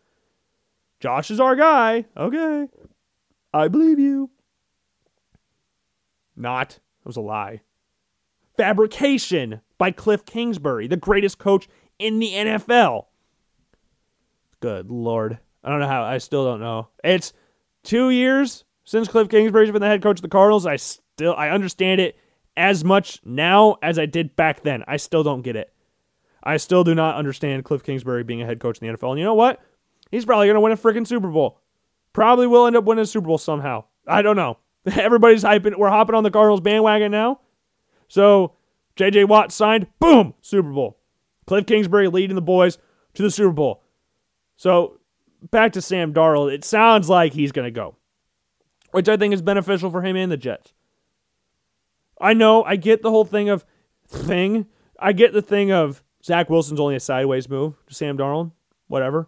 Josh 0.99 1.31
is 1.31 1.39
our 1.39 1.55
guy. 1.55 2.05
Okay. 2.15 2.67
I 3.53 3.67
believe 3.67 3.99
you. 3.99 4.29
Not. 6.35 6.73
It 6.73 7.05
was 7.05 7.17
a 7.17 7.21
lie. 7.21 7.61
Fabrication 8.57 9.61
by 9.77 9.91
Cliff 9.91 10.25
Kingsbury, 10.25 10.87
the 10.87 10.97
greatest 10.97 11.37
coach 11.37 11.67
in 11.99 12.19
the 12.19 12.31
NFL. 12.31 13.05
Good 14.59 14.89
lord. 14.89 15.39
I 15.63 15.69
don't 15.69 15.79
know 15.79 15.87
how. 15.87 16.03
I 16.03 16.17
still 16.17 16.45
don't 16.45 16.59
know. 16.59 16.89
It's 17.03 17.33
two 17.83 18.09
years 18.09 18.63
since 18.85 19.07
Cliff 19.07 19.29
Kingsbury's 19.29 19.71
been 19.71 19.81
the 19.81 19.87
head 19.87 20.01
coach 20.01 20.19
of 20.19 20.21
the 20.21 20.29
Cardinals. 20.29 20.65
I 20.65 20.77
still 20.77 21.35
I 21.35 21.49
understand 21.49 22.01
it 22.01 22.17
as 22.55 22.83
much 22.83 23.19
now 23.23 23.77
as 23.81 23.99
I 23.99 24.05
did 24.05 24.35
back 24.35 24.63
then. 24.63 24.83
I 24.87 24.97
still 24.97 25.23
don't 25.23 25.41
get 25.41 25.55
it. 25.55 25.73
I 26.43 26.57
still 26.57 26.83
do 26.83 26.95
not 26.95 27.15
understand 27.15 27.65
Cliff 27.65 27.83
Kingsbury 27.83 28.23
being 28.23 28.41
a 28.41 28.45
head 28.45 28.59
coach 28.59 28.79
in 28.79 28.87
the 28.87 28.97
NFL. 28.97 29.11
And 29.11 29.19
you 29.19 29.25
know 29.25 29.33
what? 29.33 29.59
He's 30.11 30.25
probably 30.25 30.47
going 30.47 30.55
to 30.55 30.61
win 30.61 30.71
a 30.71 30.77
freaking 30.77 31.05
Super 31.05 31.27
Bowl. 31.27 31.59
Probably 32.13 32.47
will 32.47 32.65
end 32.65 32.77
up 32.77 32.85
winning 32.85 33.03
a 33.03 33.05
Super 33.05 33.27
Bowl 33.27 33.37
somehow. 33.37 33.83
I 34.07 34.21
don't 34.21 34.37
know. 34.37 34.57
Everybody's 34.85 35.43
hyping. 35.43 35.77
We're 35.77 35.89
hopping 35.89 36.15
on 36.15 36.23
the 36.23 36.31
Cardinals 36.31 36.61
bandwagon 36.61 37.11
now. 37.11 37.41
So 38.07 38.53
J.J. 38.95 39.25
Watt 39.25 39.51
signed. 39.51 39.87
Boom, 39.99 40.33
Super 40.41 40.71
Bowl. 40.71 40.96
Cliff 41.47 41.65
Kingsbury 41.65 42.07
leading 42.09 42.35
the 42.35 42.41
boys 42.41 42.77
to 43.15 43.23
the 43.23 43.31
Super 43.31 43.53
Bowl. 43.53 43.83
So 44.57 44.99
back 45.49 45.73
to 45.73 45.81
Sam 45.81 46.13
Darnold. 46.13 46.53
It 46.53 46.63
sounds 46.63 47.09
like 47.09 47.33
he's 47.33 47.51
going 47.51 47.65
to 47.65 47.71
go, 47.71 47.95
which 48.91 49.09
I 49.09 49.17
think 49.17 49.33
is 49.33 49.41
beneficial 49.41 49.89
for 49.89 50.03
him 50.03 50.15
and 50.15 50.31
the 50.31 50.37
Jets. 50.37 50.73
I 52.19 52.33
know. 52.33 52.63
I 52.63 52.75
get 52.75 53.01
the 53.01 53.11
whole 53.11 53.25
thing 53.25 53.49
of 53.49 53.65
thing. 54.07 54.67
I 54.99 55.13
get 55.13 55.33
the 55.33 55.41
thing 55.41 55.71
of 55.71 56.03
Zach 56.23 56.49
Wilson's 56.49 56.79
only 56.79 56.95
a 56.95 56.99
sideways 56.99 57.49
move 57.49 57.75
to 57.87 57.93
Sam 57.93 58.17
Darnold. 58.17 58.51
Whatever. 58.87 59.27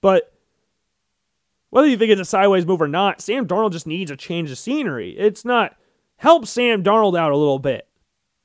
But 0.00 0.32
whether 1.70 1.88
you 1.88 1.96
think 1.96 2.12
it's 2.12 2.20
a 2.20 2.24
sideways 2.24 2.66
move 2.66 2.80
or 2.80 2.88
not, 2.88 3.20
Sam 3.20 3.46
Darnold 3.46 3.72
just 3.72 3.86
needs 3.86 4.10
a 4.10 4.16
change 4.16 4.50
of 4.50 4.58
scenery. 4.58 5.18
It's 5.18 5.44
not 5.44 5.76
help 6.16 6.46
Sam 6.46 6.82
Darnold 6.82 7.18
out 7.18 7.32
a 7.32 7.36
little 7.36 7.58
bit. 7.58 7.87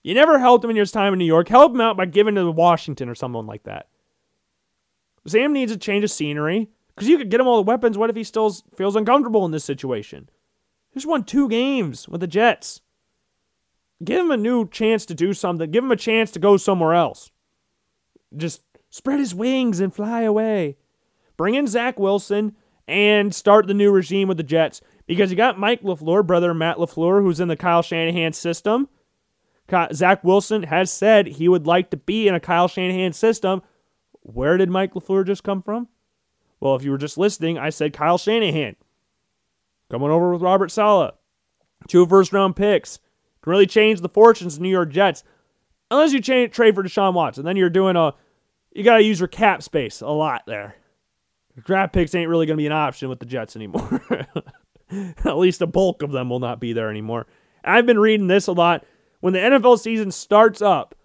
You 0.04 0.14
never 0.14 0.38
helped 0.38 0.64
him 0.64 0.70
in 0.70 0.76
his 0.76 0.92
time 0.92 1.14
in 1.14 1.20
New 1.20 1.26
York. 1.26 1.48
Help 1.48 1.74
him 1.74 1.82
out 1.82 1.98
by 1.98 2.06
giving 2.06 2.36
to 2.36 2.52
Washington 2.52 3.10
or 3.10 3.16
someone 3.16 3.48
like 3.48 3.64
that. 3.64 3.88
Sam 5.26 5.54
needs 5.54 5.72
a 5.72 5.78
change 5.78 6.04
of 6.04 6.12
scenery 6.12 6.70
because 6.94 7.08
you 7.08 7.18
could 7.18 7.32
get 7.32 7.40
him 7.40 7.48
all 7.48 7.56
the 7.56 7.62
weapons. 7.64 7.98
What 7.98 8.10
if 8.10 8.16
he 8.16 8.26
still 8.26 8.52
feels 8.76 8.98
uncomfortable 8.98 9.46
in 9.46 9.52
this 9.52 9.64
situation? 9.64 10.30
Just 10.94 11.06
won 11.06 11.24
two 11.24 11.48
games 11.48 12.08
with 12.10 12.22
the 12.22 12.28
Jets. 12.28 12.82
Give 14.04 14.20
him 14.20 14.32
a 14.32 14.38
new 14.38 14.68
chance 14.68 15.06
to 15.06 15.16
do 15.16 15.34
something. 15.34 15.72
Give 15.72 15.84
him 15.84 15.92
a 15.92 15.96
chance 15.96 16.32
to 16.32 16.40
go 16.40 16.58
somewhere 16.58 16.94
else. 16.94 17.32
Just 18.36 18.62
spread 18.90 19.20
his 19.20 19.34
wings 19.34 19.80
and 19.80 19.96
fly 19.96 20.22
away. 20.22 20.78
Bring 21.38 21.56
in 21.56 21.66
Zach 21.66 21.98
Wilson 21.98 22.56
and 22.88 23.34
start 23.34 23.68
the 23.68 23.74
new 23.74 23.92
regime 23.92 24.28
with 24.28 24.38
the 24.38 24.44
Jets 24.44 24.82
because 25.08 25.32
you 25.32 25.38
got 25.38 25.58
Mike 25.58 25.82
LaFleur, 25.82 26.28
brother 26.28 26.54
Matt 26.54 26.78
LaFleur, 26.78 27.22
who's 27.22 27.40
in 27.40 27.48
the 27.48 27.56
Kyle 27.56 27.82
Shanahan 27.82 28.34
system. 28.34 28.90
Zach 29.94 30.24
Wilson 30.24 30.64
has 30.64 30.92
said 30.92 31.28
he 31.28 31.48
would 31.48 31.66
like 31.66 31.90
to 31.92 31.98
be 31.98 32.28
in 32.28 32.36
a 32.36 32.40
Kyle 32.40 32.68
Shanahan 32.68 33.14
system. 33.14 33.62
Where 34.22 34.58
did 34.58 34.70
Mike 34.70 34.94
LaFleur 34.94 35.26
just 35.26 35.44
come 35.44 35.62
from? 35.62 35.88
Well, 36.60 36.76
if 36.76 36.84
you 36.84 36.92
were 36.92 36.98
just 36.98 37.18
listening, 37.18 37.58
I 37.58 37.70
said 37.70 37.94
Kyle 37.94 38.18
Shanahan. 38.18 38.76
Coming 39.92 40.10
over 40.10 40.32
with 40.32 40.42
Robert 40.42 40.72
Saleh. 40.72 41.14
Two 41.88 42.06
first 42.06 42.32
round 42.32 42.56
picks. 42.56 43.00
Can 43.42 43.52
really 43.52 43.68
change 43.68 44.02
the 44.02 44.10
fortunes 44.10 44.54
of 44.54 44.60
the 44.60 44.64
New 44.64 44.70
York 44.70 44.90
Jets. 44.90 45.24
Unless 45.92 46.14
you 46.14 46.22
change, 46.22 46.54
trade 46.54 46.76
for 46.76 46.84
Deshaun 46.84 47.14
Watson. 47.14 47.46
Then 47.46 47.58
you're 47.58 47.70
doing 47.70 47.96
a, 47.96 48.14
you 48.74 48.84
got 48.84 48.98
to 48.98 49.04
use 49.04 49.20
your 49.20 49.28
cap 49.28 49.62
space 49.62 50.02
a 50.02 50.08
lot 50.08 50.44
there. 50.48 50.76
Draft 51.64 51.94
picks 51.94 52.16
ain't 52.16 52.30
really 52.30 52.46
going 52.46 52.58
to 52.58 52.62
be 52.62 52.66
an 52.66 52.72
option 52.72 53.10
with 53.10 53.20
the 53.20 53.26
Jets 53.26 53.56
anymore. 53.56 54.02
At 55.26 55.38
least 55.38 55.62
a 55.62 55.68
bulk 55.68 56.02
of 56.02 56.12
them 56.12 56.30
will 56.30 56.40
not 56.40 56.60
be 56.60 56.74
there 56.74 56.90
anymore. 56.90 57.28
I've 57.64 57.86
been 57.86 58.00
reading 58.00 58.28
this 58.28 58.48
a 58.48 58.54
lot. 58.54 58.86
When 59.24 59.32
the 59.32 59.40
NFL 59.40 59.80
season 59.80 60.12
starts 60.12 60.62
up, 60.62 60.96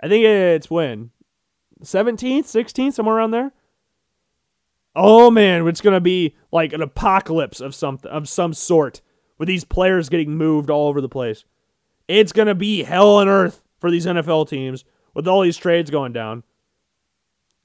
I 0.00 0.08
think 0.08 0.24
it's 0.24 0.70
when? 0.70 1.10
17th, 1.84 2.44
16th, 2.44 2.94
somewhere 2.94 3.16
around 3.16 3.32
there? 3.32 3.52
Oh 4.96 5.30
man, 5.30 5.68
it's 5.68 5.82
to 5.92 6.00
be 6.00 6.34
like 6.50 6.72
an 6.72 6.80
apocalypse 6.80 7.60
of 7.60 7.74
some 7.74 7.98
of 8.04 8.30
some 8.30 8.54
sort 8.54 9.02
with 9.36 9.46
these 9.46 9.64
players 9.64 10.08
getting 10.08 10.38
moved 10.38 10.70
all 10.70 10.88
over 10.88 11.02
the 11.02 11.08
place. 11.10 11.44
It's 12.08 12.32
to 12.48 12.54
be 12.54 12.82
hell 12.82 13.16
on 13.16 13.28
earth 13.28 13.60
for 13.78 13.90
these 13.90 14.06
NFL 14.06 14.48
teams 14.48 14.86
with 15.12 15.28
all 15.28 15.42
these 15.42 15.58
trades 15.58 15.90
going 15.90 16.14
down. 16.14 16.44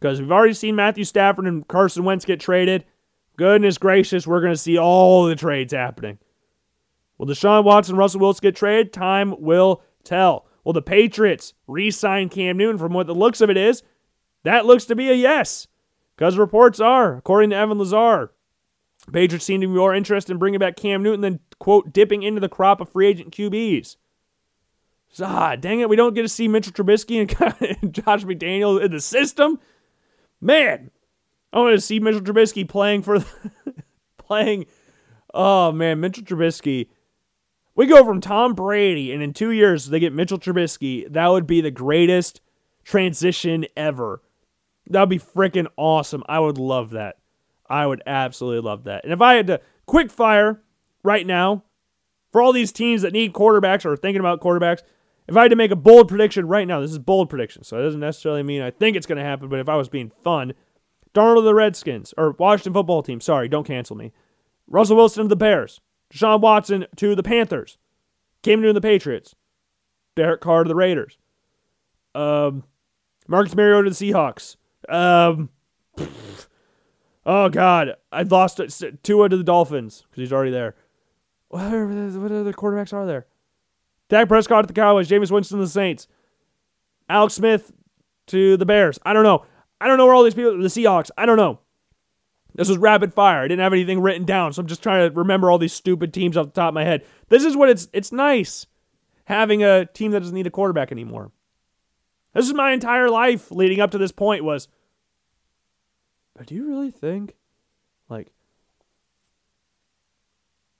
Because 0.02 0.20
we've 0.20 0.30
already 0.30 0.56
seen 0.56 0.76
Matthew 0.76 1.06
Stafford 1.06 1.48
and 1.48 1.66
Carson 1.70 2.04
Wentz 2.04 2.26
get 2.26 2.42
traded. 2.42 2.84
Goodness 3.38 3.78
gracious, 3.78 4.28
we're 4.28 4.42
to 4.52 4.58
see 4.58 4.78
all 4.78 5.24
the 5.24 5.38
trades 5.38 5.72
happening. 5.72 6.20
Will 7.18 7.28
Deshaun 7.28 7.64
Watson, 7.64 7.96
Russell 7.96 8.20
Wilson 8.20 8.42
get 8.42 8.56
traded? 8.56 8.92
Time 8.92 9.36
will 9.40 9.82
tell. 10.06 10.46
Will 10.64 10.74
the 10.74 10.82
Patriots 10.82 11.54
re 11.68 11.92
sign 11.92 12.30
Cam 12.30 12.58
Newton? 12.58 12.78
From 12.78 12.94
what 12.94 13.08
the 13.08 13.14
looks 13.16 13.42
of 13.42 13.50
it 13.50 13.58
is, 13.58 13.84
that 14.44 14.66
looks 14.66 14.86
to 14.86 14.96
be 14.96 15.10
a 15.10 15.14
yes. 15.14 15.68
Because 16.16 16.38
reports 16.38 16.80
are, 16.80 17.18
according 17.18 17.50
to 17.50 17.56
Evan 17.56 17.78
Lazar, 17.78 18.32
Patriots 19.12 19.46
seem 19.46 19.62
to 19.62 19.68
be 19.68 19.74
more 19.74 19.94
interested 19.94 20.32
in 20.32 20.40
bringing 20.40 20.60
back 20.60 20.76
Cam 20.76 21.04
Newton 21.04 21.22
than, 21.22 21.40
quote, 21.60 21.94
dipping 21.94 22.24
into 22.24 22.40
the 22.40 22.50
crop 22.50 22.82
of 22.82 22.90
free 22.90 23.08
agent 23.08 23.36
QBs. 23.36 23.98
Ah, 25.22 25.56
dang 25.56 25.80
it, 25.80 25.90
we 25.90 25.96
don't 25.96 26.14
get 26.14 26.24
to 26.24 26.30
see 26.30 26.48
Mitchell 26.48 26.74
Trubisky 26.74 27.20
and 27.82 27.94
Josh 27.94 28.24
McDaniel 28.24 28.82
in 28.82 28.92
the 28.92 29.00
system. 29.00 29.60
Man, 30.42 30.92
I 31.54 31.60
want 31.60 31.76
to 31.76 31.82
see 31.82 32.00
Mitchell 32.00 32.22
Trubisky 32.22 32.68
playing 32.68 33.04
for 33.04 33.24
playing. 34.18 34.66
Oh 35.34 35.72
man, 35.72 36.00
Mitchell 36.00 36.24
Trubisky. 36.24 36.90
We 37.76 37.88
go 37.88 38.06
from 38.06 38.22
Tom 38.22 38.54
Brady, 38.54 39.12
and 39.12 39.22
in 39.22 39.34
two 39.34 39.52
years 39.52 39.88
they 39.88 40.00
get 40.00 40.14
Mitchell 40.14 40.40
Trubisky. 40.40 41.12
That 41.12 41.28
would 41.28 41.46
be 41.46 41.60
the 41.60 41.72
greatest 41.72 42.40
transition 42.84 43.66
ever. 43.76 44.22
That 44.88 45.02
would 45.02 45.10
be 45.10 45.20
freaking 45.20 45.68
awesome. 45.76 46.24
I 46.28 46.40
would 46.40 46.58
love 46.58 46.92
that. 46.92 47.18
I 47.70 47.86
would 47.86 48.02
absolutely 48.06 48.62
love 48.62 48.86
that. 48.86 49.04
And 49.04 49.12
if 49.12 49.22
I 49.22 49.34
had 49.34 49.48
to 49.48 49.60
quick 49.86 50.10
fire 50.10 50.62
right 51.04 51.26
now 51.26 51.64
for 52.32 52.42
all 52.42 52.54
these 52.54 52.72
teams 52.72 53.02
that 53.02 53.14
need 53.14 53.34
quarterbacks 53.34 53.86
or 53.86 53.94
are 53.94 53.98
thinking 53.98 54.20
about 54.20 54.42
quarterbacks, 54.42 54.84
if 55.28 55.36
I 55.36 55.42
had 55.42 55.52
to 55.52 55.58
make 55.58 55.72
a 55.72 55.76
bold 55.76 56.08
prediction 56.08 56.48
right 56.48 56.68
now, 56.68 56.80
this 56.80 56.92
is 56.92 57.00
bold 57.00 57.30
prediction, 57.30 57.64
so 57.64 57.80
it 57.80 57.84
doesn't 57.84 58.00
necessarily 58.00 58.44
mean 58.44 58.62
I 58.62 58.72
think 58.72 58.96
it's 58.96 59.08
going 59.08 59.18
to 59.18 59.24
happen, 59.24 59.50
but 59.50 59.60
if 59.60 59.68
I 59.68 59.76
was 59.76 59.90
being 59.90 60.12
fun, 60.24 60.54
Darnold 61.14 61.38
to 61.38 61.42
the 61.42 61.56
Redskins, 61.56 62.14
or 62.18 62.36
Washington 62.38 62.74
football 62.74 63.02
team, 63.02 63.20
sorry, 63.22 63.48
don't 63.48 63.66
cancel 63.66 63.96
me. 63.96 64.12
Russell 64.68 64.98
Wilson 64.98 65.24
of 65.24 65.30
the 65.30 65.36
Bears. 65.36 65.82
Deshaun 66.14 66.42
Watson 66.42 66.86
to 66.96 67.16
the 67.16 67.24
Panthers. 67.24 67.78
Cam 68.44 68.60
Newton 68.62 68.76
to 68.76 68.80
the 68.80 68.88
Patriots. 68.88 69.36
Derek 70.16 70.42
Carr 70.42 70.64
to 70.64 70.68
the 70.68 70.76
Raiders. 70.76 71.18
Um, 72.14 72.64
Marcus 73.28 73.56
Mariota 73.56 73.90
to 73.90 73.96
the 73.96 74.12
Seahawks. 74.12 74.56
Um, 74.88 75.50
oh, 77.26 77.50
God. 77.50 77.96
I 78.12 78.24
lost. 78.24 78.62
Tua 79.04 79.30
to 79.30 79.38
the 79.38 79.44
Dolphins 79.44 80.04
because 80.10 80.22
he's 80.22 80.34
already 80.34 80.52
there. 80.52 80.76
What 81.50 81.62
what 81.72 82.32
other 82.32 82.54
quarterbacks 82.54 82.94
are 82.94 83.06
there? 83.06 83.28
Dak 84.10 84.28
Prescott 84.28 84.64
to 84.64 84.68
the 84.68 84.74
Cowboys, 84.74 85.10
Jameis 85.10 85.32
Winston 85.32 85.58
to 85.58 85.66
the 85.66 85.70
Saints, 85.70 86.08
Alex 87.10 87.36
Smith 87.36 87.72
to 88.28 88.58
the 88.58 88.66
Bears. 88.66 89.00
I 89.06 89.14
don't 89.14 89.24
know. 89.24 89.46
I 89.82 89.88
don't 89.88 89.98
know 89.98 90.06
where 90.06 90.16
all 90.16 90.24
these 90.24 90.34
people, 90.34 90.58
the 90.58 90.68
Seahawks. 90.68 91.12
I 91.18 91.26
don't 91.26 91.38
know. 91.38 91.60
This 92.56 92.70
was 92.70 92.78
rapid 92.78 93.14
fire. 93.14 93.42
I 93.42 93.48
didn't 93.48 93.62
have 93.62 93.74
anything 93.74 94.00
written 94.00 94.26
down, 94.26 94.54
so 94.54 94.62
I'm 94.62 94.68
just 94.68 94.82
trying 94.82 95.10
to 95.10 95.16
remember 95.16 95.52
all 95.52 95.58
these 95.58 95.74
stupid 95.74 96.14
teams 96.14 96.38
off 96.38 96.48
the 96.48 96.52
top 96.54 96.70
of 96.70 96.74
my 96.74 96.86
head. 96.86 97.06
This 97.28 97.44
is 97.44 97.56
what 97.56 97.70
it's 97.70 97.88
it's 97.92 98.12
nice 98.12 98.66
having 99.26 99.64
a 99.64 99.86
team 99.86 100.12
that 100.12 100.22
doesn't 100.22 100.36
need 100.36 100.48
a 100.48 100.52
quarterback 100.52 100.92
anymore. 100.92 101.32
This 102.34 102.48
is 102.48 102.54
my 102.54 102.72
entire 102.72 103.10
life 103.10 103.52
leading 103.52 103.80
up 103.80 103.92
to 103.92 103.98
this 103.98 104.12
point 104.12 104.44
was 104.44 104.68
But 106.36 106.48
do 106.48 106.56
you 106.56 106.68
really 106.68 106.92
think 106.92 107.36
like 108.08 108.32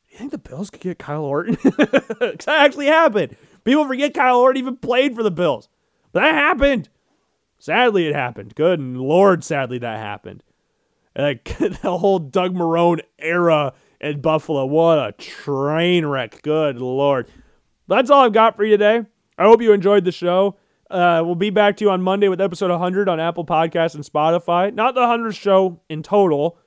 you 0.10 0.18
think 0.18 0.32
the 0.32 0.38
Bills 0.38 0.70
could 0.70 0.82
get 0.82 0.98
Kyle 0.98 1.26
Orton? 1.26 1.58
that 1.64 2.46
actually 2.48 2.88
happened. 2.88 3.36
People 3.66 3.86
forget 3.86 4.14
Kyle 4.14 4.40
Orton 4.40 4.62
even 4.62 4.78
played 4.78 5.14
for 5.14 5.24
the 5.24 5.32
Bills. 5.32 5.68
But 6.14 6.22
that 6.22 6.36
happened. 6.36 6.88
Sadly, 7.60 8.08
it 8.08 8.16
happened. 8.16 8.56
Good 8.56 8.80
Lord, 8.80 9.44
sadly, 9.44 9.78
that 9.80 9.98
happened. 10.00 10.42
Like 11.16 11.58
the 11.60 11.98
whole 11.98 12.20
Doug 12.20 12.54
Marrone 12.54 13.02
era 13.20 13.74
in 14.02 14.22
Buffalo. 14.22 14.66
What 14.66 15.00
a 15.00 15.12
train 15.14 16.06
wreck. 16.06 16.42
Good 16.42 16.80
Lord. 16.80 17.28
That's 17.88 18.10
all 18.10 18.24
I've 18.24 18.34
got 18.34 18.56
for 18.56 18.64
you 18.64 18.72
today. 18.72 19.06
I 19.38 19.44
hope 19.44 19.62
you 19.62 19.74
enjoyed 19.74 20.06
the 20.06 20.12
show. 20.12 20.58
Uh, 20.90 21.22
we'll 21.26 21.36
be 21.36 21.50
back 21.50 21.78
to 21.78 21.86
you 21.86 21.92
on 21.92 22.02
Monday 22.02 22.28
with 22.28 22.40
episode 22.40 22.70
100 22.70 23.10
on 23.10 23.20
Apple 23.20 23.46
Podcasts 23.46 23.96
and 23.96 24.04
Spotify. 24.04 24.74
Not 24.74 24.96
the 24.96 25.02
100th 25.02 25.36
show 25.36 25.82
in 25.90 26.04
total, 26.04 26.58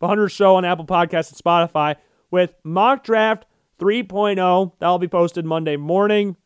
the 0.00 0.08
100th 0.08 0.32
show 0.32 0.56
on 0.56 0.64
Apple 0.64 0.86
Podcasts 0.86 1.30
and 1.30 1.40
Spotify 1.40 1.96
with 2.30 2.54
Mock 2.64 3.04
Draft 3.04 3.46
3.0. 3.78 4.72
That'll 4.80 4.98
be 4.98 5.08
posted 5.08 5.44
Monday 5.44 5.76
morning, 5.76 6.36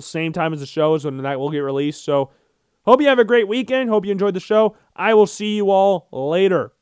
same 0.00 0.32
time 0.32 0.52
as 0.52 0.60
the 0.60 0.66
show 0.66 0.94
is 0.94 1.04
when 1.04 1.16
that 1.18 1.38
will 1.38 1.50
get 1.50 1.60
released. 1.60 2.04
So, 2.04 2.30
hope 2.84 3.00
you 3.00 3.08
have 3.08 3.18
a 3.18 3.24
great 3.24 3.48
weekend. 3.48 3.88
Hope 3.88 4.04
you 4.04 4.12
enjoyed 4.12 4.34
the 4.34 4.40
show. 4.40 4.76
I 4.94 5.14
will 5.14 5.26
see 5.26 5.56
you 5.56 5.70
all 5.70 6.08
later. 6.12 6.72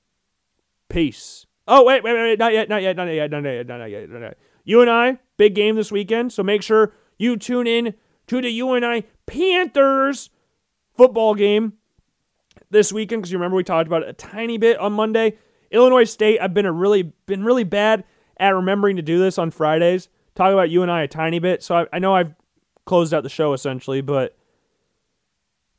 Peace. 0.89 1.47
Oh, 1.67 1.85
wait, 1.85 2.05
wait, 2.05 2.13
wait, 2.13 2.39
not 2.39 2.53
yet, 2.53 2.69
not 2.69 2.83
yet, 2.83 2.97
not 2.97 3.05
yet, 3.05 3.31
not 3.31 3.43
yet, 3.43 3.67
not 3.67 3.87
yet, 3.87 4.11
not 4.11 4.21
yet. 4.21 4.39
You 4.65 4.81
and 4.81 4.91
I, 4.91 5.19
big 5.37 5.55
game 5.55 5.77
this 5.77 5.91
weekend, 5.91 6.33
so 6.33 6.43
make 6.43 6.63
sure 6.63 6.93
you 7.19 7.37
tune 7.37 7.67
in 7.67 7.95
to 8.27 8.41
the 8.41 8.51
UNI 8.51 9.05
Panthers 9.27 10.31
football 10.97 11.35
game 11.35 11.75
this 12.71 12.93
weekend 12.93 13.23
because 13.23 13.33
you 13.33 13.39
remember 13.39 13.57
we 13.57 13.65
talked 13.65 13.87
about 13.87 14.03
it 14.03 14.09
a 14.09 14.13
tiny 14.13 14.59
bit 14.59 14.79
on 14.79 14.93
Monday. 14.93 15.39
Illinois 15.71 16.05
State, 16.05 16.41
I've 16.41 16.55
been 16.55 16.67
a 16.67 16.73
really 16.73 17.03
been 17.27 17.45
really 17.45 17.65
bad 17.65 18.05
at 18.37 18.55
remembering 18.55 18.97
to 18.97 19.03
do 19.03 19.19
this 19.19 19.39
on 19.39 19.51
Fridays. 19.51 20.09
Talk 20.35 20.53
about 20.53 20.71
UNI 20.71 21.05
a 21.05 21.09
tiny 21.09 21.39
bit. 21.39 21.63
So 21.63 21.77
I, 21.77 21.87
I 21.95 21.99
know 21.99 22.15
I've 22.15 22.35
closed 22.85 23.15
out 23.15 23.23
the 23.23 23.29
show 23.29 23.53
essentially, 23.53 24.01
but 24.01 24.37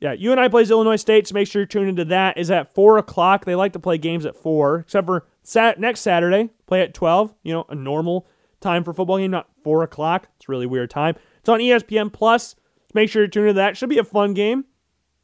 yeah, 0.02 0.14
UNI 0.14 0.50
plays 0.50 0.72
Illinois 0.72 0.98
State, 0.98 1.28
so 1.28 1.34
make 1.34 1.48
sure 1.48 1.62
you're 1.62 1.68
tuned 1.68 1.89
into 1.89 2.06
that. 2.06 2.38
Is 2.38 2.51
at 2.51 2.74
four 2.74 2.97
o'clock. 2.97 3.46
They 3.46 3.55
like 3.55 3.74
to 3.74 3.80
play 3.80 3.97
games 3.97 4.26
at 4.26 4.36
four, 4.36 4.80
except 4.80 5.08
for 5.08 5.26
sat 5.43 5.80
next 5.80 6.01
Saturday, 6.01 6.50
play 6.66 6.82
at 6.82 6.93
twelve. 6.93 7.34
You 7.43 7.54
know, 7.54 7.66
a 7.70 7.76
normal 7.76 8.28
time 8.59 8.84
for 8.84 8.93
football 8.93 9.17
game, 9.17 9.32
not 9.32 9.50
four 9.63 9.84
o'clock. 9.84 10.28
It's 10.38 10.50
really 10.50 10.66
weird 10.66 10.89
time. 10.89 11.16
It's 11.39 11.50
on 11.50 11.59
ESPN 11.59 12.12
Plus. 12.12 12.55
Make 12.93 13.09
sure 13.09 13.22
you're 13.22 13.28
tuned 13.28 13.47
into 13.50 13.58
that. 13.58 13.78
Should 13.78 13.89
be 13.89 13.97
a 13.97 14.04
fun 14.04 14.34
game. 14.34 14.66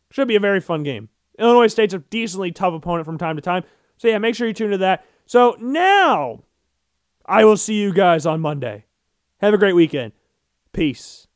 Should 0.09 0.27
be 0.27 0.35
a 0.35 0.41
very 0.41 0.59
fun 0.59 0.83
game. 0.83 1.09
Illinois 1.39 1.67
State's 1.67 1.93
a 1.93 1.99
decently 1.99 2.51
tough 2.51 2.73
opponent 2.73 3.05
from 3.05 3.17
time 3.17 3.35
to 3.35 3.41
time. 3.41 3.63
So 3.97 4.07
yeah, 4.07 4.17
make 4.17 4.35
sure 4.35 4.47
you 4.47 4.53
tune 4.53 4.67
into 4.67 4.77
that. 4.79 5.05
So 5.25 5.55
now 5.59 6.43
I 7.25 7.45
will 7.45 7.57
see 7.57 7.75
you 7.75 7.93
guys 7.93 8.25
on 8.25 8.41
Monday. 8.41 8.85
Have 9.39 9.53
a 9.53 9.57
great 9.57 9.75
weekend. 9.75 10.13
Peace. 10.73 11.27